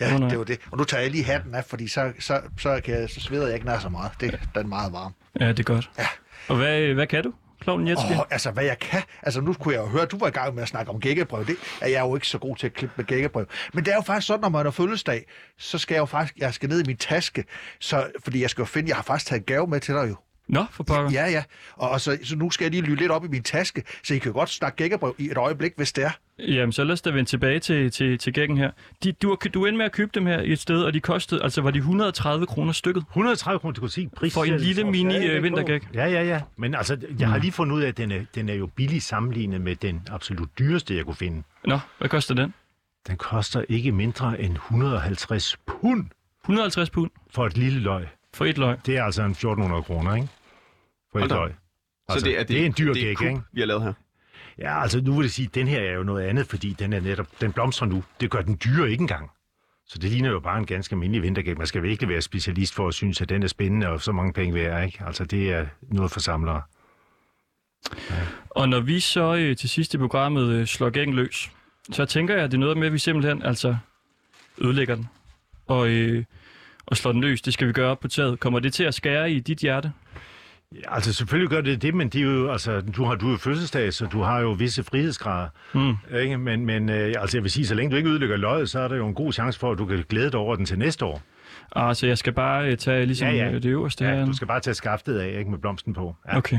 Ja, 0.00 0.16
det 0.16 0.38
var 0.38 0.44
det. 0.44 0.58
Og 0.70 0.78
nu 0.78 0.84
tager 0.84 1.02
jeg 1.02 1.10
lige 1.10 1.24
hatten 1.24 1.54
af, 1.54 1.64
fordi 1.64 1.88
så, 1.88 2.12
så, 2.18 2.40
så, 2.58 2.80
kan 2.84 2.94
jeg, 2.94 3.10
så 3.10 3.20
sveder 3.20 3.46
jeg 3.46 3.54
ikke 3.54 3.66
nær 3.66 3.78
så 3.78 3.88
meget. 3.88 4.12
Det, 4.20 4.40
den 4.54 4.62
er 4.62 4.66
meget 4.66 4.92
varm. 4.92 5.14
Ja, 5.40 5.48
det 5.48 5.58
er 5.58 5.62
godt. 5.62 5.90
Ja. 5.98 6.06
Og 6.48 6.56
hvad, 6.56 6.80
øh, 6.80 6.94
hvad 6.94 7.06
kan 7.06 7.24
du, 7.24 7.32
klovnen 7.60 7.88
Jetske? 7.88 8.06
Åh, 8.10 8.18
altså, 8.30 8.50
hvad 8.50 8.64
jeg 8.64 8.78
kan. 8.78 9.02
Altså, 9.22 9.40
nu 9.40 9.52
kunne 9.52 9.74
jeg 9.74 9.80
jo 9.80 9.86
høre, 9.86 10.02
at 10.02 10.10
du 10.10 10.18
var 10.18 10.26
i 10.26 10.30
gang 10.30 10.54
med 10.54 10.62
at 10.62 10.68
snakke 10.68 10.92
om 10.92 11.00
gækkebrev. 11.00 11.46
Det 11.46 11.56
er 11.80 11.88
jeg 11.88 12.00
jo 12.00 12.14
ikke 12.14 12.26
så 12.26 12.38
god 12.38 12.56
til 12.56 12.66
at 12.66 12.72
klippe 12.72 12.94
med 12.96 13.04
gækkebrev. 13.04 13.46
Men 13.72 13.84
det 13.84 13.90
er 13.90 13.96
jo 13.96 14.02
faktisk 14.02 14.26
sådan, 14.26 14.40
når 14.40 14.48
man 14.48 14.64
har 14.64 14.70
fødselsdag, 14.70 15.26
så 15.58 15.78
skal 15.78 15.94
jeg 15.94 16.00
jo 16.00 16.06
faktisk, 16.06 16.36
jeg 16.36 16.54
skal 16.54 16.68
ned 16.68 16.80
i 16.80 16.86
min 16.86 16.96
taske, 16.96 17.44
så, 17.80 18.10
fordi 18.24 18.42
jeg 18.42 18.50
skal 18.50 18.62
jo 18.62 18.66
finde, 18.66 18.88
jeg 18.88 18.96
har 18.96 19.02
faktisk 19.02 19.28
taget 19.28 19.40
en 19.40 19.44
gave 19.44 19.66
med 19.66 19.80
til 19.80 19.94
dig 19.94 20.08
jo. 20.08 20.16
Nå, 20.52 20.64
for 20.70 20.84
pokker. 20.84 21.10
Ja, 21.12 21.30
ja. 21.30 21.42
Og, 21.76 21.90
og 21.90 22.00
så, 22.00 22.18
så, 22.24 22.36
nu 22.36 22.50
skal 22.50 22.64
jeg 22.64 22.70
lige 22.70 22.82
lytte 22.82 23.02
lidt 23.02 23.10
op 23.12 23.24
i 23.24 23.28
min 23.28 23.42
taske, 23.42 23.82
så 24.04 24.14
I 24.14 24.18
kan 24.18 24.32
godt 24.32 24.50
snakke 24.50 24.76
gækkebrev 24.76 25.14
i 25.18 25.30
et 25.30 25.36
øjeblik, 25.36 25.72
hvis 25.76 25.92
det 25.92 26.04
er. 26.04 26.10
Jamen, 26.38 26.72
så 26.72 26.84
lad 26.84 26.92
os 26.92 27.00
da 27.02 27.10
vende 27.10 27.30
tilbage 27.30 27.58
til, 27.60 27.90
til, 27.90 28.18
til 28.18 28.32
gækken 28.32 28.56
her. 28.58 28.70
De, 29.04 29.12
du, 29.12 29.28
har- 29.28 29.36
du 29.50 29.66
endte 29.66 29.76
med 29.78 29.84
at 29.86 29.92
købe 29.92 30.10
dem 30.14 30.26
her 30.26 30.40
i 30.40 30.52
et 30.52 30.58
sted, 30.58 30.82
og 30.82 30.92
de 30.94 31.00
kostede, 31.00 31.42
altså 31.42 31.60
var 31.62 31.70
de 31.70 31.78
130 31.78 32.46
kroner 32.46 32.72
stykket? 32.72 33.00
130 33.10 33.58
kroner, 33.58 33.72
du 33.74 33.80
kunne 33.80 33.90
se 33.90 34.08
pris. 34.16 34.34
For 34.34 34.44
en 34.44 34.56
lille 34.56 34.84
mini, 34.84 35.26
øh, 35.26 35.42
vintergæk. 35.42 35.82
Ja, 35.94 36.06
ja, 36.06 36.22
ja. 36.24 36.40
Men 36.56 36.74
altså, 36.74 36.96
jeg 37.18 37.28
har 37.28 37.38
lige 37.38 37.52
fundet 37.52 37.76
ud 37.76 37.82
af, 37.82 37.88
at 37.88 37.96
den 37.96 38.10
er, 38.12 38.20
den 38.34 38.48
er 38.48 38.54
jo 38.54 38.66
billig 38.66 39.02
sammenlignet 39.02 39.60
med 39.60 39.76
den 39.76 40.02
absolut 40.10 40.48
dyreste, 40.58 40.96
jeg 40.96 41.04
kunne 41.04 41.16
finde. 41.16 41.42
Nå, 41.64 41.78
hvad 41.98 42.08
koster 42.08 42.34
den? 42.34 42.54
Den 43.06 43.16
koster 43.16 43.64
ikke 43.68 43.92
mindre 43.92 44.40
end 44.40 44.52
150 44.54 45.56
pund 45.66 46.04
150 46.44 46.90
pund 46.90 47.10
for 47.34 47.46
et 47.46 47.56
lille 47.56 47.80
løg. 47.80 48.06
for 48.34 48.44
et 48.44 48.58
løg. 48.58 48.76
Det 48.86 48.96
er 48.96 49.04
altså 49.04 49.22
en 49.22 49.30
1400 49.30 49.82
kroner, 49.82 50.14
ikke? 50.14 50.28
For 51.12 51.20
et 51.20 51.30
da. 51.30 51.34
løg. 51.34 51.50
Så 51.50 51.56
Altså, 52.12 52.26
det 52.26 52.40
er, 52.40 52.44
det 52.44 52.60
er 52.60 52.66
en 52.66 52.74
dyr 52.78 52.92
det 52.92 53.02
er 53.02 53.06
gæk, 53.06 53.16
kub, 53.16 53.26
ikke? 53.26 53.40
vi 53.52 53.60
har 53.60 53.66
lavet 53.66 53.82
her. 53.82 53.92
Ja, 54.58 54.82
altså 54.82 55.00
nu 55.00 55.14
vil 55.16 55.24
jeg 55.24 55.30
sige, 55.30 55.46
at 55.46 55.54
den 55.54 55.66
her 55.68 55.80
er 55.80 55.92
jo 55.94 56.02
noget 56.02 56.24
andet, 56.24 56.46
fordi 56.46 56.72
den 56.78 56.92
er 56.92 57.00
netop, 57.00 57.26
den 57.40 57.52
blomstrer 57.52 57.88
nu. 57.88 58.04
Det 58.20 58.30
gør 58.30 58.42
den 58.42 58.58
dyre 58.64 58.90
ikke 58.90 59.02
engang. 59.02 59.30
Så 59.86 59.98
det 59.98 60.10
ligner 60.10 60.30
jo 60.30 60.40
bare 60.40 60.58
en 60.58 60.66
ganske 60.66 60.92
almindelig 60.92 61.22
vintergæk. 61.22 61.58
Man 61.58 61.66
skal 61.66 61.82
virkelig 61.82 62.08
være 62.08 62.22
specialist 62.22 62.74
for 62.74 62.88
at 62.88 62.94
synes, 62.94 63.20
at 63.20 63.28
den 63.28 63.42
er 63.42 63.46
spændende 63.46 63.88
og 63.88 64.00
så 64.00 64.12
mange 64.12 64.32
penge 64.32 64.54
værd, 64.54 64.84
ikke? 64.86 65.02
Altså 65.06 65.24
det 65.24 65.52
er 65.52 65.66
noget 65.82 66.10
for 66.10 66.20
samlere. 66.20 66.62
Og 68.50 68.68
når 68.68 68.80
vi 68.80 69.00
så 69.00 69.34
øh, 69.34 69.56
til 69.56 69.68
sidst 69.68 69.94
i 69.94 69.98
programmet 69.98 70.48
øh, 70.48 70.66
slår 70.66 70.90
gækken 70.90 71.16
løs, 71.16 71.50
så 71.92 72.04
tænker 72.04 72.34
jeg, 72.34 72.44
at 72.44 72.50
det 72.50 72.56
er 72.56 72.60
noget 72.60 72.76
med, 72.76 72.86
at 72.86 72.92
vi 72.92 72.98
simpelthen 72.98 73.42
altså 73.42 73.76
ødelægger 74.58 74.94
den. 74.94 75.08
Og, 75.66 75.88
øh, 75.88 76.24
og 76.86 76.96
slår 76.96 77.12
den 77.12 77.20
løs. 77.20 77.42
Det 77.42 77.52
skal 77.52 77.68
vi 77.68 77.72
gøre 77.72 77.90
op 77.90 78.00
på 78.00 78.08
taget. 78.08 78.40
Kommer 78.40 78.58
det 78.58 78.72
til 78.72 78.84
at 78.84 78.94
skære 78.94 79.32
i 79.32 79.40
dit 79.40 79.58
hjerte? 79.58 79.92
Ja, 80.74 80.94
altså 80.94 81.12
selvfølgelig 81.12 81.50
gør 81.50 81.60
det 81.60 81.82
det, 81.82 81.94
men 81.94 82.08
det 82.08 82.20
er 82.20 82.24
jo, 82.24 82.50
altså, 82.52 82.80
du 82.80 83.04
har, 83.04 83.14
du 83.14 83.26
er 83.26 83.30
jo 83.30 83.36
fødselsdag, 83.36 83.92
så 83.92 84.06
du 84.06 84.20
har 84.22 84.40
jo 84.40 84.50
visse 84.50 84.82
frihedsgrader. 84.84 85.48
Mm. 85.74 85.94
Ikke? 86.18 86.38
Men, 86.38 86.66
men 86.66 86.88
øh, 86.88 87.14
altså, 87.18 87.36
jeg 87.36 87.42
vil 87.42 87.50
sige, 87.50 87.66
så 87.66 87.74
længe 87.74 87.90
du 87.90 87.96
ikke 87.96 88.08
ødelægger 88.10 88.36
løjet, 88.36 88.70
så 88.70 88.80
er 88.80 88.88
der 88.88 88.96
jo 88.96 89.06
en 89.06 89.14
god 89.14 89.32
chance 89.32 89.58
for, 89.58 89.72
at 89.72 89.78
du 89.78 89.86
kan 89.86 90.04
glæde 90.08 90.30
dig 90.30 90.40
over 90.40 90.56
den 90.56 90.66
til 90.66 90.78
næste 90.78 91.04
år. 91.04 91.22
Altså, 91.76 92.06
jeg 92.06 92.18
skal 92.18 92.32
bare 92.32 92.70
øh, 92.70 92.76
tage 92.76 93.06
ligesom 93.06 93.28
Ja, 93.28 93.34
ja. 93.34 93.46
øh, 93.50 93.54
det 93.54 93.64
øverste 93.64 94.04
Ja, 94.04 94.14
her. 94.14 94.26
du 94.26 94.32
skal 94.32 94.46
bare 94.48 94.60
tage 94.60 94.74
skaftet 94.74 95.18
af, 95.18 95.38
ikke 95.38 95.50
med 95.50 95.58
blomsten 95.58 95.94
på. 95.94 96.16
Ja. 96.28 96.36
Okay. 96.36 96.58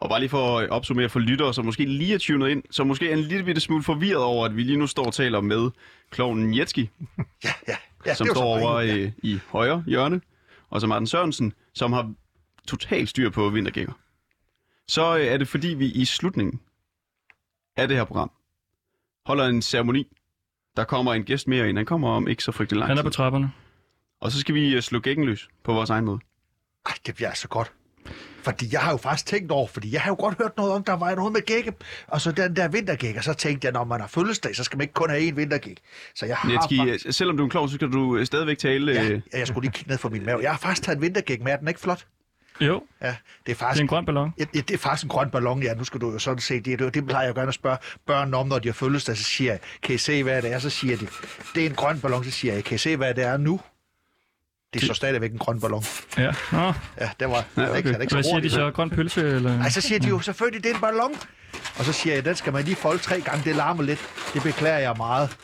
Og 0.00 0.08
bare 0.08 0.20
lige 0.20 0.28
for 0.30 0.58
at 0.58 0.68
opsummere 0.70 1.08
for 1.08 1.18
lyttere, 1.20 1.54
som 1.54 1.64
måske 1.64 1.84
lige 1.84 2.14
er 2.14 2.18
tunet 2.18 2.48
ind, 2.48 2.62
så 2.70 2.84
måske 2.84 3.10
er 3.10 3.16
en 3.16 3.20
lille 3.22 3.44
bitte 3.44 3.60
smule 3.60 3.82
forvirret 3.82 4.22
over, 4.22 4.46
at 4.46 4.56
vi 4.56 4.62
lige 4.62 4.76
nu 4.78 4.86
står 4.86 5.04
og 5.06 5.12
taler 5.14 5.40
med 5.40 5.70
klovnen 6.10 6.58
Jetski, 6.58 6.90
Ja, 7.44 7.50
ja. 7.68 7.74
ja 8.06 8.14
som 8.14 8.26
er 8.26 8.30
står 8.34 8.42
over 8.44 8.80
ja. 8.80 8.94
i, 8.94 9.12
i 9.22 9.38
højre 9.48 9.84
hjørne, 9.86 10.20
og 10.70 10.80
så 10.80 10.86
Martin 10.86 11.06
Sørensen, 11.06 11.52
som 11.74 11.92
har 11.92 12.12
totalt 12.70 13.08
styr 13.08 13.30
på 13.30 13.48
vintergækker. 13.48 13.92
Så 14.88 15.16
øh, 15.16 15.26
er 15.26 15.36
det 15.36 15.48
fordi, 15.48 15.68
vi 15.68 15.86
i 15.86 16.04
slutningen 16.04 16.60
af 17.76 17.88
det 17.88 17.96
her 17.96 18.04
program 18.04 18.30
holder 19.26 19.46
en 19.46 19.62
ceremoni. 19.62 20.06
Der 20.76 20.84
kommer 20.84 21.14
en 21.14 21.24
gæst 21.24 21.48
mere 21.48 21.68
ind. 21.68 21.76
Han 21.78 21.86
kommer 21.86 22.08
om 22.08 22.28
ikke 22.28 22.42
så 22.42 22.52
frygtelig 22.52 22.78
lang 22.78 22.88
Han 22.90 22.98
er 22.98 23.02
på 23.02 23.08
tid. 23.08 23.14
trapperne. 23.14 23.52
Og 24.20 24.32
så 24.32 24.40
skal 24.40 24.54
vi 24.54 24.74
øh, 24.74 24.82
slå 24.82 24.98
gækken 24.98 25.24
løs 25.24 25.48
på 25.64 25.72
vores 25.72 25.90
egen 25.90 26.04
måde. 26.04 26.18
Ej, 26.86 26.92
det 27.06 27.14
bliver 27.14 27.28
altså 27.28 27.48
godt. 27.48 27.72
Fordi 28.42 28.66
jeg 28.72 28.80
har 28.80 28.90
jo 28.90 28.96
faktisk 28.96 29.26
tænkt 29.26 29.52
over, 29.52 29.66
fordi 29.68 29.92
jeg 29.92 30.00
har 30.00 30.10
jo 30.10 30.16
godt 30.18 30.38
hørt 30.38 30.56
noget 30.56 30.72
om, 30.72 30.84
der 30.84 30.92
var 30.92 31.14
noget 31.14 31.32
med 31.32 31.46
gække, 31.46 31.72
og 32.06 32.20
så 32.20 32.32
den 32.32 32.56
der 32.56 32.68
vintergæk, 32.68 33.16
og 33.16 33.24
så 33.24 33.34
tænkte 33.34 33.64
jeg, 33.66 33.72
når 33.72 33.84
man 33.84 34.00
har 34.00 34.06
fødselsdag, 34.08 34.56
så 34.56 34.64
skal 34.64 34.76
man 34.76 34.82
ikke 34.82 34.94
kun 34.94 35.10
have 35.10 35.28
én 35.30 35.34
vintergæk. 35.34 35.78
Så 36.14 36.26
jeg 36.26 36.36
har 36.36 36.50
Jetski, 36.52 36.76
faktisk... 36.76 37.06
øh, 37.06 37.12
selvom 37.12 37.36
du 37.36 37.42
er 37.42 37.44
en 37.46 37.50
klog, 37.50 37.68
så 37.68 37.74
skal 37.74 37.92
du 37.92 38.16
øh, 38.16 38.26
stadigvæk 38.26 38.58
tale... 38.58 38.92
Ja, 38.92 39.02
ja, 39.08 39.20
jeg 39.32 39.46
skulle 39.46 39.64
lige 39.64 39.72
kigge 39.72 39.90
ned 39.90 39.98
for 39.98 40.08
min 40.08 40.24
mave. 40.24 40.40
Jeg 40.42 40.50
har 40.50 40.58
faktisk 40.58 40.82
taget 40.82 40.96
en 40.96 41.02
vintergæk 41.02 41.42
med, 41.42 41.52
er 41.52 41.56
den 41.56 41.68
ikke 41.68 41.80
flot? 41.80 42.06
Jo, 42.60 42.82
Ja, 43.02 43.06
det 43.06 43.12
er 43.12 43.16
det 43.46 43.56
faktisk... 43.56 43.78
er 43.78 43.82
en 43.82 43.88
grøn 43.88 44.04
ballon. 44.06 44.32
Ja, 44.38 44.44
det 44.54 44.70
er 44.70 44.78
faktisk 44.78 45.02
en 45.04 45.08
grøn 45.08 45.30
ballon, 45.30 45.62
ja. 45.62 45.74
Nu 45.74 45.84
skal 45.84 46.00
du 46.00 46.12
jo 46.12 46.18
sådan 46.18 46.40
se. 46.40 46.60
Det, 46.60 46.78
det, 46.78 46.94
det 46.94 47.06
plejer 47.06 47.24
jeg 47.26 47.34
gerne 47.34 47.48
at 47.48 47.54
spørge 47.54 47.76
børn 48.06 48.34
om, 48.34 48.46
når 48.46 48.58
de 48.58 48.68
har 48.68 48.72
fødselsdag. 48.72 49.16
Så 49.16 49.22
siger 49.24 49.52
jeg, 49.52 49.60
kan 49.82 49.94
I 49.94 49.98
se, 49.98 50.22
hvad 50.22 50.42
det 50.42 50.52
er? 50.52 50.58
Så 50.58 50.70
siger 50.70 50.96
de, 50.96 51.06
det 51.54 51.62
er 51.66 51.70
en 51.70 51.74
grøn 51.74 52.00
ballon. 52.00 52.24
Så 52.24 52.30
siger 52.30 52.54
jeg, 52.54 52.64
kan 52.64 52.74
I 52.74 52.78
se, 52.78 52.96
hvad 52.96 53.14
det 53.14 53.24
er 53.24 53.36
nu? 53.36 53.60
Det 54.74 54.82
er 54.82 54.86
så 54.86 54.94
stadigvæk 54.94 55.32
en 55.32 55.38
grøn 55.38 55.60
ballon. 55.60 55.84
Ja. 56.18 56.32
Nå, 56.52 56.72
Ja, 57.00 57.10
det 57.20 57.28
var, 57.28 57.44
ja, 57.56 57.68
okay. 57.68 57.76
ikke, 57.76 57.92
det 57.92 58.00
ikke 58.02 58.14
hvad 58.14 58.22
så 58.22 58.28
siger 58.28 58.40
de 58.40 58.50
så? 58.50 58.70
Grøn 58.70 58.90
pølse? 58.90 59.20
Eller? 59.20 59.56
Nej, 59.58 59.70
så 59.70 59.80
siger 59.80 59.98
de 59.98 60.08
jo 60.08 60.20
selvfølgelig, 60.20 60.64
det 60.64 60.70
er 60.70 60.74
en 60.74 60.80
ballon. 60.80 61.12
Og 61.78 61.84
så 61.84 61.92
siger 61.92 62.14
jeg, 62.14 62.24
den 62.24 62.34
skal 62.34 62.52
man 62.52 62.64
lige 62.64 62.76
folde 62.76 62.98
tre 63.02 63.20
gange. 63.20 63.44
Det 63.44 63.56
larmer 63.56 63.82
lidt. 63.82 64.08
Det 64.34 64.42
beklager 64.42 64.78
jeg 64.78 64.94
meget. 64.96 65.36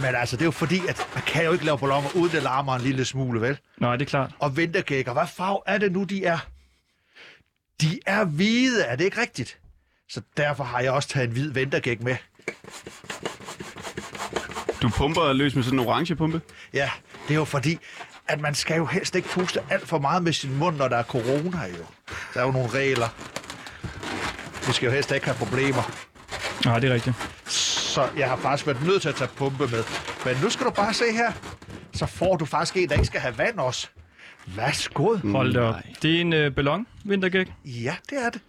Men 0.00 0.14
altså, 0.14 0.36
det 0.36 0.42
er 0.42 0.46
jo 0.46 0.50
fordi, 0.50 0.80
at 0.88 1.06
man 1.14 1.22
kan 1.26 1.44
jo 1.44 1.52
ikke 1.52 1.64
lave 1.64 1.78
balloner, 1.78 2.08
uden 2.14 2.32
det 2.32 2.42
larmer 2.42 2.74
en 2.74 2.80
lille 2.82 3.04
smule, 3.04 3.40
vel? 3.40 3.58
Nej, 3.78 3.96
det 3.96 4.04
er 4.04 4.08
klart. 4.08 4.30
Og 4.38 4.56
vintergækker, 4.56 5.12
hvad 5.12 5.26
farve 5.36 5.60
er 5.66 5.78
det 5.78 5.92
nu, 5.92 6.04
de 6.04 6.24
er? 6.24 6.38
De 7.80 8.00
er 8.06 8.24
hvide, 8.24 8.82
er 8.82 8.96
det 8.96 9.04
ikke 9.04 9.20
rigtigt? 9.20 9.58
Så 10.08 10.20
derfor 10.36 10.64
har 10.64 10.80
jeg 10.80 10.92
også 10.92 11.08
taget 11.08 11.26
en 11.26 11.32
hvid 11.32 11.52
vintergæk 11.52 12.02
med. 12.02 12.16
Du 14.82 14.88
pumper 14.88 15.32
løs 15.32 15.54
med 15.54 15.62
sådan 15.62 15.78
en 15.78 15.86
orange 15.86 16.16
pumpe. 16.16 16.40
Ja, 16.72 16.90
det 17.28 17.34
er 17.34 17.38
jo 17.38 17.44
fordi, 17.44 17.78
at 18.28 18.40
man 18.40 18.54
skal 18.54 18.76
jo 18.76 18.86
helst 18.86 19.14
ikke 19.14 19.28
puste 19.28 19.60
alt 19.70 19.88
for 19.88 19.98
meget 19.98 20.22
med 20.22 20.32
sin 20.32 20.58
mund, 20.58 20.76
når 20.76 20.88
der 20.88 20.96
er 20.96 21.02
corona 21.02 21.66
jo. 21.78 21.84
Der 22.34 22.40
er 22.40 22.44
jo 22.44 22.50
nogle 22.52 22.68
regler. 22.68 23.08
Vi 24.66 24.72
skal 24.72 24.86
jo 24.86 24.92
helst 24.92 25.12
ikke 25.12 25.26
have 25.26 25.36
problemer. 25.36 25.92
Nej, 26.64 26.78
det 26.78 26.90
er 26.90 26.94
rigtigt. 26.94 27.16
Så 27.46 28.08
jeg 28.16 28.28
har 28.28 28.36
faktisk 28.36 28.66
været 28.66 28.82
nødt 28.82 29.02
til 29.02 29.08
at 29.08 29.14
tage 29.14 29.30
pumpe 29.36 29.66
med. 29.66 29.84
Men 30.24 30.36
nu 30.42 30.50
skal 30.50 30.66
du 30.66 30.70
bare 30.70 30.94
se 30.94 31.12
her. 31.12 31.32
Så 31.94 32.06
får 32.06 32.36
du 32.36 32.44
faktisk 32.44 32.76
en, 32.76 32.88
der 32.88 32.94
ikke 32.94 33.06
skal 33.06 33.20
have 33.20 33.38
vand 33.38 33.58
også. 33.58 33.88
Værsgo. 34.46 35.16
Hold 35.16 35.52
da 35.52 35.60
op. 35.60 35.74
Det 36.02 36.16
er 36.16 36.20
en 36.20 36.32
øh, 36.32 36.52
ballon, 36.54 36.86
vintergæk, 37.04 37.52
Ja, 37.64 37.94
det 38.10 38.18
er 38.26 38.30
det. 38.30 38.40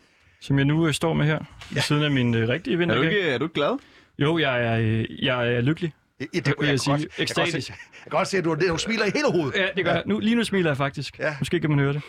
som 0.41 0.57
jeg 0.57 0.65
nu 0.65 0.87
øh, 0.87 0.93
står 0.93 1.13
med 1.13 1.25
her. 1.25 1.39
Ved 1.71 1.81
siden 1.81 2.03
af 2.03 2.11
min 2.11 2.35
øh, 2.35 2.49
rigtige 2.49 2.73
Er 2.73 2.77
du 2.77 2.79
vintergæk. 2.79 3.11
ikke, 3.11 3.21
er 3.21 3.37
du 3.37 3.45
ikke 3.45 3.53
glad? 3.55 3.77
Jo, 4.19 4.37
jeg 4.37 4.63
er, 4.65 4.79
øh, 4.79 5.23
jeg 5.25 5.53
er 5.53 5.61
lykkelig. 5.61 5.93
Ja, 6.19 6.25
det, 6.33 6.45
vil 6.45 6.55
jeg 6.59 6.67
kan 6.67 6.77
sige. 6.79 6.91
godt- 6.91 7.01
jeg 7.01 7.09
kan 7.27 7.35
godt 7.35 7.47
Ekstatisk. 7.47 7.67
se- 7.67 7.73
Jeg 8.05 8.11
kan 8.11 8.17
godt 8.17 8.27
se, 8.27 8.37
at 8.37 8.43
du, 8.43 8.55
du 8.69 8.77
smiler 8.77 9.05
i 9.05 9.09
hele 9.13 9.31
hovedet. 9.31 9.59
Ja, 9.59 9.67
det 9.75 9.85
gør 9.85 9.91
jeg. 9.93 10.03
Nu, 10.05 10.19
lige 10.19 10.35
nu 10.35 10.43
smiler 10.43 10.69
jeg 10.69 10.77
faktisk. 10.77 11.19
Ja. 11.19 11.35
Måske 11.39 11.59
kan 11.59 11.69
man 11.69 11.79
høre 11.79 11.93
det. 11.93 12.01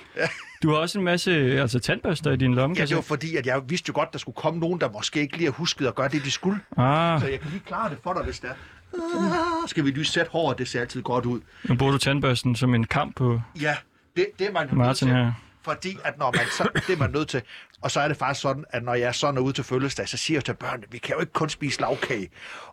Du 0.63 0.69
har 0.71 0.77
også 0.77 0.99
en 0.99 1.05
masse 1.05 1.31
øh, 1.31 1.61
altså, 1.63 1.79
tandbørster 1.79 2.31
i 2.31 2.37
din 2.37 2.55
lomme, 2.55 2.75
Ja, 2.75 2.79
kan 2.79 2.83
det 2.85 2.91
jeg 2.91 2.97
var 2.97 3.03
se. 3.03 3.09
fordi, 3.09 3.37
at 3.37 3.47
jeg 3.47 3.61
vidste 3.69 3.89
jo 3.89 3.95
godt, 3.95 4.13
der 4.13 4.19
skulle 4.19 4.37
komme 4.37 4.61
nogen, 4.61 4.81
der 4.81 4.91
måske 4.91 5.21
ikke 5.21 5.37
lige 5.37 5.45
har 5.47 5.53
husket 5.53 5.87
at 5.87 5.95
gøre 5.95 6.09
det, 6.09 6.25
de 6.25 6.31
skulle. 6.31 6.59
Ah, 6.77 7.21
Så 7.21 7.27
jeg 7.27 7.41
kan 7.41 7.51
lige 7.51 7.63
klare 7.67 7.91
det 7.91 7.99
for 8.03 8.13
dig, 8.13 8.23
hvis 8.25 8.41
det 8.41 8.51
er. 8.51 8.55
Ah, 8.99 9.69
skal 9.69 9.85
vi 9.85 9.91
lige 9.91 10.05
sætte 10.05 10.31
håret, 10.31 10.59
det 10.59 10.69
ser 10.69 10.81
altid 10.81 11.03
godt 11.03 11.27
ud. 11.27 11.41
nu 11.65 11.75
bruger 11.77 11.93
du 11.93 11.99
tandbørsten 11.99 12.57
som 12.57 12.75
en 12.75 12.85
kamp 12.87 13.17
på 13.17 13.41
Ja, 13.61 13.77
det, 14.17 14.27
det 14.39 14.47
er 14.47 14.53
man 14.53 14.63
jo 14.63 14.67
nødt 14.75 14.87
Martin 14.87 15.09
til. 15.09 15.17
her. 15.17 15.33
Fordi 15.63 15.99
at 16.05 16.19
når 16.19 16.33
man 16.37 16.47
så, 16.53 16.69
det 16.87 16.93
er 16.93 16.97
man 16.99 17.11
nødt 17.11 17.29
til, 17.29 17.43
og 17.83 17.91
så 17.91 18.01
er 18.01 18.09
det 18.09 18.17
faktisk 18.17 18.41
sådan, 18.43 18.65
at 18.71 18.83
når 18.83 18.95
jeg 18.95 19.15
så 19.15 19.31
når 19.31 19.41
ud 19.43 19.53
til 19.53 19.65
fødselsdag, 19.65 20.09
så 20.09 20.17
siger 20.17 20.37
jeg 20.37 20.45
til 20.45 20.55
børnene, 20.55 20.87
vi 20.91 20.99
kan 20.99 21.15
jo 21.15 21.21
ikke 21.21 21.33
kun 21.33 21.49
spise 21.49 21.81
lavkage 21.81 22.29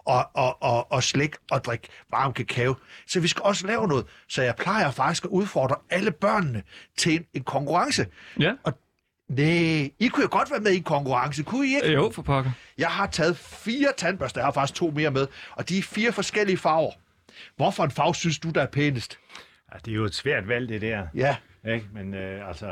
og, 0.06 0.30
og, 0.34 0.64
og, 0.64 0.92
og 0.92 1.04
slik 1.04 1.36
og 1.52 1.64
drikke 1.66 1.88
varm 2.12 2.34
kakao, 2.34 2.76
så 3.08 3.20
vi 3.20 3.28
skal 3.28 3.44
også 3.44 3.68
lave 3.68 3.88
noget. 3.88 4.06
Så 4.30 4.42
jeg 4.42 4.56
plejer 4.56 4.92
faktisk 4.92 5.24
at 5.24 5.30
udfordre 5.30 5.76
alle 5.90 6.12
børnene 6.12 6.64
til 6.98 7.14
en, 7.16 7.26
en 7.34 7.44
konkurrence. 7.44 8.06
Ja, 8.40 8.54
Nej, 9.38 9.92
I 10.00 10.08
kunne 10.08 10.24
jo 10.24 10.28
godt 10.32 10.52
være 10.52 10.60
med 10.60 10.72
i 10.72 10.78
en 10.78 10.84
konkurrence, 10.84 11.44
kunne 11.44 11.68
I 11.68 11.76
ikke? 11.76 11.88
øh, 11.88 11.94
jo, 11.94 12.12
for 12.16 12.22
pokker. 12.22 12.52
Jeg 12.78 12.88
har 12.88 13.08
taget 13.08 13.38
fire 13.38 13.88
tandbørster, 13.98 14.42
jeg 14.42 14.46
har 14.46 14.52
faktisk 14.52 14.74
to 14.80 14.92
mere 14.96 15.12
med, 15.12 15.28
og 15.56 15.70
de 15.70 15.78
er 15.78 15.82
fire 15.82 16.12
forskellige 16.12 16.58
farver. 16.58 16.92
Hvorfor 17.56 17.84
en 17.84 17.92
farve 17.92 18.16
synes 18.16 18.40
du, 18.40 18.50
der 18.50 18.62
er 18.62 18.66
pænest? 18.66 19.20
Ja, 19.74 19.78
det 19.86 19.92
er 19.92 19.96
jo 19.96 20.06
et 20.06 20.16
svært 20.16 20.48
valg, 20.48 20.70
det 20.70 20.82
der. 20.82 21.08
Ja, 21.16 21.36
Ikke? 21.68 21.86
Men 21.94 22.14
øh, 22.14 22.48
altså, 22.48 22.66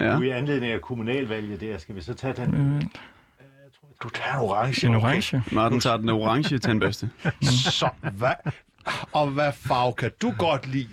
Ja. 0.00 0.06
ja. 0.06 0.16
nu 0.18 0.22
i 0.22 0.28
anledning 0.30 0.72
af 0.72 0.80
kommunalvalget 0.80 1.60
der, 1.60 1.78
skal 1.78 1.94
vi 1.94 2.00
så 2.00 2.14
tage 2.14 2.34
den? 2.36 2.90
du 4.02 4.08
tager 4.08 4.34
en 4.34 4.40
orange. 4.40 4.86
En 4.86 4.94
okay. 4.94 5.06
orange. 5.06 5.42
Martin 5.52 5.80
tager 5.80 5.96
den 5.96 6.08
orange 6.08 6.58
tandbørste. 6.58 7.10
Så 7.80 7.88
hvad? 8.12 8.34
Og 9.12 9.26
hvad 9.28 9.52
farve 9.52 9.92
kan 9.92 10.10
du 10.22 10.34
godt 10.38 10.66
lide? 10.66 10.88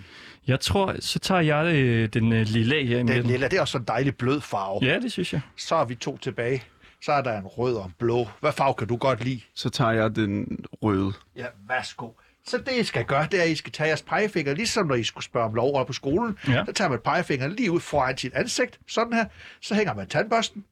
Jeg 0.48 0.60
tror, 0.60 0.94
så 1.00 1.18
tager 1.18 1.40
jeg 1.40 1.74
øh, 1.74 2.08
den 2.08 2.32
øh, 2.32 2.46
lille 2.46 2.74
her 2.74 2.94
i 2.96 2.98
Den 2.98 3.06
midten. 3.06 3.26
lilla, 3.26 3.48
det 3.48 3.56
er 3.56 3.60
også 3.60 3.72
sådan 3.72 3.82
en 3.82 3.88
dejlig 3.88 4.16
blød 4.16 4.40
farve. 4.40 4.78
Ja, 4.82 4.98
det 5.00 5.12
synes 5.12 5.32
jeg. 5.32 5.40
Så 5.56 5.74
er 5.74 5.84
vi 5.84 5.94
to 5.94 6.16
tilbage. 6.18 6.62
Så 7.02 7.12
er 7.12 7.22
der 7.22 7.38
en 7.38 7.46
rød 7.46 7.74
og 7.76 7.84
en 7.86 7.94
blå. 7.98 8.28
Hvad 8.40 8.52
farve 8.52 8.74
kan 8.74 8.88
du 8.88 8.96
godt 8.96 9.24
lide? 9.24 9.40
Så 9.54 9.70
tager 9.70 9.90
jeg 9.92 10.16
den 10.16 10.58
røde. 10.82 11.12
Ja, 11.36 11.46
værsgo. 11.68 12.08
Så 12.46 12.58
det, 12.58 12.72
I 12.80 12.82
skal 12.84 13.04
gøre, 13.04 13.26
det 13.30 13.38
er, 13.40 13.42
at 13.44 13.48
I 13.50 13.54
skal 13.54 13.72
tage 13.72 13.88
jeres 13.88 14.02
pegefinger, 14.02 14.54
ligesom 14.54 14.86
når 14.86 14.94
I 14.94 15.02
skulle 15.04 15.24
spørge 15.24 15.46
om 15.46 15.54
lov 15.54 15.86
på 15.86 15.92
skolen. 15.92 16.38
Ja. 16.48 16.64
Så 16.66 16.72
tager 16.72 16.88
man 16.90 16.98
pegefingeren 17.04 17.52
lige 17.52 17.70
ud 17.70 17.80
foran 17.80 18.16
sit 18.18 18.32
ansigt, 18.34 18.78
sådan 18.88 19.12
her. 19.12 19.24
Så 19.62 19.74
hænger 19.74 19.94
man 19.94 20.06
tandbørsten 20.08 20.64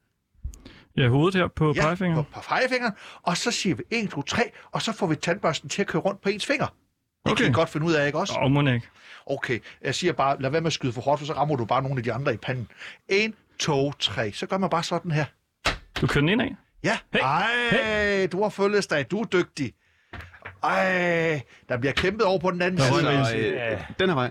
Ja, 0.97 1.09
hovedet 1.09 1.41
her 1.41 1.49
på 1.49 1.73
ja, 1.77 1.81
pegefingeren. 1.83 2.25
på, 2.25 2.31
på 2.35 2.41
pegefingeren, 2.49 2.93
og 3.23 3.37
så 3.37 3.51
siger 3.51 3.75
vi 3.77 3.83
1, 3.91 4.11
2, 4.11 4.23
3, 4.23 4.43
og 4.73 4.83
så 4.83 4.93
får 4.93 5.07
vi 5.07 5.17
tandbørsten 5.17 5.69
til 5.69 5.83
at 5.83 5.89
køre 5.89 6.03
rundt 6.03 6.21
på 6.21 6.29
ens 6.29 6.47
finger. 6.47 6.67
Det 6.67 7.33
Okay. 7.33 7.43
kan 7.43 7.51
I 7.51 7.55
godt 7.55 7.69
finde 7.69 7.87
ud 7.87 7.93
af, 7.93 8.07
ikke 8.07 8.19
også? 8.19 8.39
Åh, 8.43 8.51
må 8.51 8.61
ikke. 8.61 8.87
Okay, 9.27 9.59
jeg 9.83 9.95
siger 9.95 10.13
bare, 10.13 10.43
lad 10.43 10.51
være 10.51 10.61
med 10.61 10.67
at 10.67 10.73
skyde 10.73 10.93
for 10.93 11.01
hårdt, 11.01 11.19
for 11.21 11.27
så 11.27 11.33
rammer 11.33 11.57
du 11.57 11.65
bare 11.65 11.83
nogle 11.83 11.97
af 11.99 12.03
de 12.05 12.13
andre 12.13 12.35
i 12.35 12.37
panden. 12.37 12.69
1, 13.09 13.33
2, 13.59 13.93
3. 13.93 14.33
Så 14.33 14.47
gør 14.47 14.59
man 14.59 14.71
bare 14.71 14.83
sådan 14.83 15.11
her. 15.11 15.25
Du 16.01 16.07
kører 16.07 16.21
den 16.23 16.29
ind 16.29 16.43
af. 16.43 16.55
Ja. 16.85 16.99
Hey, 17.13 17.21
Ej, 17.21 18.27
du 18.33 18.43
har 18.43 18.49
fødselsdag. 18.49 19.07
Du 19.11 19.21
er 19.21 19.25
dygtig. 19.25 19.73
Ej, 20.63 21.41
der 21.69 21.77
bliver 21.79 21.93
kæmpet 21.93 22.23
over 22.27 22.39
på 22.39 22.51
den 22.51 22.63
anden 22.63 22.81
Der 22.81 22.85
side. 23.29 23.37
en- 23.39 23.73
øh, 23.73 23.81
den 23.99 24.09
her 24.09 24.15
vej. 24.15 24.31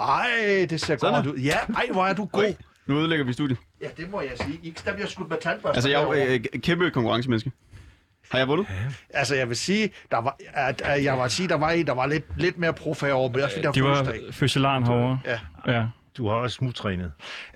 Ej, 0.00 0.66
det 0.70 0.80
ser 0.80 0.96
Sådan 0.96 1.14
godt 1.24 1.26
ud. 1.34 1.38
Ja, 1.40 1.56
ej, 1.76 1.86
hvor 1.92 2.06
er 2.06 2.12
du 2.14 2.24
god. 2.24 2.54
Nu 2.86 2.98
ødelægger 2.98 3.24
vi 3.24 3.32
studiet. 3.32 3.58
Ja, 3.82 3.88
det 3.96 4.10
må 4.10 4.20
jeg 4.20 4.32
sige. 4.36 4.74
Der 4.84 4.92
bliver 4.94 5.06
skudt 5.08 5.28
med 5.28 5.36
tandbørster. 5.40 5.74
Altså, 5.74 5.88
jeg 5.90 6.02
er 6.02 6.06
jo 6.06 6.12
øh, 6.12 6.40
kæmpe 6.60 6.90
konkurrencemenneske. 6.90 7.52
Har 8.30 8.38
jeg 8.38 8.48
vundet? 8.48 8.66
Altså, 9.10 9.34
jeg 9.34 9.48
vil 9.48 9.56
sige, 9.56 9.90
der 10.10 10.16
var, 10.16 10.36
at, 10.54 10.80
at 10.80 11.04
jeg 11.04 11.18
var 11.18 11.28
sige, 11.28 11.48
der 11.48 11.54
var 11.54 11.70
en, 11.70 11.86
der 11.86 11.92
var 11.94 12.06
lidt, 12.06 12.24
lidt 12.36 12.58
mere 12.58 12.72
profær 12.72 13.12
over, 13.12 13.28
men 13.32 13.40
også 13.42 13.56
fordi 13.56 13.66
der 13.66 13.72
De 13.72 13.82
var 13.84 14.04
fødselsdag. 14.04 14.34
fødselaren 14.34 14.84
herovre. 14.84 15.18
Ja. 15.24 15.40
Ja. 15.66 15.86
Du 16.16 16.28
har 16.28 16.34
også 16.34 16.54
smugtrænet. 16.54 17.12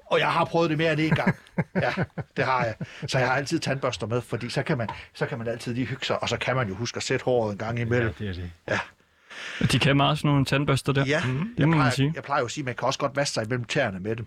Og 0.07 0.19
jeg 0.19 0.29
har 0.33 0.45
prøvet 0.45 0.71
det 0.71 0.79
mere 0.79 0.93
end 0.93 1.01
en 1.01 1.11
gang. 1.11 1.37
Ja, 1.75 1.93
det 2.37 2.45
har 2.45 2.65
jeg. 2.65 2.75
Så 3.07 3.19
jeg 3.19 3.29
har 3.29 3.35
altid 3.35 3.59
tandbørster 3.59 4.07
med, 4.07 4.21
fordi 4.21 4.49
så 4.51 4.63
kan 4.63 4.79
man, 4.79 4.89
så 5.15 5.27
kan 5.27 5.39
man 5.39 5.49
altid 5.49 5.75
lige 5.75 5.87
hygge 5.87 6.07
sig, 6.07 6.23
og 6.23 6.29
så 6.29 6.37
kan 6.37 6.57
man 6.57 6.69
jo 6.69 6.75
huske 6.75 6.97
at 6.97 7.03
sætte 7.03 7.25
håret 7.25 7.53
en 7.53 7.59
gang 7.59 7.79
imellem. 7.81 8.13
det 8.15 8.29
er 8.29 8.33
det. 8.69 9.73
De 9.73 9.79
kan 9.79 9.97
meget 9.97 10.19
sådan 10.19 10.29
nogle 10.29 10.45
tandbørster 10.45 10.93
der. 10.93 11.05
Ja, 11.07 11.23
det 11.27 11.49
jeg, 11.59 11.67
må 11.69 11.71
man 11.71 11.77
plejer, 11.79 11.91
sige. 11.91 12.13
jeg 12.15 12.23
plejer 12.23 12.41
jo 12.41 12.45
at 12.47 12.51
sige, 12.51 12.63
at 12.63 12.67
man 12.67 12.75
kan 12.75 12.87
også 12.87 12.99
godt 12.99 13.17
vaske 13.17 13.35
sig 13.35 13.45
imellem 13.45 13.65
tæerne 13.65 14.01
med 14.01 14.17
dem. 14.17 14.27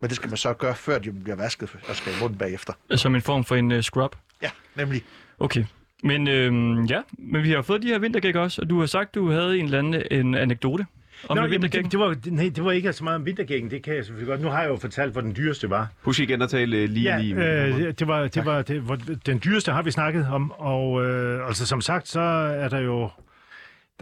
Men 0.00 0.08
det 0.08 0.16
skal 0.16 0.28
man 0.28 0.36
så 0.36 0.52
gøre, 0.52 0.74
før 0.74 0.98
de 0.98 1.12
bliver 1.12 1.36
vasket, 1.36 1.70
og 1.88 1.96
skal 1.96 2.12
i 2.12 2.16
munden 2.20 2.38
bagefter. 2.38 2.72
Som 2.96 3.14
en 3.14 3.22
form 3.22 3.44
for 3.44 3.56
en 3.56 3.72
uh, 3.72 3.80
scrub. 3.80 4.16
Ja, 4.42 4.50
nemlig. 4.74 5.02
Okay. 5.38 5.64
Men 6.04 6.28
øhm, 6.28 6.84
ja, 6.84 7.00
men 7.18 7.42
vi 7.42 7.50
har 7.50 7.62
fået 7.62 7.82
de 7.82 7.88
her 7.88 7.98
vintergæk 7.98 8.34
også, 8.34 8.62
og 8.62 8.70
du 8.70 8.78
har 8.80 8.86
sagt, 8.86 9.14
du 9.14 9.30
havde 9.30 9.58
en 9.58 9.64
eller 9.64 9.78
anden 9.78 10.02
en 10.10 10.34
anekdote 10.34 10.86
om 11.28 11.36
Nå, 11.36 11.42
jamen, 11.42 11.62
det, 11.62 11.92
det, 11.92 11.98
var, 12.00 12.16
nej, 12.26 12.50
det 12.56 12.64
var 12.64 12.72
ikke 12.72 12.92
så 12.92 13.04
meget 13.04 13.16
om 13.16 13.26
vintergækken, 13.26 13.70
det 13.70 13.82
kan 13.82 13.94
jeg 13.94 14.04
selvfølgelig 14.04 14.28
godt. 14.32 14.40
Nu 14.40 14.48
har 14.48 14.60
jeg 14.62 14.70
jo 14.70 14.76
fortalt, 14.76 15.12
hvor 15.12 15.20
den 15.20 15.36
dyreste 15.36 15.70
var. 15.70 15.88
Husk 16.02 16.20
igen 16.20 16.42
at 16.42 16.50
tale 16.50 16.76
øh, 16.76 16.88
lige 16.88 17.10
Ja, 17.14 17.20
lige. 17.20 17.34
øh, 17.64 17.78
det, 17.78 17.98
det 17.98 18.08
var, 18.08 18.28
det 18.28 18.44
var 18.46 18.62
det, 18.62 18.80
hvor, 18.80 18.98
den 19.26 19.40
dyreste 19.44 19.72
har 19.72 19.82
vi 19.82 19.90
snakket 19.90 20.26
om, 20.32 20.50
og 20.50 21.04
øh, 21.04 21.46
altså 21.46 21.66
som 21.66 21.80
sagt, 21.80 22.08
så 22.08 22.20
er 22.20 22.68
der 22.68 22.78
jo 22.78 23.08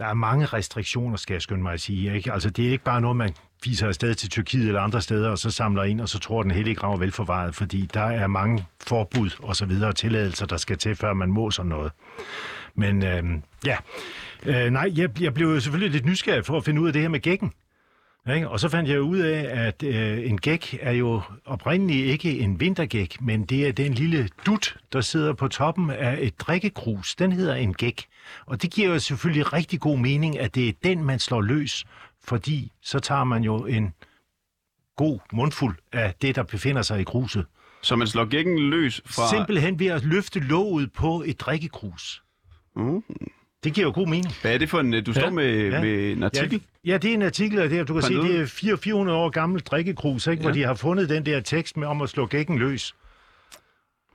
der 0.01 0.07
er 0.07 0.13
mange 0.13 0.45
restriktioner, 0.45 1.17
skal 1.17 1.33
jeg 1.33 1.41
skynde 1.41 1.61
mig 1.63 1.73
at 1.73 1.81
sige. 1.81 2.15
Ikke? 2.15 2.33
Altså, 2.33 2.49
det 2.49 2.67
er 2.67 2.71
ikke 2.71 2.83
bare 2.83 3.01
noget, 3.01 3.17
man 3.17 3.33
viser 3.63 3.87
afsted 3.87 4.15
til 4.15 4.29
Tyrkiet 4.29 4.67
eller 4.67 4.81
andre 4.81 5.01
steder, 5.01 5.29
og 5.29 5.37
så 5.37 5.51
samler 5.51 5.83
ind, 5.83 6.01
og 6.01 6.09
så 6.09 6.19
tror 6.19 6.41
den 6.41 6.51
hellige 6.51 6.75
grav 6.75 6.93
er 6.93 6.97
velforvaret, 6.97 7.55
fordi 7.55 7.89
der 7.93 8.01
er 8.01 8.27
mange 8.27 8.65
forbud 8.87 9.29
og 9.39 9.55
så 9.55 9.65
videre, 9.65 9.89
og 9.89 9.95
tilladelser, 9.95 10.45
der 10.45 10.57
skal 10.57 10.77
til, 10.77 10.95
før 10.95 11.13
man 11.13 11.29
må 11.29 11.51
sådan 11.51 11.69
noget. 11.69 11.91
Men 12.75 13.03
øh, 13.03 13.23
ja, 13.65 13.77
øh, 14.45 14.71
nej, 14.71 14.91
jeg, 14.95 15.21
jeg 15.21 15.33
blev 15.33 15.47
jo 15.47 15.59
selvfølgelig 15.59 15.91
lidt 15.91 16.05
nysgerrig 16.05 16.45
for 16.45 16.57
at 16.57 16.65
finde 16.65 16.81
ud 16.81 16.87
af 16.87 16.93
det 16.93 17.01
her 17.01 17.09
med 17.09 17.19
gækken. 17.19 17.51
Ikke? 18.29 18.49
Og 18.49 18.59
så 18.59 18.69
fandt 18.69 18.89
jeg 18.89 19.01
ud 19.01 19.19
af, 19.19 19.65
at 19.67 19.83
øh, 19.83 20.29
en 20.29 20.37
gæk 20.37 20.77
er 20.81 20.91
jo 20.91 21.21
oprindeligt 21.45 22.05
ikke 22.05 22.39
en 22.39 22.59
vintergæk, 22.59 23.21
men 23.21 23.45
det 23.45 23.67
er 23.67 23.71
den 23.71 23.93
lille 23.93 24.29
dut, 24.45 24.77
der 24.93 25.01
sidder 25.01 25.33
på 25.33 25.47
toppen 25.47 25.89
af 25.89 26.17
et 26.21 26.39
drikkekrus. 26.39 27.15
Den 27.15 27.31
hedder 27.31 27.55
en 27.55 27.73
gæk. 27.73 28.05
Og 28.45 28.61
det 28.61 28.71
giver 28.71 28.89
jo 28.89 28.99
selvfølgelig 28.99 29.53
rigtig 29.53 29.79
god 29.79 29.97
mening, 29.97 30.39
at 30.39 30.55
det 30.55 30.69
er 30.69 30.73
den, 30.83 31.03
man 31.03 31.19
slår 31.19 31.41
løs, 31.41 31.85
fordi 32.23 32.71
så 32.81 32.99
tager 32.99 33.23
man 33.23 33.43
jo 33.43 33.65
en 33.65 33.93
god 34.95 35.19
mundfuld 35.33 35.75
af 35.91 36.13
det, 36.21 36.35
der 36.35 36.43
befinder 36.43 36.81
sig 36.81 36.99
i 36.99 37.03
kruset. 37.03 37.45
Så 37.81 37.95
man 37.95 38.07
slår 38.07 38.25
gækken 38.25 38.59
løs 38.59 39.01
fra... 39.05 39.29
Simpelthen 39.29 39.79
ved 39.79 39.87
at 39.87 40.03
løfte 40.03 40.39
låget 40.39 40.93
på 40.93 41.23
et 41.25 41.39
drikkekrus. 41.39 42.23
Uh, 42.75 43.03
Det 43.63 43.73
giver 43.73 43.87
jo 43.87 43.93
god 43.95 44.07
mening. 44.07 44.33
hvad 44.41 44.53
er 44.53 44.57
det 44.57 44.69
for 44.69 44.79
en... 44.79 44.93
øh, 44.93 45.05
Du 45.05 45.13
står 45.13 45.21
Ja, 45.21 45.29
med, 45.29 45.69
ja. 45.69 45.81
med 45.81 46.11
en 46.11 46.23
artikel? 46.23 46.61
Ja, 46.85 46.91
ja, 46.91 46.97
det 46.97 47.09
er 47.09 47.13
en 47.13 47.21
artikel 47.21 47.59
af 47.59 47.69
det 47.69 47.77
her. 47.77 47.85
Du 47.85 47.93
kan 47.93 48.01
Fandt 48.03 48.15
se, 48.15 48.21
du 48.21 48.27
det 48.33 48.41
er 48.41 48.45
400 48.45 48.77
400 48.83 49.17
år 49.19 49.29
gammel 49.29 49.61
drikkekrus, 49.61 50.27
ikke? 50.27 50.41
Ja. 50.41 50.47
hvor 50.47 50.51
de 50.53 50.63
har 50.63 50.73
fundet 50.73 51.09
den 51.09 51.25
der 51.25 51.39
tekst 51.39 51.77
med 51.77 51.87
om 51.87 52.01
at 52.01 52.09
slå 52.09 52.25
gækken 52.25 52.59
løs. 52.59 52.95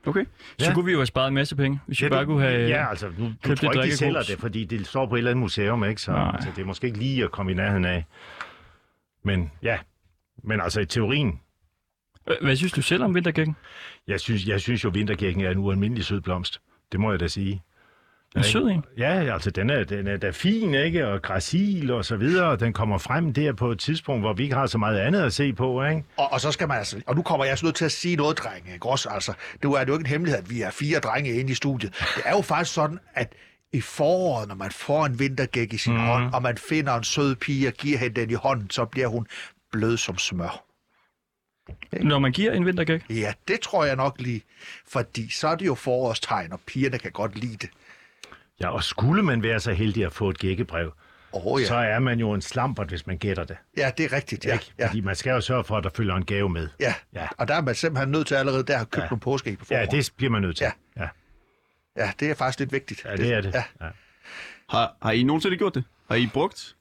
Okay. 0.07 0.25
Så 0.59 0.67
Ja. 0.67 0.75
kunne 0.75 0.85
vi 0.85 0.93
jo 0.93 0.99
have 0.99 1.07
sparet 1.07 1.29
en 1.29 1.35
masse 1.35 1.57
penge, 1.57 1.81
hvis 1.87 2.01
vi 2.01 2.05
Ja, 2.05 2.11
bare 2.11 2.21
det- 2.21 2.27
kunne 2.27 2.41
have... 2.43 2.69
Ja, 2.69 2.91
altså, 2.91 3.09
nu, 3.19 3.33
købt 3.45 3.61
tror 3.61 3.73
ikke, 3.73 3.83
de 3.93 3.97
sælger 3.97 4.23
det, 4.23 4.39
fordi 4.39 4.65
det 4.65 4.87
står 4.87 5.07
på 5.07 5.15
et 5.15 5.19
eller 5.19 5.31
andet 5.31 5.41
museum, 5.43 5.85
ikke? 5.85 6.01
Så 6.01 6.11
Nej. 6.13 6.31
altså, 6.35 6.51
det 6.57 6.63
er 6.63 6.67
måske 6.67 6.87
ikke 6.87 6.99
lige 6.99 7.25
at 7.25 7.31
komme 7.31 7.53
i 7.53 7.55
nærheden 7.55 7.85
af. 7.85 8.05
Men 9.25 9.51
ja, 9.63 9.79
men 10.45 10.61
altså 10.61 10.81
i 10.81 10.87
teorien, 10.87 11.41
Hvad- 12.25 12.37
Hvad 12.43 12.57
synes 12.57 12.73
du 12.73 12.83
selv 12.83 13.03
om 13.03 13.15
vintergækken? 13.15 13.57
jeg 14.09 14.21
synes, 14.21 14.47
jeg 14.47 14.61
synes 14.61 14.85
jo, 14.85 14.89
vintergækken 14.95 15.45
er 15.45 15.51
en 15.51 15.59
ualmindelig 15.59 16.05
sød 16.05 16.21
blomst. 16.21 16.61
Det 16.93 17.01
må 17.01 17.11
jeg 17.11 17.21
da 17.21 17.29
sige. 17.29 17.63
En 18.37 18.45
sød 18.45 18.63
en. 18.63 18.85
Ja, 18.99 19.33
altså 19.35 19.51
den 19.51 19.71
er, 19.71 19.85
den 19.85 20.07
er 20.07 20.17
da 20.17 20.31
fin, 20.31 20.75
ikke? 20.75 21.09
Og 21.09 21.23
gracil 21.23 21.91
og 21.91 22.05
så 22.05 22.17
videre. 22.17 22.47
og 22.47 22.61
Den 22.61 22.73
kommer 22.73 22.99
frem 22.99 23.33
der 23.33 23.53
på 23.53 23.71
et 23.71 23.79
tidspunkt, 23.79 24.23
hvor 24.23 24.33
vi 24.33 24.43
ikke 24.43 24.55
har 24.55 24.67
så 24.67 24.79
meget 24.79 24.99
andet 24.99 25.23
at 25.23 25.33
se 25.33 25.53
på, 25.53 25.85
ikke? 25.85 26.05
Og, 26.17 26.33
og 26.33 26.41
så 26.41 26.53
skal 26.53 26.69
man 26.69 26.79
altså... 26.79 27.03
Og 27.07 27.17
nu 27.17 27.23
kommer 27.23 27.45
jeg 27.45 27.51
altså 27.51 27.67
nødt 27.67 27.77
til 27.77 27.85
at 27.85 27.93
sige 27.93 28.17
noget, 28.17 28.39
drenge. 28.39 28.73
Ikke 28.73 28.89
også? 28.89 29.09
Altså, 29.09 29.33
det 29.53 29.65
er 29.65 29.69
jo 29.69 29.79
ikke 29.79 29.95
en 29.95 30.07
hemmelighed, 30.07 30.43
at 30.43 30.51
vi 30.51 30.63
er 30.63 30.71
fire 30.71 30.99
drenge 30.99 31.33
inde 31.33 31.53
i 31.53 31.55
studiet. 31.55 31.93
Det 32.17 32.23
er 32.25 32.37
jo 32.37 32.41
faktisk 32.43 32.75
sådan, 32.75 32.99
at 33.15 33.33
i 33.73 33.81
foråret, 33.81 34.49
når 34.49 34.55
man 34.55 34.71
får 34.71 35.07
en 35.07 35.19
vintergæk 35.19 35.73
i 35.73 35.79
sin 35.79 35.93
mm. 35.93 36.01
hånd, 36.01 36.35
og 36.35 36.43
man 36.43 36.59
finder 36.59 36.95
en 36.95 37.05
sød 37.05 37.35
pige 37.35 37.69
og 37.69 37.73
giver 37.73 37.99
hende 37.99 38.21
den 38.21 38.31
i 38.31 38.35
hånden, 38.35 38.71
så 38.71 38.85
bliver 38.85 39.07
hun 39.07 39.27
blød 39.73 39.97
som 39.97 40.19
smør. 40.19 40.63
Når 41.93 42.19
man 42.19 42.33
giver 42.33 42.53
en 42.53 42.67
vintergæk? 42.67 43.03
Ja, 43.11 43.33
det 43.49 43.61
tror 43.61 43.85
jeg 43.85 43.97
nok 43.97 44.21
lige. 44.21 44.43
Fordi 44.89 45.31
så 45.31 45.49
er 45.49 45.55
det 45.55 45.67
jo 45.67 45.75
forårstegn, 45.75 46.53
og 46.53 46.61
pigerne 46.67 46.99
kan 46.99 47.13
godt 47.13 47.39
lide 47.39 47.57
det. 47.57 47.71
Ja, 48.61 48.69
og 48.69 48.85
skulle 48.85 49.23
man 49.23 49.43
være 49.43 49.61
så 49.61 49.73
heldig 49.73 50.05
at 50.05 50.13
få 50.13 50.31
et 50.31 50.39
gækkebrev, 50.39 50.93
Åh 51.33 51.47
oh, 51.47 51.61
så 51.63 51.75
ja. 51.75 51.83
er 51.89 51.99
man 51.99 52.19
jo 52.21 52.33
en 52.33 52.41
slampert, 52.43 52.89
hvis 52.89 53.07
man 53.07 53.19
gætter 53.19 53.45
det. 53.45 53.57
Ja, 53.77 53.91
det 53.99 54.05
er 54.05 54.13
rigtigt. 54.13 54.45
Ja, 54.45 54.53
ikke? 54.53 54.73
ja, 54.79 54.87
Fordi 54.89 55.01
man 55.01 55.17
skal 55.17 55.31
jo 55.31 55.41
sørge 55.41 55.65
for, 55.65 55.77
at 55.77 55.85
der 55.85 55.91
følger 55.97 56.15
en 56.15 56.25
gave 56.25 56.49
med. 56.49 56.69
ja. 56.81 56.95
Ja. 57.15 57.29
Og 57.39 57.49
der 57.49 57.55
er 57.55 57.61
man 57.61 57.75
simpelthen 57.75 58.09
nødt 58.11 58.27
til 58.27 58.35
allerede 58.35 58.63
der 58.63 58.73
at 58.73 58.79
have 58.79 58.87
købt 58.87 59.03
Ja. 59.05 59.09
nogle 59.11 59.21
påskeæg 59.21 59.59
på 59.59 59.65
Ja, 59.71 59.77
forhånd. 59.77 59.91
det 59.91 60.11
bliver 60.17 60.31
man 60.31 60.43
nødt 60.43 60.57
til. 60.57 60.65
Ja. 60.65 61.03
ja. 61.03 61.09
ja, 61.97 62.13
det 62.21 62.31
er 62.31 62.35
faktisk 62.35 62.59
lidt 62.59 62.73
vigtigt. 62.73 63.05
Ja, 63.05 63.17
det 63.17 63.33
er 63.33 63.41
det. 63.41 63.55
Ja. 63.55 63.65
Ja. 63.81 63.87
Har, 64.69 64.97
har 65.03 65.13
I 65.13 65.23
nogensinde 65.23 65.57
gjort 65.57 65.75
det? 65.75 65.85
Har 66.09 66.17
I 66.17 66.27
brugt 66.33 66.77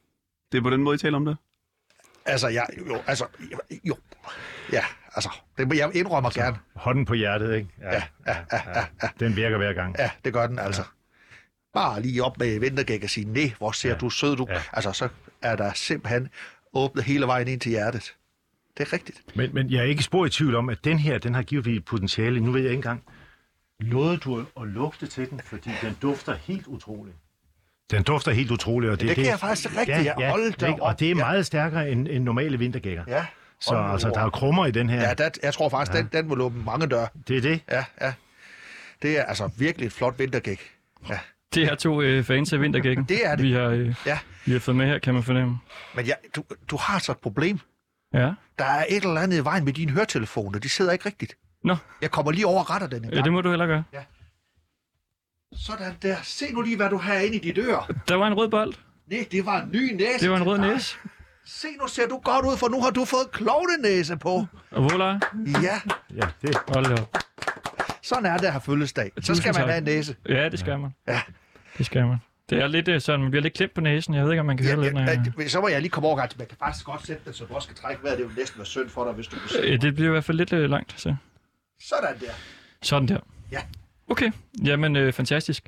det 0.52 0.64
på 0.64 0.70
den 0.70 0.84
måde, 0.84 0.96
I 0.96 0.98
taler 0.98 1.16
om 1.18 1.26
det? 1.26 1.38
Altså, 2.26 2.48
ja, 2.48 2.64
jo, 2.90 2.98
altså, 3.08 3.26
jo. 3.84 3.98
Ja, 4.72 4.84
altså, 5.16 5.30
det, 5.58 5.74
jeg 5.78 5.96
indrømmer 5.96 6.30
gerne. 6.30 6.58
Hånden 6.76 7.06
på 7.06 7.14
hjertet, 7.14 7.56
ikke? 7.56 7.70
Ja, 7.82 7.94
ja, 7.94 8.04
ja, 8.28 8.36
ja, 8.52 8.86
ja. 9.04 9.10
Den 9.20 9.36
virker 9.36 9.58
hver 9.58 9.74
gang. 9.74 9.96
Ja, 10.00 10.10
det 10.26 10.34
gør 10.34 10.48
den 10.48 10.60
altså. 10.60 10.84
Bare 11.76 12.02
lige 12.02 12.24
op 12.24 12.40
med 12.40 12.60
vintergæk 12.60 13.04
og 13.04 13.10
sige, 13.10 13.26
nej, 13.34 13.52
hvor 13.58 13.72
ser 13.72 13.90
Ja. 13.90 13.96
du 13.96 14.10
sød 14.10 14.36
du. 14.36 14.46
Ja. 14.50 14.62
Altså, 14.74 14.92
så 14.92 15.10
er 15.42 15.56
der 15.56 15.74
simpelthen 15.74 16.30
åbnet 16.74 17.04
hele 17.04 17.28
vejen 17.28 17.48
ind 17.48 17.60
til 17.60 17.70
hjertet. 17.70 18.16
Det 18.78 18.88
er 18.88 18.94
rigtigt. 18.94 19.22
Men, 19.36 19.50
men 19.54 19.70
jeg 19.72 19.80
er 19.80 19.84
ikke 19.84 20.04
spor 20.04 20.26
i 20.26 20.30
tvivl 20.30 20.56
om, 20.56 20.70
at 20.70 20.78
den 20.84 21.00
her, 21.00 21.18
den 21.18 21.34
har 21.36 21.44
givet 21.44 21.68
et 21.68 21.86
potentiale. 21.86 22.40
Nu 22.40 22.52
ved 22.52 22.62
jeg 22.62 22.70
ikke 22.72 22.78
engang. 22.80 23.04
Nåede 23.82 24.18
du 24.18 24.40
at 24.40 24.68
lugte 24.68 25.08
til 25.08 25.30
den, 25.30 25.42
fordi 25.46 25.70
den 25.82 25.98
dufter 26.02 26.36
helt 26.36 26.68
utroligt. 26.68 27.16
Den 27.92 28.04
dufter 28.04 28.32
helt 28.32 28.52
utroligt. 28.52 28.92
Og 28.92 29.00
det, 29.00 29.08
Det 29.08 29.16
kan 29.16 29.26
jeg 29.26 29.40
faktisk 29.40 29.78
rigtigt, 29.78 30.06
ja. 30.06 30.30
Hold 30.30 30.54
da. 30.54 30.74
Og 30.82 31.00
det 31.00 31.06
er 31.06 31.10
Ja. 31.10 31.16
meget 31.16 31.46
stærkere 31.46 31.90
end, 31.92 32.08
end 32.08 32.24
normale 32.24 32.58
vintergækker. 32.60 33.04
Ja, 33.08 33.26
Så 33.60 33.76
altså, 33.76 34.10
der 34.10 34.20
er 34.22 34.30
krummer 34.30 34.66
i 34.66 34.72
den 34.72 34.90
her. 34.90 35.02
Ja, 35.02 35.14
der, 35.14 35.30
jeg 35.44 35.54
tror 35.54 35.70
faktisk, 35.70 35.94
ja. 35.96 36.02
den, 36.02 36.10
den 36.14 36.30
vil 36.30 36.42
åbne 36.42 36.64
mange 36.64 36.88
døre. 36.88 37.08
Det 37.28 37.38
er 37.38 37.42
det. 37.42 37.60
Ja, 37.72 37.86
ja. 38.02 38.14
Det 39.02 39.18
er 39.20 39.24
altså 39.24 39.50
virkelig 39.58 39.86
et 39.86 39.92
flot 39.94 40.20
vintergæk. 40.20 40.62
Ja. 41.10 41.20
Det 41.56 41.64
er 41.64 41.76
to 41.76 42.02
øh, 42.02 42.24
fans 42.24 42.54
af 42.54 42.62
vintergækken, 42.62 43.06
Det 43.06 43.26
er 43.26 43.36
det. 43.36 43.46
vi 43.46 43.52
har, 43.52 43.64
øh, 43.66 43.96
Ja. 44.06 44.20
vi 44.46 44.52
har 44.52 44.60
fået 44.60 44.78
med 44.78 44.86
her, 44.88 45.00
kan 45.00 45.14
man 45.14 45.24
fornemme. 45.24 45.58
Men 45.96 46.06
ja, 46.06 46.14
du, 46.36 46.44
du 46.70 46.78
har 46.78 47.00
så 47.00 47.12
et 47.12 47.18
problem. 47.18 47.60
Ja, 48.14 48.32
Der 48.60 48.66
er 48.66 48.86
et 48.90 49.04
eller 49.04 49.22
andet 49.22 49.38
i 49.38 49.44
vejen 49.44 49.66
med 49.66 49.74
dine 49.74 49.92
høretelefoner. 49.92 50.60
De 50.60 50.70
sidder 50.70 50.92
ikke 50.92 51.06
rigtigt. 51.06 51.38
Nå. 51.64 51.76
Jeg 52.02 52.12
kommer 52.12 52.32
lige 52.32 52.46
over 52.48 52.60
og 52.60 52.70
retter 52.70 52.88
den 52.88 52.98
en 53.04 53.10
ja 53.10 53.16
gang. 53.16 53.24
det 53.24 53.34
må 53.34 53.42
du 53.42 53.50
heller 53.50 53.66
gøre. 53.66 53.84
Sådan 55.58 55.94
der. 56.02 56.16
Se 56.24 56.54
nu 56.54 56.62
lige, 56.62 56.76
hvad 56.76 56.90
du 56.90 56.98
har 56.98 57.14
inde 57.16 57.36
i 57.36 57.40
dit 57.40 57.58
øre. 57.58 57.84
Der 58.08 58.16
var 58.16 58.28
en 58.28 58.34
rød 58.34 58.50
bold. 58.50 58.74
Nej, 59.08 59.28
det 59.32 59.46
var 59.46 59.62
en 59.62 59.70
ny 59.72 59.94
næse. 59.94 60.20
Det 60.22 60.30
var 60.30 60.38
en 60.38 60.44
rød 60.44 60.58
Nej. 60.58 60.74
næse. 60.74 60.98
Se, 61.46 61.68
nu 61.82 61.88
ser 61.88 62.08
du 62.08 62.18
godt 62.18 62.46
ud, 62.46 62.58
for 62.58 62.68
nu 62.70 62.82
har 62.82 62.90
du 62.90 63.06
fået 63.06 63.32
klovnenæse 63.32 64.18
på. 64.18 64.46
Og 64.72 64.84
voila. 64.84 65.06
Ja, 65.62 65.82
Ja, 66.16 66.28
det. 66.42 66.58
Hold 66.68 67.00
op. 67.00 67.18
sådan 68.02 68.26
er 68.26 68.38
det 68.38 68.46
at 68.46 68.52
have 68.52 68.62
fødselsdag. 68.62 69.12
Så 69.22 69.36
skal 69.36 69.54
man 69.54 69.64
have 69.68 69.78
en 69.78 69.84
næse. 69.84 70.16
Ja, 70.30 70.50
det 70.50 70.60
skal 70.60 70.80
man. 70.80 70.92
Ja. 71.08 71.22
Det 71.78 71.86
skal 71.86 72.08
man. 72.08 72.18
Det 72.50 72.58
er 72.62 72.68
lidt 72.68 72.88
øh, 72.88 73.02
sådan, 73.02 73.20
man 73.22 73.32
bliver 73.32 73.44
lidt 73.44 73.54
klemt 73.54 73.74
på 73.74 73.82
næsen. 73.82 74.14
Jeg 74.14 74.24
ved 74.24 74.32
ikke, 74.32 74.40
om 74.40 74.46
man 74.46 74.58
kan 74.58 74.66
høre 74.66 74.78
Ja, 74.78 74.84
lidt, 74.84 74.94
når 74.94 75.02
jeg... 75.02 75.34
ja, 75.40 75.48
så 75.48 75.62
må 75.62 75.68
jeg 75.68 75.82
lige 75.82 75.90
komme 75.92 76.10
over, 76.10 76.22
at 76.22 76.36
man 76.38 76.48
kan 76.48 76.58
faktisk 76.60 76.86
godt 76.86 77.08
sætte 77.08 77.22
den, 77.26 77.34
så 77.34 77.46
du 77.46 77.54
også 77.56 77.68
kan 77.68 77.78
trække 77.78 78.04
vejret. 78.04 78.18
Det 78.18 78.26
er 78.26 78.30
jo 78.30 78.36
næsten 78.38 78.58
være 78.60 78.66
synd 78.66 78.90
for 78.90 79.04
dig, 79.06 79.14
hvis 79.14 79.28
du 79.28 79.36
kunne. 79.36 79.64
Øh, 79.66 79.82
Det 79.82 79.96
bliver 79.96 80.08
i 80.10 80.12
hvert 80.12 80.24
fald 80.24 80.38
lidt 80.38 80.54
øh, 80.54 80.70
langt. 80.70 81.02
Så. 81.02 81.16
Sådan 81.82 82.20
der. 82.20 82.26
Sådan 82.82 83.08
der. 83.08 83.20
Ja. 83.52 83.60
Okay, 84.10 84.32
jamen 84.66 84.96
øh, 84.96 85.14
fantastisk. 85.14 85.64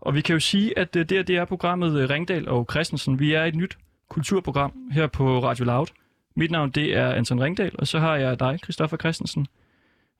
Og 0.00 0.14
vi 0.14 0.20
kan 0.20 0.32
jo 0.32 0.40
sige, 0.40 0.78
at 0.78 0.96
øh, 0.96 1.08
det, 1.08 1.16
her, 1.16 1.22
det 1.24 1.36
er 1.36 1.44
programmet 1.44 2.00
øh, 2.00 2.10
Ringdal 2.10 2.48
og 2.48 2.66
Christensen. 2.70 3.18
Vi 3.18 3.34
er 3.34 3.44
et 3.44 3.54
nyt 3.54 3.78
kulturprogram 4.08 4.72
her 4.92 5.06
på 5.06 5.42
Radio 5.44 5.64
Loud. 5.64 5.86
Mit 6.36 6.50
navn 6.50 6.70
det 6.70 6.96
er 6.96 7.12
Anton 7.12 7.40
Ringdal, 7.42 7.70
og 7.74 7.86
så 7.86 7.98
har 7.98 8.16
jeg 8.16 8.40
dig, 8.40 8.58
Christoffer 8.62 8.96
Christensen. 8.96 9.46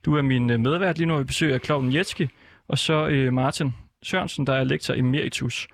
Du 0.05 0.16
er 0.16 0.22
min 0.22 0.51
øh, 0.51 0.61
medvært 0.61 0.99
lige 0.99 1.07
nu 1.07 1.20
i 1.20 1.24
besøg 1.24 1.55
af 1.55 1.61
Kloven 1.61 1.95
Jetski, 1.95 2.28
og 2.68 2.78
så 2.78 3.07
øh, 3.07 3.32
Martin 3.32 3.74
Sørensen, 4.03 4.46
der 4.46 4.53
er 4.53 4.64
lektor 4.64 4.94
emeritus. 4.94 5.68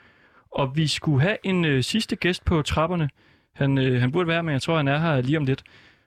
Og 0.50 0.76
vi 0.76 0.86
skulle 0.86 1.20
have 1.20 1.36
en 1.42 1.64
øh, 1.64 1.82
sidste 1.82 2.16
gæst 2.16 2.44
på 2.44 2.62
trapperne. 2.62 3.08
Han, 3.52 3.78
øh, 3.78 4.00
han 4.00 4.12
burde 4.12 4.28
være, 4.28 4.42
men 4.42 4.52
jeg 4.52 4.62
tror, 4.62 4.76
han 4.76 4.88
er 4.88 4.98
her 4.98 5.20
lige 5.20 5.38
om 5.38 5.44
lidt. 5.44 5.64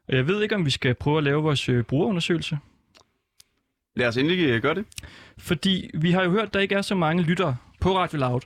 Og 0.07 0.15
jeg 0.15 0.27
ved 0.27 0.43
ikke, 0.43 0.55
om 0.55 0.65
vi 0.65 0.69
skal 0.69 0.95
prøve 0.95 1.17
at 1.17 1.23
lave 1.23 1.43
vores 1.43 1.69
øh, 1.69 1.83
brugerundersøgelse. 1.83 2.57
Lad 3.95 4.07
os 4.07 4.17
endelig 4.17 4.49
øh, 4.49 4.61
gøre 4.61 4.75
det. 4.75 4.85
Fordi 5.37 5.89
vi 5.93 6.11
har 6.11 6.23
jo 6.23 6.31
hørt, 6.31 6.47
at 6.47 6.53
der 6.53 6.59
ikke 6.59 6.75
er 6.75 6.81
så 6.81 6.95
mange 6.95 7.23
lyttere 7.23 7.55
på 7.79 7.97
Radio 7.97 8.19
Loud. 8.19 8.41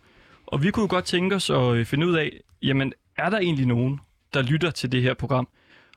Og 0.45 0.63
vi 0.63 0.72
kunne 0.72 0.88
godt 0.88 1.05
tænke 1.05 1.36
os 1.36 1.49
at 1.49 1.76
øh, 1.76 1.86
finde 1.86 2.07
ud 2.07 2.15
af, 2.15 2.32
jamen 2.61 2.93
er 3.17 3.30
der 3.30 3.38
egentlig 3.38 3.65
nogen, 3.65 3.99
der 4.34 4.41
lytter 4.41 4.72
til 4.72 4.91
det 4.91 5.01
her 5.01 5.13
program? 5.13 5.47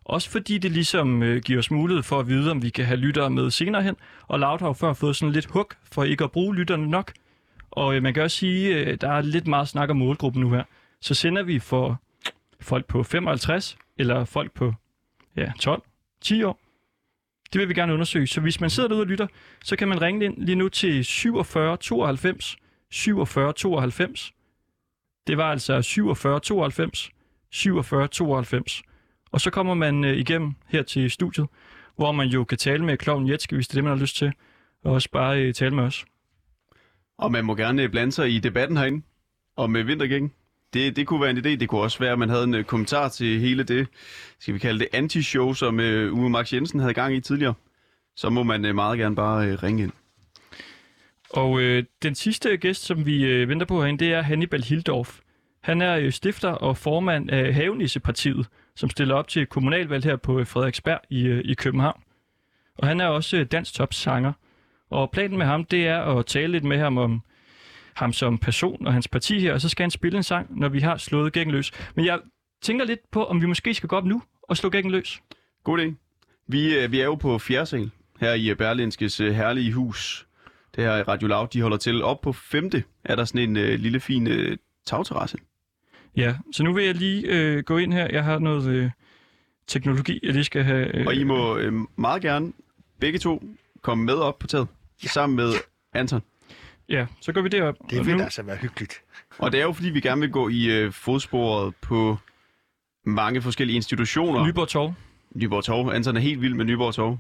Også 0.05 0.31
fordi 0.31 0.59
det 0.59 0.71
ligesom 0.71 1.23
øh, 1.23 1.43
giver 1.43 1.59
os 1.59 1.71
mulighed 1.71 2.03
for 2.03 2.21
at 2.21 2.29
vide, 2.29 2.51
om 2.51 2.63
vi 2.63 2.71
kan 2.71 2.85
have 2.85 2.97
lyttere 2.97 3.31
med 3.31 3.51
senere 3.51 3.83
hen. 3.83 3.97
Og 4.27 4.39
Loud 4.39 4.59
har 4.59 4.67
jo 4.67 4.73
før 4.73 4.93
fået 4.93 5.17
sådan 5.17 5.33
lidt 5.33 5.47
hug 5.47 5.69
for 5.93 6.05
ikke 6.05 6.25
at 6.25 6.33
bruge 6.33 6.55
lytterne 6.55 6.87
nok. 6.87 7.13
Og 7.75 7.97
øh, 7.97 8.03
man 8.03 8.15
kan 8.15 8.23
også 8.23 8.37
sige, 8.37 8.77
øh, 8.77 8.99
der 9.01 9.09
er 9.09 9.23
lidt 9.23 9.47
meget 9.47 9.69
snak 9.69 9.91
om 9.91 9.97
målgruppen 9.97 10.43
nu 10.43 10.51
her. 10.51 10.65
Så 11.01 11.15
sender 11.15 11.43
vi 11.43 11.59
for 11.59 12.01
folk 12.61 12.87
på 12.87 13.03
55 13.03 13.77
eller 13.99 14.25
folk 14.25 14.53
på 14.53 14.73
ja, 15.37 15.53
12, 15.61 15.83
10 16.21 16.43
år. 16.43 16.61
Det 17.53 17.61
vil 17.61 17.69
vi 17.69 17.75
gerne 17.75 17.93
undersøge. 17.95 18.27
Så 18.27 18.41
hvis 18.41 18.61
man 18.61 18.71
sidder 18.71 18.89
derude 18.89 19.03
og 19.03 19.07
lytter, 19.07 19.27
så 19.65 19.77
kan 19.77 19.89
man 19.89 20.03
ringe 20.03 20.25
ind 20.25 20.35
lige 20.39 20.57
nu 20.57 20.69
til 20.69 21.05
47 21.05 21.77
92 21.77 22.57
47 22.91 23.53
92. 23.53 24.33
Det 25.27 25.37
var 25.37 25.51
altså 25.51 25.83
47 25.83 26.41
92 26.41 27.11
47 27.51 28.09
92. 28.09 28.83
Og 29.33 29.41
så 29.41 29.51
kommer 29.51 29.75
man 29.75 30.05
øh, 30.05 30.17
igennem 30.17 30.55
her 30.67 30.83
til 30.83 31.11
studiet, 31.11 31.47
hvor 31.97 32.13
man 32.13 32.29
jo 32.29 32.45
kan 32.45 32.59
tale 32.59 32.85
med 32.85 32.97
Kloven 32.97 33.29
Jetske, 33.29 33.55
hvis 33.55 33.69
det 33.69 33.75
er 33.75 33.77
det, 33.77 33.85
man 33.85 33.93
har 33.93 34.01
lyst 34.01 34.17
til. 34.17 34.33
Og 34.85 34.93
også 34.93 35.09
bare 35.11 35.43
øh, 35.43 35.55
tale 35.55 35.75
med 35.75 35.85
os. 35.85 36.05
Og 37.19 37.33
man 37.33 37.45
må 37.45 37.55
gerne 37.55 37.89
blande 37.89 38.13
sig 38.13 38.31
i 38.31 38.39
debatten 38.39 38.77
herinde 38.77 39.03
om 39.57 39.71
med 39.71 39.83
vintergækken. 39.83 40.33
Det, 40.75 40.97
det 40.97 41.07
kunne 41.07 41.21
være 41.21 41.31
en 41.31 41.39
idé. 41.39 41.49
Det 41.49 41.69
kunne 41.69 41.81
også 41.81 41.99
være, 41.99 42.13
at 42.13 42.19
man 42.19 42.29
havde 42.29 42.45
en 42.45 42.55
øh, 42.55 42.65
kommentar 42.65 43.09
til 43.09 43.41
hele 43.41 43.63
det, 43.63 43.87
skal 44.39 44.55
vi 44.55 44.59
kalde 44.59 44.79
det, 44.79 44.89
anti-show, 44.95 45.53
som 45.53 45.79
uh, 45.79 46.19
Uwe 46.19 46.31
Max 46.31 46.53
Jensen 46.53 46.81
havde 46.81 46.95
gang 46.95 47.15
i 47.15 47.21
tidligere. 47.21 47.55
Så 48.17 48.31
må 48.31 48.43
man 48.43 48.65
uh, 48.65 48.75
meget 48.75 48.99
gerne 48.99 49.17
bare 49.17 49.53
uh, 49.53 49.63
ringe 49.63 49.83
ind. 49.83 49.93
Og 51.31 51.61
øh, 51.61 51.85
den 52.03 52.15
sidste 52.15 52.57
gæst, 52.57 52.85
som 52.85 53.07
vi 53.07 53.25
øh, 53.25 53.49
venter 53.49 53.67
på 53.67 53.81
herinde, 53.81 54.05
det 54.05 54.13
er 54.13 54.23
Hannibal 54.23 54.65
Hildorf. 54.65 55.19
Han 55.63 55.83
er 55.83 55.97
øh, 55.97 56.13
stifter 56.13 56.51
og 56.51 56.77
formand 56.77 57.31
af 57.31 57.55
Havenissepartiet, 57.55 58.49
som 58.77 58.91
stiller 58.91 59.15
op 59.15 59.29
til 59.29 59.47
kommunalvalg 59.47 60.05
her 60.05 60.17
på 60.17 60.39
øh, 60.39 60.47
Frederiksberg 60.47 61.01
i, 61.11 61.27
øh, 61.27 61.43
i 61.45 61.55
København. 61.55 62.01
Og 62.79 62.89
han 62.89 63.01
er 63.01 63.07
også 63.07 63.37
øh, 63.37 63.47
dansk 63.47 63.75
topsanger. 63.75 64.33
Og 64.91 65.11
planen 65.11 65.39
med 65.39 65.47
ham, 65.47 65.65
det 65.65 65.87
er 65.87 65.99
at 66.01 66.27
tale 66.27 66.53
lidt 66.53 66.65
med 66.65 66.79
ham 66.79 66.99
om 66.99 67.23
ham 67.95 68.13
som 68.13 68.39
person 68.39 68.87
og 68.87 68.93
hans 68.93 69.09
parti 69.09 69.41
her, 69.41 69.53
og 69.53 69.61
så 69.61 69.69
skal 69.69 69.85
han 69.85 69.91
spille 69.91 70.17
en 70.17 70.23
sang, 70.23 70.59
når 70.61 70.69
vi 70.69 70.81
har 70.81 70.97
slået 70.97 71.33
gækken 71.33 71.55
løs. 71.55 71.73
Men 71.95 72.05
jeg 72.05 72.21
tænker 72.63 72.85
lidt 72.85 73.01
på, 73.13 73.25
om 73.25 73.41
vi 73.41 73.47
måske 73.47 73.75
skal 73.75 73.89
gå 73.89 73.97
op 73.97 74.05
nu 74.05 74.23
og 74.43 74.57
slå 74.57 74.71
gækken 74.71 74.93
løs. 74.93 75.21
God 75.65 75.79
idé. 75.81 75.95
Vi, 76.49 76.79
øh, 76.79 76.93
vi 76.93 77.01
er 77.01 77.05
jo 77.05 77.15
på 77.15 77.39
sal 77.39 77.91
her 78.21 78.33
i 78.33 78.51
øh, 78.51 78.57
Berlinskes 78.57 79.21
øh, 79.21 79.35
herlige 79.35 79.73
hus. 79.73 80.27
Det 80.77 80.85
her 80.85 81.09
Radio 81.09 81.29
Loud, 81.29 81.49
de 81.49 81.63
holder 81.63 81.77
til. 81.77 82.03
Op 82.03 82.21
på 82.21 82.33
femte 82.33 82.85
er 83.05 83.17
der 83.17 83.25
sådan 83.25 83.51
en 83.51 83.57
øh, 83.57 83.79
lille 83.79 84.01
fin 84.01 84.27
øh, 84.27 84.57
tagterrasse. 84.87 85.39
Ja, 86.17 86.37
så 86.53 86.63
nu 86.63 86.73
vil 86.73 86.85
jeg 86.85 86.95
lige 86.95 87.27
øh, 87.27 87.63
gå 87.63 87.79
ind 87.79 87.93
her. 87.93 88.09
Jeg 88.13 88.25
har 88.25 88.39
noget 88.39 88.69
øh, 88.69 88.91
teknologi, 89.67 90.21
jeg 90.23 90.33
lige 90.33 90.45
skal 90.45 90.65
have... 90.65 90.97
Øh, 90.97 91.07
Og 91.07 91.15
I 91.15 91.25
må 91.25 91.57
øh, 91.57 91.73
meget 91.97 92.23
gerne 92.23 92.53
begge 93.01 93.19
to 93.19 93.43
komme 93.85 94.05
med 94.05 94.15
op 94.15 94.39
på 94.39 94.47
taget. 94.47 94.69
Ja. 95.05 95.09
Sammen 95.09 95.37
med 95.37 95.53
Anton. 95.93 96.23
Ja, 96.89 97.07
så 97.21 97.33
går 97.33 97.41
vi 97.43 97.49
derop. 97.49 97.75
Det 97.91 98.07
vil 98.07 98.17
nu- 98.17 98.23
altså 98.23 98.43
være 98.43 98.57
hyggeligt. 98.57 99.03
Og 99.39 99.53
det 99.53 99.61
er 99.61 99.65
jo 99.65 99.73
fordi, 99.73 99.91
vi 99.91 100.01
gerne 100.01 100.21
vil 100.21 100.31
gå 100.31 100.49
i 100.49 100.65
øh, 100.71 100.93
fodsporet 100.93 101.75
på 101.77 102.17
mange 103.07 103.43
forskellige 103.43 103.77
institutioner. 103.77 104.47
Nyborg 104.47 104.69
Torv. 104.69 104.95
Nyborg 105.35 105.65
Torv. 105.65 105.89
Anton 105.95 106.17
er 106.17 106.21
helt 106.21 106.41
vild 106.41 106.55
med 106.55 106.65
Nyborg 106.65 106.95
Torv. 106.95 107.19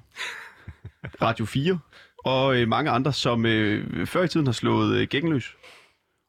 Radio 1.23 1.45
4. 1.45 1.79
Og 2.25 2.57
øh, 2.61 2.69
mange 2.69 2.91
andre, 2.91 3.13
som 3.13 3.47
øh, 3.47 4.07
før 4.07 4.23
i 4.23 4.29
tiden 4.29 4.47
har 4.47 4.53
slået 4.53 4.97
øh, 4.97 5.09
gækken 5.09 5.33
løs. 5.33 5.57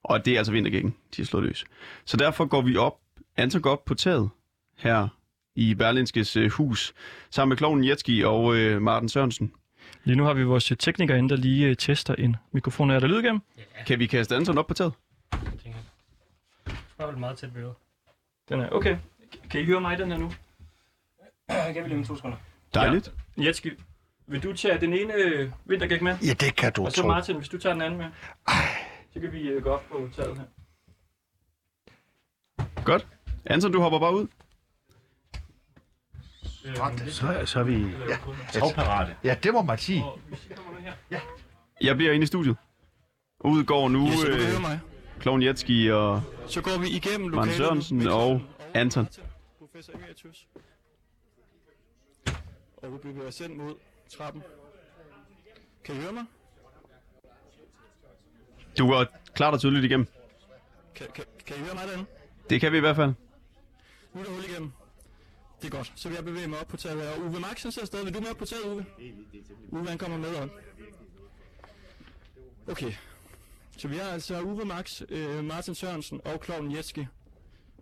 Og 0.04 0.26
det 0.26 0.34
er 0.34 0.38
altså 0.38 0.52
vintergækken, 0.54 0.92
de 0.92 1.22
har 1.22 1.26
slået 1.26 1.46
løs. 1.46 1.66
Så 2.06 2.18
derfor 2.18 2.46
går 2.46 2.62
vi 2.62 2.78
op, 2.78 2.98
Anton 3.38 3.62
går 3.62 3.72
op 3.72 3.86
på 3.86 3.94
taget 3.94 4.30
her 4.78 5.08
i 5.56 5.74
Berlinskes 5.76 6.36
øh, 6.38 6.52
hus, 6.52 6.94
sammen 7.30 7.50
med 7.50 7.58
Kloven 7.58 7.84
Jetski 7.88 8.22
og 8.24 8.56
øh, 8.56 8.82
Martin 8.82 9.10
Sørensen. 9.10 9.52
Lige 10.06 10.16
nu 10.16 10.24
har 10.24 10.34
vi 10.34 10.44
vores 10.44 10.72
øh, 10.72 10.78
tekniker 10.78 11.16
inde, 11.16 11.30
der 11.30 11.36
lige 11.36 11.68
øh, 11.68 11.76
tester 11.76 12.16
en 12.16 12.36
mikrofon. 12.52 12.90
Er 12.90 13.00
der 13.00 13.08
lyd 13.08 13.20
igennem? 13.20 13.42
Kan 13.88 14.00
vi 14.00 14.08
kaste 14.08 14.36
Anton 14.36 14.58
op 14.58 14.68
på 14.68 14.74
taget? 14.74 14.94
Bare 16.98 17.08
vel 17.08 17.18
meget 17.18 17.38
tæt 17.38 17.56
ved 17.56 17.70
Den 18.50 18.60
er 18.60 18.70
okay. 18.70 18.98
Kan 19.50 19.62
I 19.62 19.66
høre 19.66 19.82
mig, 19.82 19.98
den 19.98 20.12
her 20.12 20.18
nu? 20.18 20.32
Jeg 21.50 21.76
vil 21.76 21.84
lige 21.84 21.98
om 21.98 22.06
to 22.06 22.16
sekunder. 22.16 22.38
Dejligt. 22.74 23.14
Jetski, 23.38 23.72
vil 24.28 24.44
du 24.44 24.54
tage 24.54 24.80
den 24.80 24.94
ene 24.94 25.14
øh, 25.14 25.52
vintergæk 25.66 26.02
med? 26.02 26.18
Ja, 26.18 26.34
det 26.34 26.56
kan 26.56 26.74
du 26.74 26.86
Og 26.86 26.92
så 26.92 27.02
tro. 27.02 27.08
Martin, 27.08 27.36
hvis 27.38 27.50
du 27.50 27.58
tager 27.58 27.74
den 27.74 27.82
anden 27.82 27.98
med. 27.98 28.08
Så 29.14 29.20
kan 29.20 29.32
vi 29.32 29.42
øh, 29.42 29.64
gå 29.64 29.70
op 29.70 29.84
på 29.92 30.10
taget 30.16 30.38
her. 30.38 30.46
Godt. 32.84 33.08
Anton, 33.46 33.72
du 33.72 33.82
hopper 33.82 34.00
bare 34.00 34.16
ud. 34.16 34.28
Så, 37.08 37.42
så 37.46 37.60
er 37.60 37.64
vi 37.64 37.74
Ja. 38.10 38.18
tagparate. 38.52 39.16
Ja, 39.24 39.36
det 39.44 39.54
må 39.54 39.62
man 39.62 39.78
sige. 39.78 40.04
Og 40.04 40.20
hvis 40.28 40.46
I 40.46 40.54
kommer 40.54 40.72
nu 40.74 40.80
her. 41.10 41.20
Jeg 41.82 41.96
bliver 41.96 42.12
inde 42.12 42.24
i 42.24 42.28
studiet. 42.28 42.56
Ud 43.40 43.64
går 43.64 43.90
nu 43.90 44.06
Ja, 44.06 44.16
så 44.16 44.28
du 44.28 44.32
kan 44.38 44.56
øh, 45.26 45.36
mig. 45.36 45.44
Jetski 45.46 45.92
og 45.92 46.22
Så 46.48 46.62
går 46.62 46.80
vi 46.82 46.88
igennem 46.88 47.22
Martin 47.22 47.32
lokalet. 47.32 47.56
Sørensen 47.58 47.98
med 47.98 48.08
og 48.08 48.42
Anton. 48.74 49.08
Professor 49.60 49.94
Emeritus. 49.94 50.48
Og 52.78 52.94
vi 52.94 52.98
bevæger 52.98 53.28
os 53.28 53.40
ind 53.42 53.56
mod 53.56 53.74
trappen. 54.18 54.44
Kan 55.84 55.96
I 55.96 55.98
høre 55.98 56.12
mig? 56.14 56.24
Du 58.78 58.88
går 58.88 59.06
klart 59.34 59.54
og 59.54 59.60
tydeligt 59.60 59.86
igennem. 59.86 60.08
Kan, 60.96 61.08
kan, 61.16 61.24
kan 61.46 61.56
I 61.56 61.60
høre 61.60 61.74
mig 61.76 61.84
derinde? 61.88 62.06
Det 62.50 62.62
kan 62.62 62.72
vi 62.72 62.78
i 62.78 62.80
hvert 62.80 62.96
fald. 62.96 63.14
Nu 64.14 64.20
er 64.22 64.24
der 64.26 64.32
hul 64.32 64.44
igennem. 64.44 64.72
Det 65.66 65.74
er 65.74 65.78
godt. 65.78 65.94
Så 65.96 66.10
vil 66.10 66.16
jeg 66.16 66.26
bevæge 66.26 66.48
mig 66.48 66.60
op 66.60 66.68
på 66.68 66.78
taget 66.78 67.02
her. 67.02 67.10
Og 67.10 67.22
Uwe 67.22 67.40
Max, 67.40 67.66
er 67.66 67.70
sidder 67.70 67.86
stadig. 67.86 68.06
Vil 68.06 68.14
du 68.14 68.20
med 68.20 68.30
op 68.30 68.38
på 68.38 68.46
taget, 68.46 68.66
Uwe? 68.66 68.86
Uwe, 69.70 69.88
han 69.88 69.98
kommer 69.98 70.18
med 70.18 70.36
op. 70.36 70.50
Okay. 72.68 72.94
Så 73.78 73.88
vi 73.88 73.98
har 73.98 74.10
altså 74.10 74.42
Uwe 74.42 74.66
Max, 74.66 75.02
øh, 75.10 75.44
Martin 75.44 75.76
Sørensen 75.76 76.22
og 76.26 76.40
Kloven 76.40 76.76
Jetski. 76.76 77.08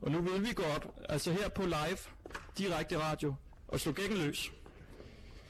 Og 0.01 0.11
nu 0.11 0.21
vil 0.21 0.43
vi 0.43 0.53
gå 0.53 0.63
op, 0.63 0.99
altså 1.09 1.31
her 1.31 1.49
på 1.49 1.63
live, 1.65 1.97
direkte 2.57 2.99
radio, 2.99 3.35
og 3.67 3.79
slå 3.79 3.91
gækken 3.91 4.17
løs. 4.17 4.51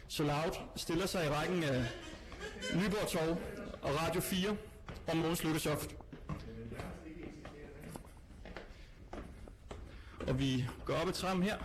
Så 0.07 0.23
Loud 0.23 0.51
stiller 0.75 1.05
sig 1.05 1.25
i 1.25 1.29
rækken 1.29 1.63
af 1.63 1.85
Nyborg 2.75 3.07
Torv 3.07 3.37
og 3.81 3.95
Radio 4.01 4.21
4 4.21 4.57
og 5.07 5.17
Måns 5.17 5.43
Lykkesoft. 5.43 5.95
Og 10.27 10.39
vi 10.39 10.65
går 10.85 10.93
op 10.93 11.07
ad 11.07 11.13
trappen 11.13 11.43
her, 11.43 11.57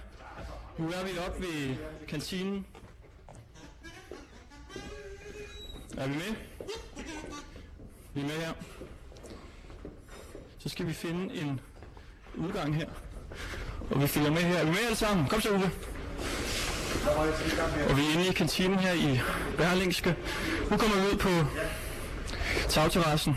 nu 0.78 0.86
er 0.86 1.04
vi 1.04 1.18
oppe 1.26 1.42
ved 1.42 1.76
kantinen. 2.08 2.66
Er 5.96 6.06
vi 6.06 6.14
med? 6.14 6.34
Vi 8.14 8.20
er 8.20 8.24
med 8.24 8.34
her. 8.34 8.52
Så 10.58 10.68
skal 10.68 10.86
vi 10.86 10.92
finde 10.92 11.34
en 11.34 11.60
udgang 12.36 12.76
her. 12.76 12.88
Og 13.90 14.02
vi 14.02 14.06
følger 14.06 14.30
med 14.30 14.42
her. 14.42 14.56
Er 14.58 14.64
vi 14.64 14.70
med 14.70 14.78
alle 14.84 14.96
sammen? 14.96 15.26
Kom 15.26 15.40
så, 15.40 15.50
Uwe. 15.50 15.70
Og 17.88 17.96
vi 17.96 18.02
er 18.02 18.12
inde 18.14 18.28
i 18.28 18.32
kantinen 18.32 18.78
her 18.78 18.92
i 18.92 19.20
Berlingske. 19.56 20.16
Nu 20.70 20.76
kommer 20.76 20.96
vi 20.96 21.06
ud 21.12 21.18
på 21.18 21.28
tagterrassen. 22.68 23.36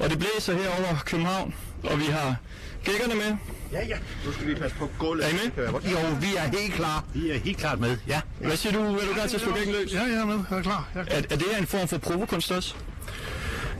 Og 0.00 0.10
det 0.10 0.18
blæser 0.18 0.54
her 0.54 0.68
over 0.68 0.98
København. 1.06 1.54
Og 1.84 1.98
vi 1.98 2.04
har 2.04 2.36
gækkerne 2.84 3.14
med. 3.14 3.36
Ja, 3.72 3.86
ja. 3.86 3.96
Nu 4.26 4.32
skal 4.32 4.46
vi 4.46 4.54
passe 4.54 4.76
på 4.76 4.90
gulvet. 4.98 5.24
Er 5.24 5.28
I 5.28 5.32
med? 5.32 5.64
Jo, 5.90 5.98
vi 6.20 6.36
er 6.36 6.58
helt 6.60 6.74
klar. 6.74 7.04
Vi 7.14 7.30
er 7.30 7.38
helt 7.38 7.58
klart 7.58 7.80
med, 7.80 7.96
ja. 8.08 8.20
Hvad 8.40 8.56
siger 8.56 8.72
du? 8.72 8.78
Er 8.84 9.06
du 9.06 9.12
klar 9.14 9.26
til 9.26 9.36
at 9.36 9.42
slå 9.42 9.54
gækken 9.54 9.74
løs? 9.74 9.92
Ja, 9.92 10.02
jeg 10.02 10.12
er 10.14 10.24
med. 10.26 10.40
Jeg 10.50 10.58
er 10.58 10.62
klar. 10.62 10.88
Jeg, 10.94 11.04
Er, 11.10 11.16
er 11.16 11.36
det 11.36 11.42
her 11.52 11.58
en 11.58 11.66
form 11.66 11.88
for 11.88 11.98
provokunst 11.98 12.50
også? 12.52 12.74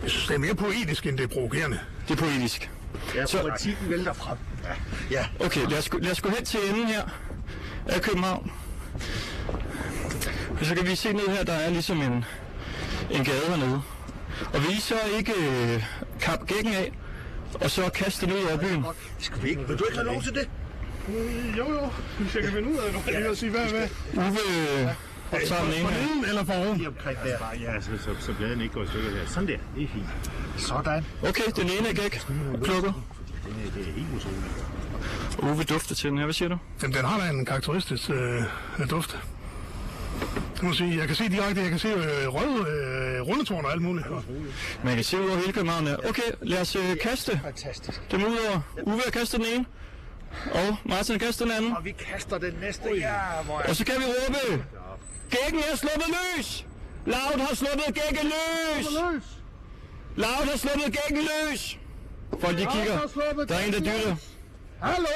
jeg 0.02 0.10
synes, 0.10 0.26
det 0.26 0.34
er 0.34 0.38
mere 0.38 0.54
poetisk, 0.54 1.06
end 1.06 1.18
det 1.18 1.24
er 1.24 1.28
provokerende. 1.28 1.78
Det 2.08 2.14
er 2.20 2.24
poetisk. 2.24 2.70
Ja, 3.14 3.26
Så- 3.26 3.40
politikken 3.40 3.90
vælter 3.90 4.12
frem. 4.12 4.36
Ja. 4.64 4.74
ja. 5.20 5.46
Okay, 5.46 5.60
lad 5.70 5.78
os, 5.78 5.88
gå- 5.88 5.98
lad 5.98 6.10
os 6.12 6.20
gå 6.20 6.28
hen 6.28 6.44
til 6.44 6.60
enden 6.70 6.86
her 6.86 7.02
af 7.86 8.00
København. 8.02 8.50
Og 10.60 10.66
så 10.66 10.74
kan 10.74 10.86
vi 10.86 10.94
se 10.94 11.12
ned 11.12 11.28
her, 11.28 11.44
der 11.44 11.52
er 11.52 11.70
ligesom 11.70 12.02
en, 12.02 12.24
en 13.10 13.24
gade 13.24 13.40
hernede. 13.48 13.82
Og 14.54 14.62
vi 14.68 14.80
så 14.80 14.94
ikke 15.18 15.32
øh, 15.32 15.84
kap 16.20 16.46
gækken 16.46 16.72
af, 16.74 16.92
og 17.54 17.70
så 17.70 17.90
kaste 17.94 18.26
den 18.26 18.34
ud 18.34 18.42
over 18.48 18.56
byen. 18.56 18.84
Skal 19.18 19.42
vi 19.42 19.48
ikke? 19.48 19.68
Vil 19.68 19.78
du 19.78 19.84
ikke 19.84 19.98
have 19.98 20.06
lov 20.12 20.22
til 20.22 20.34
det? 20.34 20.48
Jo, 21.58 21.72
jo. 21.72 21.88
Vi 22.18 22.28
skal 22.28 22.52
finde 22.52 22.68
ud 22.68 22.76
af 22.76 22.92
det. 22.92 23.12
Jeg 23.12 23.28
vil 23.28 23.36
sige, 23.36 23.50
hvad 23.50 23.60
er 23.60 23.70
hvad? 23.70 23.88
Uwe 24.16 24.38
øh, 24.80 24.88
optager 25.32 25.64
den 25.64 25.72
ene 25.74 25.88
her. 25.88 26.06
Neden 26.06 26.24
eller 26.24 26.44
foroven? 26.44 26.76
Lige 26.76 26.88
omkring 26.88 27.18
der. 27.24 27.36
Ja, 27.60 27.80
så, 27.80 27.90
så, 28.04 28.10
så 28.20 28.32
bladene 28.38 28.62
ikke 28.62 28.74
går 28.74 28.82
i 28.82 28.86
stykker 28.86 29.10
her. 29.10 29.26
Sådan 29.26 29.48
der, 29.48 29.56
det 29.76 29.82
er 29.82 29.88
fint. 29.94 30.06
Sådan. 30.56 31.04
Okay, 31.22 31.42
den 31.56 31.70
ene 31.78 31.88
er 31.88 31.94
gæk. 31.94 32.26
Plukket. 32.64 32.94
Det 33.44 33.66
er, 33.66 33.70
det 33.74 33.88
er 33.88 33.92
helt 33.92 34.06
utroligt. 34.16 34.66
Uwe 35.42 35.64
dufter 35.64 35.94
til 35.94 36.10
den 36.10 36.18
her. 36.18 36.24
Hvad 36.24 36.34
siger 36.34 36.48
du? 36.48 36.58
Den, 36.80 36.92
den 36.92 37.04
har 37.04 37.20
da 37.20 37.30
en 37.30 37.44
karakteristisk 37.44 38.10
øh, 38.10 38.90
duft. 38.90 39.18
Det 40.54 40.62
må 40.62 40.68
jeg 40.68 40.76
sige. 40.76 40.98
Jeg 40.98 41.06
kan 41.06 41.16
se 41.16 41.28
direkte, 41.28 41.60
jeg 41.60 41.70
kan 41.70 41.78
se 41.78 41.88
øh, 41.88 42.28
røde 42.28 42.70
øh, 42.70 43.20
rundetårn 43.20 43.64
og 43.64 43.72
alt 43.72 43.82
muligt. 43.82 44.06
Man 44.84 44.94
kan 44.94 45.04
se 45.04 45.20
ud 45.20 45.28
over 45.28 45.38
hele 45.38 45.52
København. 45.52 45.88
Okay, 45.88 46.22
lad 46.42 46.60
os 46.60 46.76
øh, 46.76 46.96
kaste 47.02 47.40
Fantastisk. 47.44 48.10
dem 48.10 48.24
ud 48.24 48.36
over. 48.48 48.60
Uwe 48.82 49.00
har 49.04 49.10
kastet 49.10 49.40
den 49.40 49.46
ene. 49.54 49.64
Og 50.52 50.76
Martin 50.84 51.12
har 51.14 51.18
kastet 51.26 51.46
den 51.46 51.56
anden. 51.56 51.76
Og 51.76 51.84
vi 51.84 51.90
kaster 51.92 52.38
den 52.38 52.54
næste. 52.60 52.88
Ja, 52.94 53.16
hvor 53.44 53.58
er 53.58 53.68
Og 53.68 53.76
så 53.76 53.84
kan 53.84 53.94
vi 53.98 54.04
råbe, 54.04 54.64
Gækken 55.30 55.60
er 55.72 55.76
sluppet 55.76 56.08
løs! 56.36 56.66
Loud 57.06 57.40
har 57.40 57.54
sluppet 57.54 57.94
gækken 57.94 58.26
løs! 58.26 58.86
Loud 60.16 60.46
har 60.50 60.56
sluppet 60.58 60.84
gækken 60.84 61.26
løs! 61.30 61.78
Folk 62.40 62.58
de 62.58 62.66
kigger. 62.74 62.98
Der 63.48 63.54
er 63.54 63.60
en, 63.66 63.72
der 63.72 63.78
dytter. 63.78 64.16
Hallo! 64.82 65.06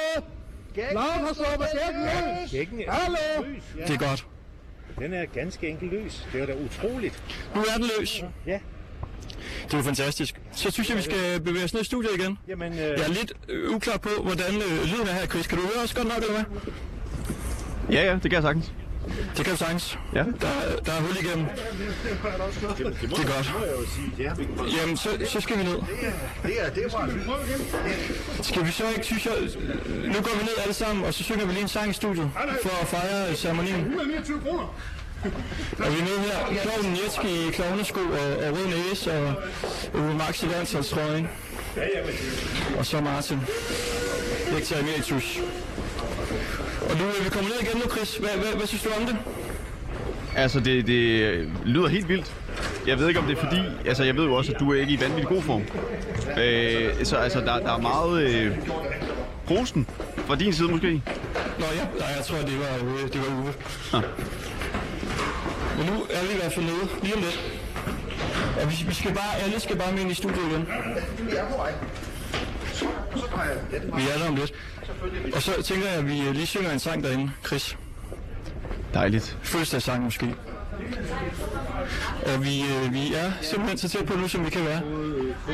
Lav 0.75 1.01
har 1.01 1.33
sluppet 1.33 1.67
gækken 1.73 2.03
løs! 2.03 2.87
Hallo! 2.89 3.45
Det 3.87 3.93
er 3.93 3.97
godt. 4.09 4.27
Den 4.99 5.13
er 5.13 5.25
ganske 5.25 5.67
enkelt 5.69 5.91
løs. 5.91 6.27
Det 6.33 6.41
er 6.41 6.45
da 6.45 6.53
utroligt. 6.65 7.23
Nu 7.55 7.61
er 7.61 7.77
den 7.77 7.89
løs. 7.99 8.23
Ja. 8.47 8.59
Det 9.71 9.73
er 9.79 9.83
fantastisk. 9.83 10.41
Så 10.51 10.71
synes 10.71 10.89
jeg, 10.89 10.97
vi 10.97 11.01
skal 11.01 11.41
bevæge 11.41 11.63
os 11.63 11.73
ned 11.73 11.81
i 11.81 11.85
studiet 11.85 12.11
igen. 12.19 12.37
Jamen, 12.47 12.73
øh, 12.73 12.77
Jeg 12.79 12.89
er 12.99 13.07
lidt 13.07 13.33
øh, 13.49 13.75
uklar 13.75 13.97
på, 13.97 14.09
hvordan 14.23 14.55
øh, 14.55 14.83
lyden 14.83 15.07
er 15.07 15.13
her, 15.13 15.25
Chris. 15.25 15.47
Kan 15.47 15.57
du 15.57 15.63
høre 15.63 15.83
os 15.83 15.93
godt 15.93 16.07
nok, 16.07 16.17
eller 16.17 16.33
hvad? 16.33 16.71
Ja, 17.91 18.05
ja, 18.05 18.13
det 18.13 18.21
kan 18.21 18.31
jeg 18.31 18.41
sagtens. 18.41 18.71
Det 19.37 19.45
kan 19.45 19.57
sagtens. 19.57 19.97
Ja. 20.15 20.19
Der, 20.41 20.47
er- 20.47 20.79
der 20.85 20.91
er 20.91 21.01
hul 21.01 21.17
igennem. 21.21 21.45
det, 21.45 23.19
er 23.19 23.35
godt. 23.35 23.53
Jamen, 24.81 24.97
så, 24.97 25.09
så 25.27 25.41
skal 25.41 25.57
vi 25.57 25.63
ned. 25.63 25.73
Det 26.43 26.61
er, 26.61 26.69
det 26.69 26.83
var... 26.93 27.09
Skal 28.41 28.65
vi 28.65 28.71
så 28.71 28.83
ikke, 28.89 29.03
synes 29.05 29.25
jeg... 29.25 29.33
Nu 29.89 30.13
går 30.13 30.37
vi 30.39 30.43
ned 30.43 30.53
alle 30.61 30.73
sammen, 30.73 31.05
og 31.05 31.13
så 31.13 31.23
synger 31.23 31.45
vi 31.45 31.51
lige 31.51 31.61
en 31.61 31.67
sang 31.67 31.89
i 31.89 31.93
studiet 31.93 32.31
for 32.63 32.81
at 32.81 32.87
fejre 32.87 33.35
ceremonien. 33.35 33.75
129 33.75 34.41
kroner. 34.41 34.73
Og 35.79 35.91
vi 35.93 35.99
er 35.99 36.03
med 36.03 36.19
her. 36.51 36.61
Klovnen 36.61 36.97
Jetski 37.03 37.47
i 37.47 37.51
klovnesko 37.51 37.99
og, 37.99 38.37
og 38.47 38.57
rød 38.57 38.67
næse 38.89 39.11
og 39.13 39.33
Uwe 39.93 40.13
Max 40.13 40.43
i 40.43 40.45
landsholdstrøjen. 40.45 41.27
Og 42.77 42.85
så 42.85 43.01
Martin. 43.01 43.39
Lektor 44.53 44.75
Emeritus. 44.77 45.39
Og 46.89 46.97
nu 46.97 47.03
er 47.05 47.23
vi 47.23 47.29
kommet 47.29 47.51
ned 47.51 47.67
igen 47.67 47.81
nu, 47.85 47.89
Chris. 47.95 48.17
Hvad, 48.17 48.29
hvad, 48.29 48.53
hvad 48.57 48.67
synes 48.67 48.83
du 48.83 48.89
om 48.99 49.05
det? 49.05 49.15
Altså, 50.35 50.59
det, 50.59 50.87
det 50.87 51.21
øh, 51.21 51.47
lyder 51.65 51.87
helt 51.87 52.09
vildt. 52.09 52.33
Jeg 52.87 52.99
ved 52.99 53.07
ikke, 53.07 53.19
om 53.19 53.25
det 53.25 53.37
er 53.37 53.41
fordi... 53.41 53.59
Altså, 53.85 54.03
jeg 54.03 54.15
ved 54.17 54.23
jo 54.25 54.33
også, 54.35 54.51
at 54.53 54.59
du 54.59 54.73
er 54.73 54.79
ikke 54.81 54.93
i 54.93 54.99
vanvittig 55.01 55.27
god 55.27 55.41
form. 55.41 55.61
Øh, 56.41 57.05
så 57.05 57.15
altså, 57.15 57.39
der, 57.39 57.59
der 57.59 57.73
er 57.73 57.77
meget 57.81 58.21
øh, 58.21 58.57
rosen 59.51 59.87
fra 60.27 60.35
din 60.35 60.53
side 60.53 60.67
måske. 60.71 61.01
Nå 61.59 61.65
ja, 61.75 61.83
nej, 61.99 62.07
jeg 62.17 62.25
tror, 62.25 62.37
det 62.37 62.59
var, 62.59 62.65
Uwe- 62.77 63.07
det 63.13 63.21
var 63.21 63.41
Uwe. 63.43 63.53
Nå. 63.93 64.01
Men 65.77 65.85
nu 65.93 65.93
er 66.09 66.21
vi 66.27 66.33
i 66.33 66.37
hvert 66.41 66.53
fald 66.53 66.65
nede, 66.65 66.87
lige 67.03 67.15
om 67.15 67.21
lidt. 67.21 67.39
Og 68.61 68.71
vi, 68.71 68.75
vi 68.87 68.93
skal 68.93 69.13
bare, 69.13 69.35
alle 69.45 69.59
skal 69.59 69.75
bare 69.77 69.91
med 69.91 70.01
ind 70.01 70.11
i 70.11 70.13
studiet 70.13 70.45
igen. 70.51 70.67
Vi 73.95 74.01
er 74.13 74.17
der 74.19 74.27
om 74.27 74.35
lidt. 74.35 74.53
Og 75.35 75.41
så 75.41 75.61
tænker 75.63 75.87
jeg, 75.87 75.97
at 75.97 76.07
vi 76.07 76.11
lige 76.13 76.45
synger 76.45 76.71
en 76.71 76.79
sang 76.79 77.03
derinde, 77.03 77.31
Chris. 77.45 77.77
Dejligt. 78.93 79.37
Fødselsdagssang 79.43 80.03
måske. 80.03 80.35
Og 82.25 82.43
vi, 82.43 82.61
øh, 82.61 82.93
vi 82.93 83.13
er 83.13 83.31
simpelthen 83.41 83.77
så 83.77 83.89
tæt 83.89 84.05
på 84.05 84.17
nu, 84.17 84.27
som 84.27 84.45
vi 84.45 84.49
kan 84.49 84.65
være. 84.65 84.81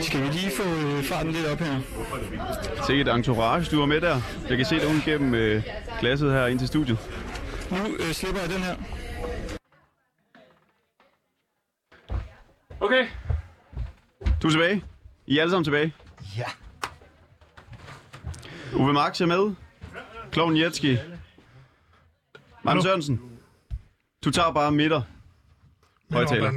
Skal 0.02 0.22
vi 0.22 0.28
lige 0.28 0.52
få 0.52 0.64
øh, 0.64 1.04
farten 1.04 1.32
lidt 1.32 1.46
op 1.48 1.60
her? 1.60 1.80
Sikkert 2.86 3.08
et 3.08 3.16
entourage, 3.16 3.66
du 3.72 3.80
var 3.80 3.86
med 3.86 4.02
der. 4.02 4.22
Jeg 4.50 4.58
kan 4.58 4.66
se 4.66 4.80
dig 4.80 4.88
ud 4.88 5.02
gennem 5.06 5.34
øh, 5.34 5.64
glasset 6.00 6.32
her 6.32 6.48
ind 6.48 6.60
til 6.60 6.68
studiet. 6.68 6.98
Nu 7.72 7.78
øh, 8.00 8.12
slipper 8.14 8.42
jeg 8.42 8.50
den 8.50 8.60
her. 8.64 8.76
Okay. 12.80 13.08
Du 14.42 14.48
er 14.48 14.52
tilbage. 14.52 14.84
I 15.28 15.38
er 15.38 15.42
alle 15.42 15.52
sammen 15.52 15.64
tilbage. 15.64 15.94
Ja. 16.38 16.44
Uwe 18.76 18.94
Max 18.94 19.22
er 19.22 19.26
med. 19.26 19.56
Kloven 20.32 20.58
Jetski. 20.58 20.98
Martin 22.64 22.84
Sørensen. 22.84 23.22
Du 24.26 24.32
tager 24.32 24.52
bare 24.52 24.72
midter. 24.72 25.02
Højtaler. 26.12 26.52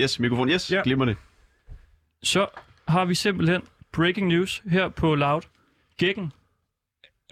Yes, 0.00 0.18
mikrofon. 0.20 0.48
Yes, 0.48 0.70
Ja. 0.72 0.80
glimrende. 0.84 1.16
Så 2.22 2.46
har 2.88 3.04
vi 3.04 3.14
simpelthen 3.14 3.62
breaking 3.92 4.28
news 4.28 4.62
her 4.70 4.88
på 4.88 5.14
Loud. 5.14 5.42
Gækken 5.98 6.32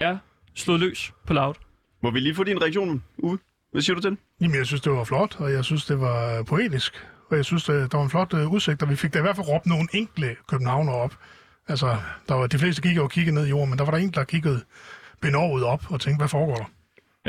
er 0.00 0.18
slået 0.54 0.80
løs 0.80 1.12
på 1.26 1.32
Loud. 1.32 1.54
Må 2.02 2.10
vi 2.10 2.20
lige 2.20 2.34
få 2.34 2.44
din 2.44 2.62
reaktion, 2.62 3.04
Uwe? 3.18 3.38
Hvad 3.72 3.82
siger 3.82 3.94
du 3.94 4.00
til 4.00 4.10
den? 4.10 4.18
Jamen, 4.40 4.56
jeg 4.56 4.66
synes, 4.66 4.80
det 4.82 4.92
var 4.92 5.04
flot, 5.04 5.36
og 5.40 5.52
jeg 5.52 5.64
synes, 5.64 5.84
det 5.84 6.00
var 6.00 6.42
poetisk. 6.42 7.06
Og 7.30 7.36
jeg 7.36 7.44
synes, 7.44 7.64
det, 7.64 7.92
der 7.92 7.98
var 7.98 8.04
en 8.04 8.10
flot 8.10 8.32
uh, 8.34 8.52
udsigt, 8.52 8.82
og 8.82 8.90
vi 8.90 8.96
fik 8.96 9.14
da 9.14 9.18
i 9.18 9.22
hvert 9.22 9.36
fald 9.36 9.48
råbt 9.48 9.66
nogle 9.66 9.88
enkle 9.92 10.36
københavner 10.48 10.92
op. 10.92 11.14
Altså, 11.68 11.96
der 12.28 12.34
var, 12.34 12.46
de 12.46 12.58
fleste 12.58 12.82
gik 12.82 12.98
og 12.98 13.10
kiggede 13.10 13.34
ned 13.34 13.46
i 13.46 13.48
jorden, 13.48 13.70
men 13.70 13.78
der 13.78 13.84
var 13.84 13.90
der 13.90 13.98
en, 13.98 14.10
der 14.10 14.24
kiggede 14.24 14.64
benovet 15.20 15.64
op 15.64 15.90
og 15.90 16.00
tænkte, 16.00 16.20
hvad 16.20 16.28
foregår 16.28 16.56
der? 16.56 16.64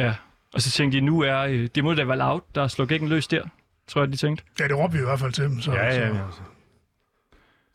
Ja. 0.04 0.16
Og 0.54 0.62
så 0.62 0.72
tænkte 0.72 0.98
de, 0.98 1.06
nu 1.06 1.22
er 1.22 1.38
øh, 1.38 1.70
det 1.76 1.84
må 1.84 1.94
da 1.94 2.04
være 2.04 2.18
Loud, 2.18 2.42
der 2.56 2.68
slår 2.68 2.86
gækken 2.86 3.10
løs 3.10 3.28
der. 3.28 3.44
Tror 3.88 4.02
jeg, 4.02 4.12
de 4.12 4.18
tænkte. 4.18 4.44
Ja, 4.60 4.68
det 4.68 4.78
råbte 4.78 4.98
vi 4.98 5.02
i 5.02 5.06
hvert 5.06 5.20
fald 5.20 5.32
til 5.32 5.44
dem. 5.44 5.62
Så, 5.62 5.72
Ja, 5.74 5.86
ja, 5.86 5.94
så, 5.94 6.00
ja. 6.02 6.10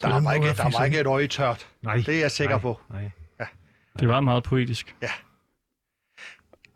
Der 0.02 0.14
den 0.14 0.24
var, 0.24 0.32
ikke, 0.32 0.46
der 0.46 0.78
var 0.78 0.84
ikke 0.84 1.00
et 1.00 1.06
øje 1.06 1.26
tørt. 1.26 1.68
Nej. 1.82 1.96
Det 1.96 2.16
er 2.16 2.20
jeg 2.20 2.30
sikker 2.30 2.54
nej, 2.54 2.62
på. 2.62 2.80
Nej. 2.90 3.10
Det 4.00 4.08
var 4.08 4.20
meget 4.20 4.42
poetisk. 4.42 4.96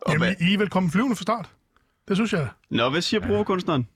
Og 0.01 0.13
Jamen, 0.13 0.27
hvad, 0.27 0.47
I 0.47 0.53
er 0.53 0.57
velkommen 0.57 0.91
flyvende 0.91 1.15
fra 1.15 1.21
start. 1.21 1.49
Det 2.07 2.17
synes 2.17 2.33
jeg. 2.33 2.47
Nå, 2.69 2.89
hvad 2.89 3.01
siger 3.01 3.27
brugerkunstneren? 3.27 3.87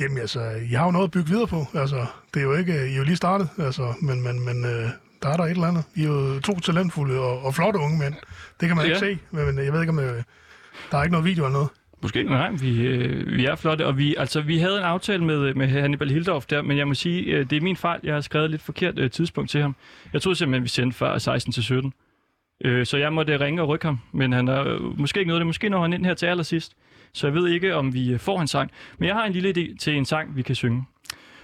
Jamen 0.00 0.18
altså, 0.18 0.50
I 0.50 0.68
har 0.72 0.84
jo 0.84 0.90
noget 0.90 1.04
at 1.04 1.10
bygge 1.10 1.28
videre 1.28 1.46
på. 1.46 1.66
Altså, 1.74 2.06
det 2.34 2.40
er 2.40 2.44
jo 2.44 2.54
ikke, 2.54 2.88
I 2.88 2.92
er 2.92 2.96
jo 2.96 3.04
lige 3.04 3.16
startet, 3.16 3.48
altså, 3.58 3.94
men, 4.02 4.22
men, 4.22 4.44
men 4.44 4.64
øh, 4.64 4.90
der 5.22 5.28
er 5.28 5.36
der 5.36 5.44
et 5.44 5.50
eller 5.50 5.66
andet. 5.66 5.84
I 5.94 6.02
er 6.02 6.06
jo 6.08 6.40
to 6.40 6.60
talentfulde 6.60 7.18
og, 7.18 7.42
og 7.44 7.54
flotte 7.54 7.78
unge 7.78 7.98
mænd. 7.98 8.14
Det 8.60 8.68
kan 8.68 8.76
man 8.76 8.86
Ja. 8.86 8.90
ikke 8.90 8.98
se, 8.98 9.18
men, 9.30 9.64
jeg 9.64 9.72
ved 9.72 9.80
ikke, 9.80 9.90
om 9.90 9.98
øh, 9.98 10.22
der 10.90 10.98
er 10.98 11.02
ikke 11.02 11.12
noget 11.12 11.26
video 11.26 11.44
eller 11.44 11.52
noget. 11.52 11.68
Måske. 12.02 12.22
Nej, 12.22 12.50
vi, 12.50 12.82
øh, 12.86 13.36
vi 13.36 13.44
er 13.46 13.54
flotte, 13.56 13.86
og 13.86 13.98
vi, 13.98 14.14
altså, 14.18 14.40
vi 14.40 14.58
havde 14.58 14.78
en 14.78 14.84
aftale 14.84 15.24
med, 15.24 15.54
med 15.54 15.68
Hannibal 15.68 16.10
Hildorf 16.10 16.46
der, 16.46 16.62
men 16.62 16.78
jeg 16.78 16.88
må 16.88 16.94
sige, 16.94 17.22
øh, 17.22 17.50
det 17.50 17.56
er 17.56 17.60
min 17.60 17.76
fejl. 17.76 18.00
Jeg 18.02 18.14
har 18.14 18.20
skrevet 18.20 18.50
lidt 18.50 18.62
forkert 18.62 18.98
øh, 18.98 19.10
tidspunkt 19.10 19.50
til 19.50 19.60
ham. 19.60 19.76
Jeg 20.12 20.22
troede 20.22 20.36
simpelthen, 20.38 20.62
vi 20.62 20.68
sendte 20.68 20.98
fra 20.98 21.18
16 21.18 21.52
til 21.52 21.62
17. 21.62 21.92
Øh, 22.64 22.86
så 22.86 22.96
jeg 22.96 23.12
måtte 23.12 23.40
ringe 23.40 23.62
og 23.62 23.68
rykke 23.68 23.86
ham, 23.86 23.98
men 24.12 24.32
han 24.32 24.48
er 24.48 24.64
øh, 24.68 24.98
måske 24.98 25.20
ikke 25.20 25.28
noget 25.28 25.40
det. 25.40 25.46
Måske 25.46 25.68
når 25.68 25.82
han 25.82 25.92
ind 25.92 26.06
her 26.06 26.14
til 26.14 26.26
allersidst. 26.26 26.72
Så 27.14 27.26
jeg 27.26 27.34
ved 27.34 27.48
ikke, 27.48 27.74
om 27.76 27.94
vi 27.94 28.12
øh, 28.12 28.18
får 28.18 28.40
en 28.40 28.46
sang. 28.48 28.70
Men 28.98 29.06
jeg 29.08 29.14
har 29.16 29.24
en 29.24 29.32
lille 29.32 29.48
idé 29.58 29.76
til 29.76 29.96
en 29.96 30.04
sang, 30.04 30.36
vi 30.36 30.42
kan 30.42 30.54
synge. 30.54 30.84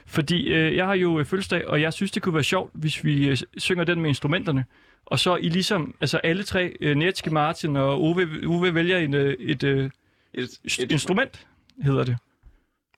Fordi 0.06 0.48
øh, 0.48 0.76
jeg 0.76 0.86
har 0.86 0.94
jo 0.94 1.18
øh, 1.18 1.24
fødselsdag, 1.24 1.68
og 1.68 1.80
jeg 1.80 1.92
synes, 1.92 2.10
det 2.10 2.22
kunne 2.22 2.34
være 2.34 2.44
sjovt, 2.44 2.70
hvis 2.74 3.04
vi 3.04 3.28
øh, 3.28 3.36
synger 3.56 3.84
den 3.84 4.00
med 4.00 4.08
instrumenterne. 4.08 4.64
Og 5.06 5.18
så 5.18 5.36
I 5.36 5.48
ligesom, 5.48 5.94
altså 6.00 6.18
alle 6.18 6.42
tre, 6.42 6.76
øh, 6.80 6.96
Netske, 6.96 7.30
Martin 7.30 7.76
og 7.76 8.02
Ove, 8.02 8.28
Ove 8.46 8.74
vælger 8.74 8.98
en, 8.98 9.14
øh, 9.14 9.34
et, 9.38 9.62
øh, 9.62 9.90
Et, 10.34 10.48
et 10.78 10.92
instrument, 10.92 11.46
hedder 11.82 12.04
det. 12.04 12.16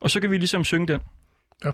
Og 0.01 0.11
så 0.11 0.21
kan 0.21 0.31
vi 0.31 0.39
ligesom 0.39 0.65
synge 0.65 0.87
den. 0.87 1.01
Ja, 1.65 1.71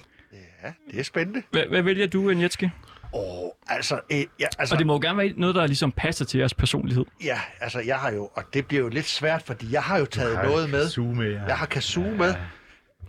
det 0.90 1.00
er 1.00 1.04
spændende. 1.04 1.42
Hvad, 1.50 1.62
hvad 1.66 1.82
vælger 1.82 2.06
du, 2.06 2.30
øh, 2.30 2.36
Netske? 2.36 2.72
Åh, 3.14 3.48
altså, 3.66 4.00
øh, 4.12 4.18
ja, 4.18 4.46
altså, 4.58 4.74
Og 4.74 4.78
det 4.78 4.86
må 4.86 4.92
jo 4.92 5.00
gerne 5.02 5.18
være 5.18 5.32
noget, 5.36 5.54
der 5.54 5.66
ligesom 5.66 5.92
passer 5.92 6.24
til 6.24 6.38
jeres 6.38 6.54
personlighed. 6.54 7.04
ja, 7.24 7.40
altså, 7.60 7.80
jeg 7.80 7.96
har 7.96 8.12
jo, 8.12 8.30
og 8.34 8.42
det 8.54 8.66
bliver 8.66 8.82
jo 8.82 8.88
lidt 8.88 9.06
svært, 9.06 9.42
fordi 9.42 9.72
jeg 9.72 9.82
har 9.82 9.98
jo 9.98 10.04
taget 10.04 10.38
noget 10.44 10.70
med. 10.70 10.88
Ja. 11.30 11.42
Jeg 11.44 11.56
har 11.56 11.66
kazoo 11.66 12.10
med. 12.16 12.34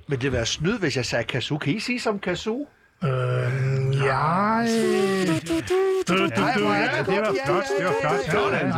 Men 0.08 0.20
det 0.20 0.24
vil 0.24 0.32
være 0.32 0.46
snyd, 0.46 0.80
hvis 0.80 0.98
jeg 0.98 1.06
sagde 1.06 1.24
kazoo. 1.24 1.58
Kan 1.58 1.74
I 1.74 1.80
sige 1.80 2.00
som 2.00 2.20
kazoo? 2.20 2.68
Øh, 3.04 3.10
ja... 3.10 3.10
Er 3.10 3.16
det 5.28 5.48
Det 5.48 6.42
var 6.42 6.52
flot, 7.46 7.64
det 7.78 7.86
var 7.86 7.94
flot. 8.02 8.54
Ja, 8.54 8.60
det 8.66 8.72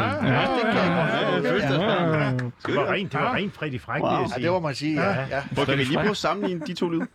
kan 0.63 0.75
jeg. 0.75 2.41
Det 2.67 2.75
var 2.75 2.91
rent, 2.91 3.11
det 3.11 3.19
var 3.21 3.33
rent 3.35 3.53
Freddy 3.53 3.81
Fræk, 3.81 4.01
Wow. 4.03 4.11
vil 4.11 4.17
jeg 4.17 4.27
Ja, 4.29 4.33
sige. 4.35 4.43
det 4.43 4.51
må 4.51 4.59
man 4.59 4.75
sige, 4.75 5.01
ja. 5.03 5.25
ja. 5.29 5.43
Hvor 5.51 5.65
kan 5.65 5.77
vi 5.77 5.83
lige 5.83 5.97
prøve 5.97 6.09
at 6.09 6.17
sammenligne 6.17 6.61
de 6.67 6.73
to 6.73 6.89
lyde? 6.89 7.07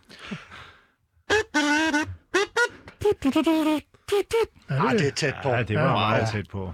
Ah, 4.69 4.91
det 4.91 5.07
er 5.07 5.11
tæt 5.15 5.33
på. 5.43 5.49
Ja, 5.49 5.63
det 5.63 5.77
var 5.79 5.91
meget 5.91 6.27
tæt 6.31 6.45
på. 6.51 6.73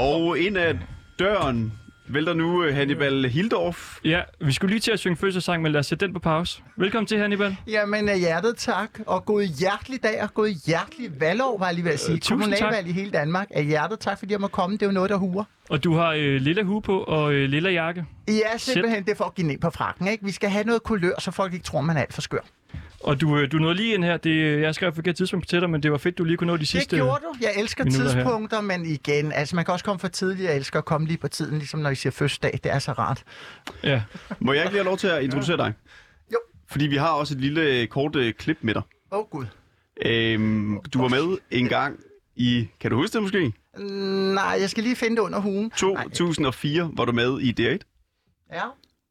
Og 0.00 0.38
ind 0.38 0.56
af 0.56 0.78
døren 1.18 1.72
vælter 2.08 2.34
nu 2.34 2.64
øh, 2.64 2.74
Hannibal 2.74 3.28
Hildorf. 3.28 3.98
Ja, 4.04 4.20
vi 4.40 4.52
skulle 4.52 4.70
lige 4.70 4.80
til 4.80 4.90
at 4.92 4.98
synge 4.98 5.16
fødselsdagssang, 5.16 5.62
men 5.62 5.72
lad 5.72 5.78
os 5.80 5.86
sætte 5.86 6.06
den 6.06 6.14
på 6.14 6.20
pause. 6.20 6.62
Velkommen 6.76 7.06
til, 7.06 7.18
Hannibal. 7.18 7.56
Jamen 7.66 8.08
af 8.08 8.18
hjertet 8.18 8.56
tak, 8.56 8.90
og 9.06 9.24
god 9.24 9.42
hjertelig 9.42 10.02
dag, 10.02 10.22
og 10.22 10.34
god 10.34 10.48
hjertelig 10.66 11.20
valgår, 11.20 11.58
var 11.58 11.66
jeg 11.66 11.74
lige 11.74 11.84
ved 11.84 11.92
at 11.92 12.00
sige. 12.00 12.14
Øh, 12.14 12.20
tusind 12.20 12.54
Kommunalvalg 12.54 12.88
i 12.88 12.92
hele 12.92 13.10
Danmark. 13.10 13.48
Af 13.50 13.64
hjertet 13.64 13.98
tak, 14.00 14.18
fordi 14.18 14.32
jeg 14.32 14.40
må 14.40 14.48
komme. 14.48 14.76
Det 14.76 14.82
er 14.82 14.86
jo 14.86 14.92
noget, 14.92 15.10
der 15.10 15.16
huer. 15.16 15.44
Og 15.70 15.84
du 15.84 15.94
har 15.94 16.12
øh, 16.12 16.40
lille 16.40 16.64
hue 16.64 16.82
på 16.82 16.98
og 16.98 17.32
øh, 17.32 17.48
lille 17.48 17.70
jakke. 17.70 18.04
Ja, 18.28 18.58
simpelthen 18.58 19.04
det 19.04 19.10
er 19.10 19.16
for 19.16 19.24
at 19.24 19.34
give 19.34 19.46
ned 19.46 19.58
på 19.58 19.70
frakken. 19.70 20.08
Ikke? 20.08 20.24
Vi 20.24 20.30
skal 20.30 20.50
have 20.50 20.64
noget 20.64 20.82
kulør, 20.82 21.20
så 21.20 21.30
folk 21.30 21.52
ikke 21.52 21.64
tror, 21.64 21.80
man 21.80 21.96
er 21.96 22.00
alt 22.00 22.14
for 22.14 22.20
skør. 22.20 22.40
Og 23.00 23.20
du, 23.20 23.36
øh, 23.38 23.52
du 23.52 23.58
nåede 23.58 23.74
lige 23.74 23.94
ind 23.94 24.04
her. 24.04 24.16
Det, 24.16 24.30
øh, 24.30 24.60
jeg 24.62 24.74
skrev 24.74 24.94
forkert 24.94 25.16
tidspunkt 25.16 25.48
til 25.48 25.60
dig, 25.60 25.70
men 25.70 25.82
det 25.82 25.92
var 25.92 25.98
fedt, 25.98 26.18
du 26.18 26.24
lige 26.24 26.36
kunne 26.36 26.46
nå 26.46 26.56
de 26.56 26.66
sidste... 26.66 26.96
Det 26.96 27.02
gjorde 27.04 27.20
du. 27.24 27.34
Jeg 27.40 27.50
elsker 27.56 27.84
minutter 27.84 28.12
her. 28.12 28.22
tidspunkter, 28.22 28.60
men 28.60 28.86
igen, 28.86 29.32
altså 29.32 29.56
man 29.56 29.64
kan 29.64 29.72
også 29.72 29.84
komme 29.84 29.98
for 29.98 30.08
tidligt. 30.08 30.48
Jeg 30.48 30.56
elsker 30.56 30.78
at 30.78 30.84
komme 30.84 31.06
lige 31.06 31.18
på 31.18 31.28
tiden, 31.28 31.58
ligesom 31.58 31.80
når 31.80 31.90
I 31.90 31.94
siger 31.94 32.10
fødselsdag. 32.10 32.60
Det 32.64 32.72
er 32.72 32.78
så 32.78 32.92
rart. 32.92 33.24
Ja. 33.84 34.02
Må 34.40 34.52
jeg 34.52 34.62
ikke 34.62 34.72
lige 34.72 34.78
have 34.78 34.84
lov 34.88 34.98
til 34.98 35.06
at 35.06 35.22
introducere 35.22 35.56
dig? 35.56 35.72
Jo. 36.32 36.38
Fordi 36.70 36.86
vi 36.86 36.96
har 36.96 37.08
også 37.12 37.34
et 37.34 37.40
lille 37.40 37.62
øh, 37.62 37.86
kort 37.86 38.16
øh, 38.16 38.34
klip 38.34 38.58
med 38.60 38.74
dig. 38.74 38.82
Åh 39.12 39.18
oh, 39.18 39.24
gud. 39.30 39.44
Øhm, 40.06 40.78
du 40.94 41.00
var 41.00 41.08
med 41.08 41.38
en 41.50 41.68
gang 41.68 41.98
i, 42.36 42.68
kan 42.80 42.90
du 42.90 42.96
huske 42.96 43.14
det 43.14 43.22
måske? 43.22 43.52
Mm, 43.78 43.84
Nej, 44.34 44.56
jeg 44.60 44.70
skal 44.70 44.82
lige 44.82 44.96
finde 44.96 45.16
det 45.16 45.22
under 45.22 45.40
hugen. 45.40 45.72
Nej. 45.82 46.04
2004 46.04 46.90
var 46.96 47.04
du 47.04 47.12
med 47.12 47.40
i 47.40 47.54
D8, 47.60 47.78
Ja, 48.52 48.62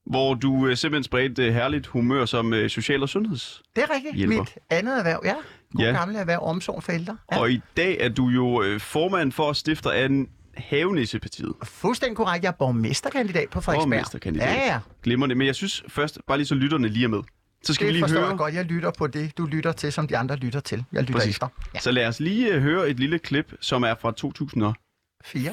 hvor 0.05 0.33
du 0.33 0.67
øh, 0.67 0.77
simpelthen 0.77 1.03
spredte 1.03 1.45
øh, 1.47 1.53
herligt 1.53 1.87
humør 1.87 2.25
som 2.25 2.53
øh, 2.53 2.69
social- 2.69 3.01
og 3.03 3.09
sundheds. 3.09 3.61
det 3.75 3.83
er 3.83 3.95
rigtigt. 3.95 4.15
Hjælper. 4.15 4.39
Mit 4.39 4.57
andet 4.69 4.97
erhverv, 4.97 5.21
ja. 5.25 5.33
God 5.73 5.85
Ja. 5.85 5.91
gamle 5.91 6.19
erhverv, 6.19 6.39
omsorg 6.43 6.83
for 6.83 6.91
ældre. 6.91 7.17
Ja. 7.31 7.39
Og 7.39 7.51
i 7.51 7.61
dag 7.77 7.97
er 7.99 8.09
du 8.09 8.27
jo 8.27 8.63
øh, 8.63 8.79
formand 8.79 9.31
for 9.31 9.53
stifter 9.53 9.91
af 9.91 10.05
en 10.05 10.29
Havenissepartiet. 10.57 11.53
Fuldstændig 11.63 12.17
korrekt. 12.17 12.43
Jeg 12.43 12.49
er 12.49 12.53
borgmesterkandidat 12.59 13.49
på 13.49 13.61
Frederiksberg. 13.61 13.89
Borgmesterkandidat. 13.89 14.47
Ja, 14.47 14.65
ja. 14.73 14.79
Glimrende. 15.03 15.35
Men 15.35 15.47
jeg 15.47 15.55
synes 15.55 15.83
først, 15.87 16.19
bare 16.27 16.37
lige 16.37 16.47
så 16.47 16.55
lytterne 16.55 16.87
lige 16.87 17.03
er 17.03 17.07
med. 17.07 17.19
Så 17.63 17.73
skal 17.73 17.85
Det 17.87 17.93
vi 17.93 17.97
lige 17.97 18.03
forstår 18.03 18.19
høre. 18.19 18.29
jeg 18.29 18.37
godt. 18.37 18.53
Jeg 18.53 18.65
lytter 18.65 18.91
på 18.97 19.07
det, 19.07 19.37
du 19.37 19.45
lytter 19.45 19.71
til, 19.71 19.91
som 19.91 20.07
de 20.07 20.17
andre 20.17 20.35
lytter 20.35 20.59
til. 20.59 20.83
Jeg 20.93 21.01
lytter 21.01 21.13
Præcis. 21.13 21.29
efter. 21.29 21.47
Ja. 21.73 21.79
Så 21.79 21.91
lad 21.91 22.07
os 22.07 22.19
lige 22.19 22.53
øh, 22.53 22.61
høre 22.61 22.89
et 22.89 22.99
lille 22.99 23.19
klip, 23.19 23.53
som 23.61 23.83
er 23.83 23.95
fra 24.01 24.11
2004 24.11 24.73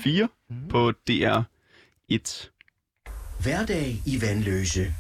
Fire. 0.02 0.28
på 0.70 0.92
DR1. 1.10 2.50
Hverdag 3.42 4.00
i 4.04 4.22
Vandløse. 4.22 4.94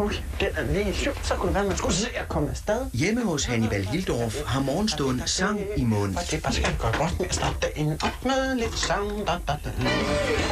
Hold, 0.00 0.14
den 0.40 0.48
er 0.56 0.72
lige 0.72 0.94
syg. 0.94 1.10
Så 1.22 1.34
kunne 1.34 1.46
det 1.46 1.54
være, 1.54 1.64
man 1.64 1.76
skulle 1.76 1.94
se 1.94 2.08
at 2.14 2.28
komme 2.28 2.50
afsted. 2.50 2.86
Hjemme 2.92 3.24
hos 3.24 3.44
Hannibal 3.44 3.84
Hildorf 3.84 4.36
har 4.46 4.60
morgenstund 4.60 5.20
sang 5.26 5.60
i 5.76 5.84
mund. 5.84 6.16
Og 6.16 6.22
det 6.30 6.42
bare 6.42 6.52
skal 6.52 6.76
godt 6.78 6.96
godt 6.98 7.20
med 7.20 7.28
at 7.28 7.34
starte 7.34 7.56
dagen 7.62 7.92
op 7.92 8.24
med 8.24 8.54
lidt 8.54 8.78
sang. 8.78 9.10
Da, 9.26 9.32
da, 9.48 9.52
da. 9.64 9.70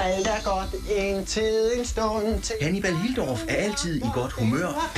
Alt 0.03 0.26
er 0.26 0.42
godt 0.44 0.74
en 0.96 1.26
tid, 1.26 1.78
en 1.78 1.84
stund 1.84 2.40
til. 2.42 2.55
Hannibal 2.62 2.96
Hildorf 2.96 3.42
er 3.49 3.55
altid 3.55 3.96
i 3.96 4.07
godt 4.14 4.32
humør, 4.32 4.90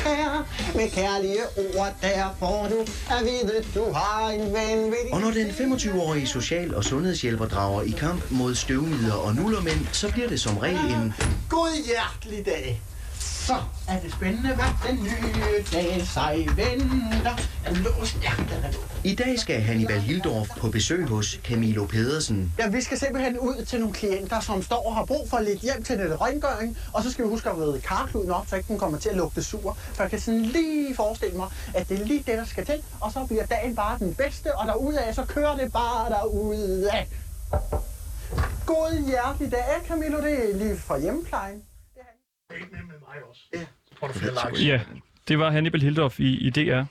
med 0.75 0.91
kærlige 0.91 1.43
ord, 1.77 1.95
der 2.03 2.35
får 2.39 2.69
du 2.71 2.81
at 3.15 3.25
vide, 3.25 3.65
du 3.75 3.93
har 3.93 4.31
en 4.31 4.41
ven 4.41 4.91
ved 4.91 5.13
og 5.13 5.21
når 5.21 5.31
den 5.31 5.49
25-årige 5.49 6.27
social- 6.27 6.75
og 6.75 6.85
sundhedshjælper 6.85 7.47
drager 7.47 7.83
i 7.83 7.91
kamp 7.91 8.31
mod 8.31 8.55
støvmider 8.55 9.15
og 9.15 9.35
nullermænd, 9.35 9.87
så 9.93 10.13
bliver 10.13 10.29
det 10.29 10.41
som 10.41 10.59
regel 10.59 10.79
en 10.79 11.15
God 11.49 11.87
hjertelig 11.87 12.47
dag. 12.47 12.83
Så 13.51 13.57
er 13.89 14.01
det 14.01 14.13
spændende, 14.13 14.55
hvad 14.55 14.89
den 14.89 15.03
nye 15.03 15.65
dag 15.73 16.07
sig 16.07 16.47
venter. 16.57 17.37
Er 17.65 17.75
låst? 17.75 18.19
Ja, 18.23 18.33
den 18.39 18.65
er 18.65 18.73
låst. 18.73 19.05
I 19.05 19.15
dag 19.15 19.39
skal 19.39 19.61
Hannibal 19.61 20.01
Hildorf 20.01 20.49
på 20.59 20.69
besøg 20.69 21.07
hos 21.07 21.41
Camilo 21.45 21.87
Pedersen. 21.87 22.53
Ja, 22.59 22.69
vi 22.69 22.81
skal 22.81 22.99
simpelthen 22.99 23.39
ud 23.39 23.65
til 23.65 23.81
nogle 23.81 23.95
klienter, 23.95 24.41
som 24.41 24.63
står 24.63 24.87
og 24.87 24.95
har 24.95 25.05
brug 25.05 25.31
for 25.31 25.41
lidt 25.41 25.61
hjem 25.61 25.83
til 25.83 25.99
lidt 25.99 26.21
rengøring. 26.21 26.77
Og 26.93 27.03
så 27.03 27.11
skal 27.11 27.25
vi 27.25 27.29
huske 27.29 27.51
at 27.51 27.57
vride 27.57 27.81
karkluden 27.81 28.31
op, 28.31 28.47
så 28.49 28.57
ikke 28.57 28.69
den 28.69 28.79
kommer 28.79 28.99
til 28.99 29.09
at 29.09 29.17
lugte 29.17 29.43
sur. 29.43 29.79
For 29.95 30.03
jeg 30.03 30.11
kan 30.11 30.21
sådan 30.21 30.43
lige 30.43 30.95
forestille 30.95 31.37
mig, 31.37 31.49
at 31.75 31.89
det 31.89 32.01
er 32.01 32.05
lige 32.05 32.25
det, 32.27 32.39
der 32.39 32.45
skal 32.45 32.67
til. 32.67 32.83
Og 33.01 33.13
så 33.13 33.25
bliver 33.27 33.47
dagen 33.47 33.77
bare 33.77 33.99
den 33.99 34.15
bedste, 34.15 34.57
og 34.57 34.67
derudaf, 34.67 35.15
så 35.15 35.25
kører 35.25 35.57
det 35.57 35.73
bare 35.73 36.11
derudaf. 36.11 37.09
God 38.67 39.07
hjertelig 39.07 39.53
dag, 39.53 39.65
Camilo. 39.89 40.21
Det 40.21 40.51
er 40.51 40.57
lige 40.57 40.77
fra 40.79 40.99
hjemmeplejen. 40.99 41.63
Ikke 42.55 42.69
med 42.73 42.79
med 42.79 42.95
mig 43.09 43.29
også. 43.29 43.43
Ja. 43.55 43.61
Så 43.61 43.99
får 43.99 44.07
du 44.07 44.13
flere 44.13 44.51
likes. 44.51 44.67
Ja, 44.67 44.81
det 45.29 45.39
var 45.39 45.51
Hannibal 45.51 45.81
Hildorf 45.81 46.21
i, 46.21 46.47
i 46.47 46.51
DR. 46.51 46.85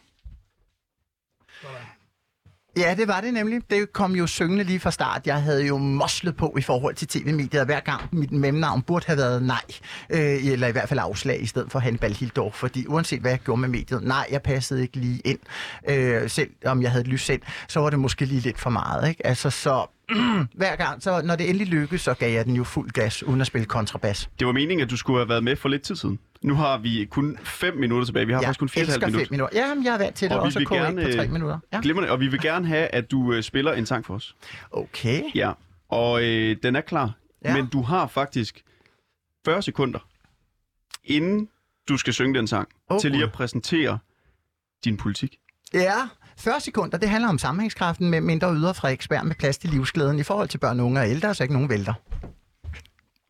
Ja, 2.77 2.95
det 2.97 3.07
var 3.07 3.21
det 3.21 3.33
nemlig. 3.33 3.61
Det 3.69 3.93
kom 3.93 4.15
jo 4.15 4.27
syngende 4.27 4.63
lige 4.63 4.79
fra 4.79 4.91
start. 4.91 5.27
Jeg 5.27 5.43
havde 5.43 5.67
jo 5.67 5.77
moslet 5.77 6.37
på 6.37 6.55
i 6.57 6.61
forhold 6.61 6.95
til 6.95 7.07
tv-mediet, 7.07 7.59
og 7.59 7.65
hver 7.65 7.79
gang 7.79 8.01
mit 8.11 8.31
mellemnavn 8.31 8.81
burde 8.81 9.05
have 9.05 9.17
været 9.17 9.43
nej, 9.43 9.61
øh, 10.09 10.45
eller 10.45 10.67
i 10.67 10.71
hvert 10.71 10.89
fald 10.89 10.99
afslag 10.99 11.41
i 11.41 11.45
stedet 11.45 11.71
for 11.71 11.79
Hannibal 11.79 12.13
Hildorf, 12.13 12.53
fordi 12.53 12.85
uanset 12.87 13.21
hvad 13.21 13.31
jeg 13.31 13.39
gjorde 13.39 13.61
med 13.61 13.69
mediet, 13.69 14.03
nej, 14.03 14.27
jeg 14.31 14.41
passede 14.41 14.81
ikke 14.81 14.97
lige 14.97 15.21
ind. 15.25 15.39
Øh, 15.89 16.29
selv 16.29 16.49
om 16.65 16.81
jeg 16.81 16.91
havde 16.91 17.01
et 17.01 17.07
lys 17.07 17.21
sind, 17.21 17.41
så 17.67 17.79
var 17.79 17.89
det 17.89 17.99
måske 17.99 18.25
lige 18.25 18.41
lidt 18.41 18.59
for 18.59 18.69
meget. 18.69 19.09
Ikke? 19.09 19.27
Altså, 19.27 19.49
så 19.49 19.85
hver 20.53 20.75
gang, 20.75 21.03
så 21.03 21.21
når 21.21 21.35
det 21.35 21.45
endelig 21.49 21.67
lykkedes, 21.67 22.01
så 22.01 22.13
gav 22.13 22.31
jeg 22.33 22.45
den 22.45 22.55
jo 22.55 22.63
fuld 22.63 22.89
gas, 22.91 23.23
uden 23.23 23.41
at 23.41 23.47
spille 23.47 23.65
kontrabas. 23.65 24.29
Det 24.39 24.47
var 24.47 24.53
meningen, 24.53 24.83
at 24.83 24.89
du 24.89 24.97
skulle 24.97 25.19
have 25.19 25.29
været 25.29 25.43
med 25.43 25.55
for 25.55 25.69
lidt 25.69 25.81
tid 25.81 25.95
siden. 25.95 26.19
Nu 26.41 26.55
har 26.55 26.77
vi 26.77 27.07
kun 27.11 27.37
5 27.43 27.77
minutter 27.77 28.05
tilbage. 28.05 28.25
Vi 28.25 28.33
har 28.33 28.39
Jeg 28.39 28.47
faktisk 28.47 28.59
kun 28.59 28.69
4,5 28.69 28.79
elsker 28.79 28.99
minutter. 29.07 29.25
fem 29.25 29.31
minutter. 29.31 29.59
Jamen, 29.59 29.85
jeg 29.85 29.93
er 29.93 29.97
vant 29.97 30.15
til 30.15 30.29
det, 30.29 30.35
Og 30.37 30.41
og 30.41 30.47
vi 30.47 30.51
så 30.51 30.59
vil 30.59 30.67
gerne, 30.67 31.03
på 31.05 31.11
tre 31.11 31.25
øh, 31.25 31.31
minutter. 31.31 31.59
Ja. 31.73 31.79
Glimrende, 31.81 32.11
og 32.11 32.19
vi 32.19 32.27
vil 32.27 32.41
gerne 32.41 32.67
have, 32.67 32.87
at 32.87 33.11
du 33.11 33.33
øh, 33.33 33.43
spiller 33.43 33.73
en 33.73 33.85
sang 33.85 34.05
for 34.05 34.13
os. 34.15 34.35
Okay. 34.71 35.21
Ja, 35.35 35.51
og 35.89 36.23
øh, 36.23 36.55
den 36.63 36.75
er 36.75 36.81
klar. 36.81 37.11
Ja. 37.45 37.55
Men 37.55 37.67
du 37.67 37.81
har 37.81 38.07
faktisk 38.07 38.61
40 39.45 39.61
sekunder, 39.61 39.99
inden 41.03 41.47
du 41.89 41.97
skal 41.97 42.13
synge 42.13 42.37
den 42.39 42.47
sang, 42.47 42.67
Åh, 42.89 42.99
til 42.99 43.11
lige 43.11 43.23
at 43.23 43.31
præsentere 43.31 43.99
din 44.85 44.97
politik. 44.97 45.37
Ja, 45.73 45.93
40 46.39 46.59
sekunder, 46.59 46.97
det 46.97 47.09
handler 47.09 47.29
om 47.29 47.37
sammenhængskraften 47.37 48.09
med 48.09 48.21
mindre 48.21 48.55
ydre 48.55 48.73
Frederiksberg 48.73 49.25
med 49.25 49.35
plads 49.35 49.57
til 49.57 49.69
livsglæden 49.69 50.19
i 50.19 50.23
forhold 50.23 50.47
til 50.47 50.57
børn, 50.57 50.79
unge 50.79 50.99
og 50.99 51.09
ældre, 51.09 51.35
så 51.35 51.43
ikke 51.43 51.53
nogen 51.53 51.69
vælter. 51.69 51.93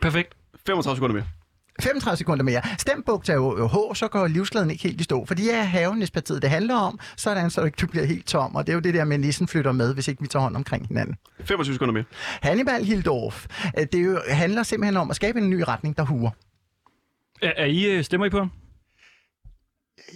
Perfekt. 0.01 0.33
35 0.65 0.95
sekunder 0.95 1.13
mere. 1.13 1.25
35 1.81 2.17
sekunder 2.17 2.43
mere. 2.43 2.61
Stem 2.77 3.03
jo 3.29 3.67
H, 3.67 3.95
så 3.95 4.07
går 4.07 4.27
livsglæden 4.27 4.71
ikke 4.71 4.83
helt 4.83 5.01
i 5.01 5.03
stå. 5.03 5.25
For 5.25 5.33
det 5.33 5.53
er 5.53 5.61
havenispartiet, 5.61 6.41
det 6.41 6.49
handler 6.49 6.75
om, 6.75 6.99
sådan 7.15 7.49
så 7.49 7.71
du 7.81 7.87
bliver 7.87 8.05
helt 8.05 8.27
tom. 8.27 8.55
Og 8.55 8.67
det 8.67 8.71
er 8.71 8.75
jo 8.75 8.79
det 8.79 8.93
der 8.93 9.03
med, 9.03 9.13
at 9.13 9.19
nissen 9.19 9.47
flytter 9.47 9.71
med, 9.71 9.93
hvis 9.93 10.07
ikke 10.07 10.21
vi 10.21 10.27
tager 10.27 10.43
hånd 10.43 10.55
omkring 10.55 10.87
hinanden. 10.87 11.15
25 11.43 11.73
sekunder 11.73 11.93
mere. 11.93 12.03
Hannibal 12.41 12.83
Hildorf, 12.83 13.45
øh, 13.77 13.85
det 13.91 13.95
er 13.95 14.03
jo, 14.03 14.19
handler 14.29 14.63
simpelthen 14.63 14.97
om 14.97 15.09
at 15.09 15.15
skabe 15.15 15.39
en 15.39 15.49
ny 15.49 15.63
retning, 15.67 15.97
der 15.97 16.03
huer. 16.03 16.31
Er, 17.41 17.51
er 17.57 17.65
I, 17.65 17.85
øh, 17.85 18.03
stemmer 18.03 18.27
I 18.27 18.29
på 18.29 18.37
ham? 18.37 18.51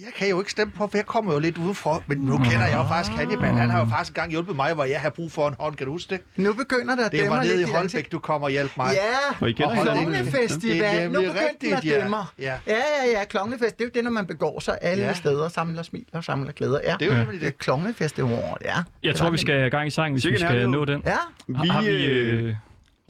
Jeg 0.04 0.12
kan 0.16 0.28
jo 0.28 0.38
ikke 0.38 0.50
stemme 0.50 0.72
på, 0.76 0.86
for 0.86 0.98
jeg 0.98 1.06
kommer 1.06 1.32
jo 1.32 1.38
lidt 1.38 1.58
udenfor. 1.58 2.02
Men 2.06 2.18
nu 2.18 2.36
kender 2.38 2.66
jeg 2.66 2.74
jo 2.76 2.82
faktisk 2.88 3.16
Hannibal. 3.18 3.48
Han 3.54 3.70
har 3.70 3.78
jo 3.78 3.84
faktisk 3.90 4.10
engang 4.10 4.30
hjulpet 4.30 4.56
mig, 4.56 4.74
hvor 4.74 4.84
jeg 4.84 5.00
har 5.00 5.10
brug 5.10 5.32
for 5.32 5.48
en 5.48 5.54
hånd. 5.60 5.76
Kan 5.76 5.86
du 5.86 5.92
huske 5.92 6.10
det? 6.14 6.20
Nu 6.36 6.52
begynder 6.52 6.96
der 6.96 7.04
at 7.06 7.12
Det 7.12 7.20
dæmre 7.20 7.36
var 7.36 7.42
nede 7.42 7.54
i 7.54 7.56
lidt 7.58 7.70
Holbæk, 7.70 8.12
du 8.12 8.18
kommer 8.18 8.46
og 8.46 8.50
hjælp 8.50 8.76
mig. 8.76 8.90
Ja, 8.94 9.36
Og 9.40 9.48
I 9.48 9.52
kender 9.52 9.70
Og. 9.70 9.76
Det 9.76 10.84
er 10.86 11.08
Nu 11.08 11.20
begyndte 11.20 11.20
den 11.20 11.36
at 11.36 11.44
rigtigt, 11.50 11.84
ja. 11.84 12.06
Ja. 12.38 12.54
Ja, 12.66 12.74
ja. 13.12 13.24
Klonglefest, 13.24 13.78
det 13.78 13.84
er 13.84 13.88
jo 13.88 13.90
det, 13.94 14.04
når 14.04 14.10
man 14.10 14.26
begår 14.26 14.60
sig 14.60 14.78
alle 14.82 15.04
Ja. 15.04 15.12
steder, 15.14 15.48
samler 15.48 15.82
smil 15.82 16.04
og 16.12 16.24
samler 16.24 16.52
glæder. 16.52 16.80
Ja. 16.84 16.96
Det 16.98 17.06
er 17.10 17.12
jo 17.12 17.18
nemlig 17.24 17.40
det. 17.40 17.46
er 17.46 17.50
Klonglefestival, 17.50 18.38
ja. 18.64 18.74
Jeg 19.02 19.14
tror, 19.16 19.30
vi 19.30 19.38
skal 19.38 19.54
have 19.58 19.70
gang 19.70 19.86
i 19.86 19.90
sangen, 19.90 20.12
hvis 20.12 20.26
vi 20.26 20.38
skal 20.38 20.70
nå 20.70 20.84
den. 20.84 21.02
Ja, 21.06 21.16
Har, 21.56 21.72
har 21.72 21.82
vi 21.82 21.88
øh, 22.04 22.54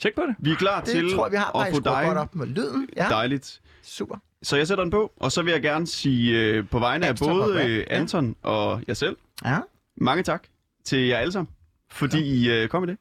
tjek 0.02 0.14
på 0.14 0.22
det? 0.28 0.34
Vi 0.38 0.50
er 0.50 0.56
klar 0.56 0.80
det 0.80 0.88
til 0.88 1.14
tror 1.14 1.26
jeg, 1.26 1.32
vi 1.32 1.36
har. 1.36 1.44
at 1.60 1.66
få 1.66 1.70
skruet 1.70 1.84
godt 1.84 2.04
dig 2.14 2.20
op 2.20 2.34
med 2.34 2.46
lyden. 2.46 2.88
Ja, 2.96 3.06
dejligt. 3.10 3.60
Super. 3.84 4.16
Så 4.42 4.56
jeg 4.56 4.66
sætter 4.68 4.84
den 4.84 4.90
på, 4.90 5.12
og 5.16 5.32
så 5.32 5.42
vil 5.42 5.52
jeg 5.52 5.62
gerne 5.62 5.86
sige 5.86 6.40
øh, 6.40 6.68
på 6.68 6.78
vegne 6.78 7.06
af 7.06 7.16
både 7.16 7.64
øh, 7.64 7.86
Anton 7.90 8.36
og 8.42 8.82
jeg 8.88 8.96
selv, 8.96 9.16
Ja. 9.44 9.58
mange 9.96 10.22
tak 10.22 10.42
til 10.84 10.98
jer 10.98 11.18
alle 11.18 11.32
sammen, 11.32 11.48
fordi 11.90 12.18
I 12.20 12.50
øh, 12.50 12.68
kom 12.68 12.84
i 12.84 12.86
det. 12.86 12.98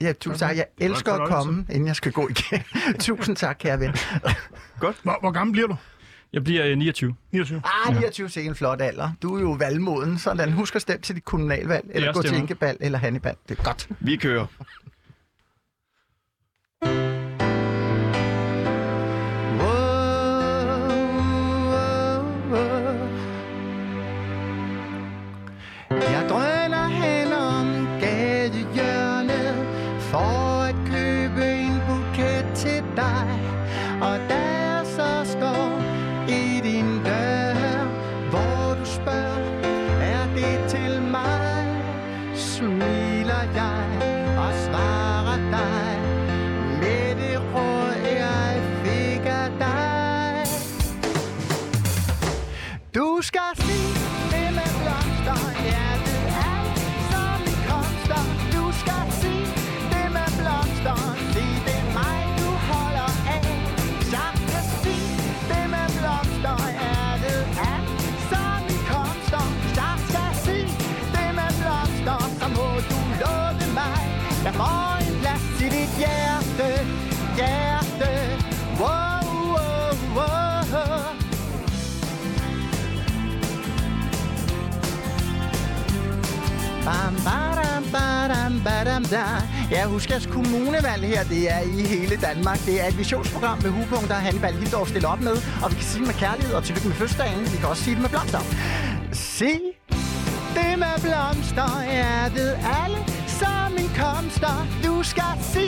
Ja, 0.00 0.12
tusind 0.12 0.38
tak. 0.38 0.56
Jeg 0.56 0.66
elsker 0.78 1.12
at 1.12 1.28
komme, 1.28 1.66
inden 1.70 1.86
jeg 1.86 1.96
skal 1.96 2.12
gå 2.12 2.28
igen. 2.28 2.62
tusind 3.00 3.36
tak, 3.36 3.56
kære 3.60 3.80
ven. 3.80 3.90
Hvor, 4.78 5.20
hvor 5.20 5.30
gammel 5.30 5.52
bliver 5.52 5.68
du? 5.68 5.76
Jeg 6.32 6.44
bliver 6.44 6.66
øh, 6.66 6.78
29. 6.78 7.14
29. 7.32 7.62
Ah, 7.86 7.94
29 7.96 8.26
er 8.36 8.40
en 8.40 8.54
flot 8.54 8.80
alder. 8.80 9.10
Du 9.22 9.36
er 9.36 9.40
jo 9.40 9.50
valgmoden, 9.50 10.18
sådan. 10.18 10.52
Husk 10.52 10.74
at 10.76 10.82
stemme 10.82 11.02
til 11.02 11.14
dit 11.14 11.24
kommunalvalg, 11.24 11.86
eller 11.90 12.06
Jeg 12.08 12.14
gå 12.14 12.22
til. 12.22 12.34
Inkebal 12.34 12.76
eller 12.80 12.98
Hannibal. 12.98 13.34
Det 13.48 13.58
er 13.58 13.62
godt. 13.62 13.88
Vi 14.00 14.16
kører. 14.16 14.46
Badam, 88.66 89.04
da. 89.04 89.24
Ja, 89.70 89.86
husk 89.86 90.10
jeres 90.10 90.26
kommunevalg 90.26 91.02
her, 91.12 91.22
det 91.24 91.42
er 91.56 91.60
i 91.60 91.82
hele 91.94 92.16
Danmark. 92.16 92.58
Det 92.66 92.74
er 92.82 92.86
et 92.88 92.98
visionsprogram 92.98 93.58
med 93.62 93.70
hugepunkter, 93.70 94.14
Hannibal 94.14 94.54
Hildorf 94.54 94.88
stiller 94.88 95.08
op 95.08 95.20
med. 95.20 95.36
Og 95.62 95.66
vi 95.70 95.74
kan 95.80 95.84
sige 95.84 95.98
det 95.98 96.06
med 96.06 96.14
kærlighed 96.14 96.54
og 96.54 96.64
tillykke 96.64 96.88
med 96.88 96.96
fødselsdagen. 96.96 97.40
Vi 97.52 97.56
kan 97.60 97.68
også 97.68 97.84
sige 97.84 97.94
det 97.94 98.02
med 98.02 98.10
blomster. 98.10 98.40
Se 99.12 99.52
det 100.56 100.72
med 100.84 100.96
blomster, 101.04 101.70
ja, 101.98 102.28
ved 102.38 102.50
alle 102.82 102.98
som 103.40 103.70
en 103.82 103.90
komster. 104.02 104.54
Du 104.86 104.94
skal 105.12 105.34
se 105.54 105.66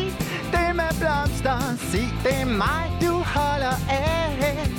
det 0.55 0.69
med 0.81 0.93
blomster. 1.01 1.59
Se, 1.93 2.03
det 2.25 2.35
er 2.43 2.49
mig, 2.65 2.85
du 3.05 3.13
holder 3.37 3.77
af. 3.91 4.19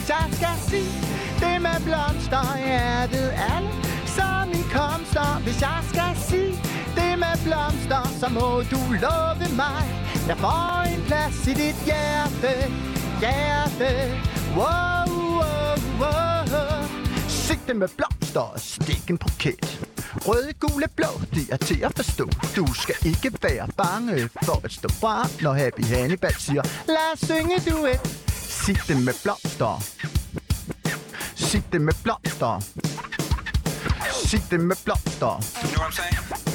Jeg 0.10 0.26
skal 0.32 0.58
se 0.72 0.84
det 1.42 1.62
med 1.62 1.78
blomster, 1.88 2.46
ja, 2.58 3.08
ved 3.14 3.30
alle 3.54 3.70
som 4.18 4.46
en 4.60 4.66
komster. 4.78 5.28
Hvis 5.46 5.62
jeg 5.62 5.80
skal 5.92 6.12
sige 6.30 6.69
blomster, 7.44 8.04
så 8.20 8.30
må 8.30 8.64
du 8.72 8.80
love 9.02 9.48
mig. 9.56 9.84
Jeg 10.28 10.38
får 10.38 10.94
en 10.94 11.04
plads 11.08 11.48
i 11.48 11.54
dit 11.54 11.86
hjerte, 11.86 12.54
hjerte. 13.20 13.90
Wow, 14.56 15.10
wow, 15.40 15.78
wow. 16.00 16.84
Sigte 17.28 17.74
med 17.74 17.88
blomster 17.98 18.42
og 18.42 18.60
stik 18.60 19.10
en 19.10 19.18
buket. 19.18 19.80
Røde, 20.26 20.54
gule, 20.60 20.88
blå, 20.96 21.08
det 21.34 21.48
er 21.52 21.58
til 21.58 21.84
at 21.84 21.94
forstå. 21.96 22.30
Du 22.56 22.74
skal 22.74 22.96
ikke 23.06 23.32
være 23.42 23.68
bange 23.78 24.30
for 24.44 24.66
at 24.66 24.72
stå 24.72 24.90
frem, 24.90 25.30
når 25.42 25.54
Happy 25.54 25.86
Hannibal 25.86 26.36
siger, 26.38 26.64
lad 26.88 27.14
os 27.14 27.20
synge 27.20 27.60
duet. 27.72 28.00
det 28.88 29.04
med 29.06 29.14
blomster. 29.24 29.84
Sigte 31.36 31.80
med 31.80 31.94
blomster. 32.04 32.60
Sig 34.30 34.44
det 34.52 34.60
med 34.60 34.76
blomster. 34.86 36.49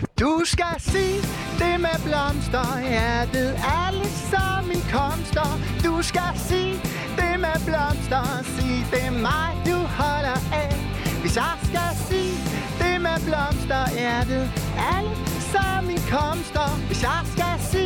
Du 0.00 0.40
skal 0.44 0.74
se 0.78 1.06
det 1.58 1.80
med 1.80 1.98
blomster, 2.04 2.80
hjertet 2.88 3.54
alle 3.84 4.04
som 4.30 4.70
en 4.70 4.84
komster. 4.92 5.50
Du 5.84 6.02
skal 6.02 6.32
se 6.36 6.62
det 7.16 7.40
med 7.40 7.58
blomster, 7.66 8.24
sig 8.42 8.86
det 8.92 9.04
er 9.06 9.10
mig, 9.10 9.50
du 9.66 9.76
holder 9.76 10.40
af. 10.52 10.76
Hvis 11.20 11.36
jeg 11.36 11.56
skal 11.62 11.90
se 12.08 12.22
det 12.80 13.00
med 13.00 13.18
blomster, 13.26 13.84
hjertet 13.98 14.44
alle 14.94 15.14
som 15.52 15.90
en 15.90 16.02
komster. 16.16 16.68
Hvis 16.86 17.02
jeg 17.02 17.20
skal 17.34 17.56
se 17.72 17.84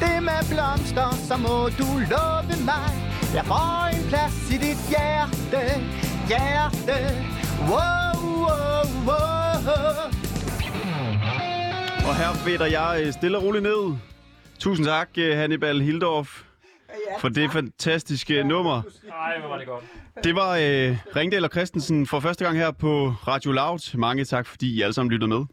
det 0.00 0.22
med 0.22 0.42
blomster, 0.52 1.10
så 1.28 1.36
må 1.36 1.68
du 1.80 1.88
love 2.12 2.56
mig. 2.64 2.90
Jeg 3.34 3.44
får 3.44 3.96
en 3.96 4.04
plads 4.08 4.50
i 4.50 4.56
dit 4.66 4.80
hjerte, 4.92 5.62
hjerte. 6.28 6.98
Wow, 7.70 8.16
wow, 8.44 8.84
wow. 9.06 10.23
Og 12.08 12.16
her 12.16 12.32
fader 12.34 12.66
jeg 12.66 13.02
øh, 13.06 13.12
stille 13.12 13.38
og 13.38 13.44
roligt 13.44 13.62
ned. 13.62 13.96
Tusind 14.58 14.86
tak, 14.86 15.08
øh, 15.18 15.36
Hannibal 15.36 15.80
Hildorf, 15.80 16.42
for 17.20 17.28
det 17.28 17.52
fantastiske 17.52 18.44
nummer. 18.44 18.82
Nej, 19.08 19.40
hvor 19.40 19.48
var 19.48 19.58
det 19.58 19.66
godt. 19.66 19.84
Det 20.24 20.34
var 20.34 20.50
øh, 20.50 20.96
Ringdal 21.16 21.44
og 21.44 21.50
Christensen 21.50 22.06
for 22.06 22.20
første 22.20 22.44
gang 22.44 22.56
her 22.56 22.70
på 22.70 23.08
Radio 23.28 23.52
Loud. 23.52 23.96
Mange 23.96 24.24
tak, 24.24 24.46
fordi 24.46 24.74
I 24.76 24.82
alle 24.82 24.92
sammen 24.92 25.12
lyttede 25.12 25.28
med. 25.28 25.44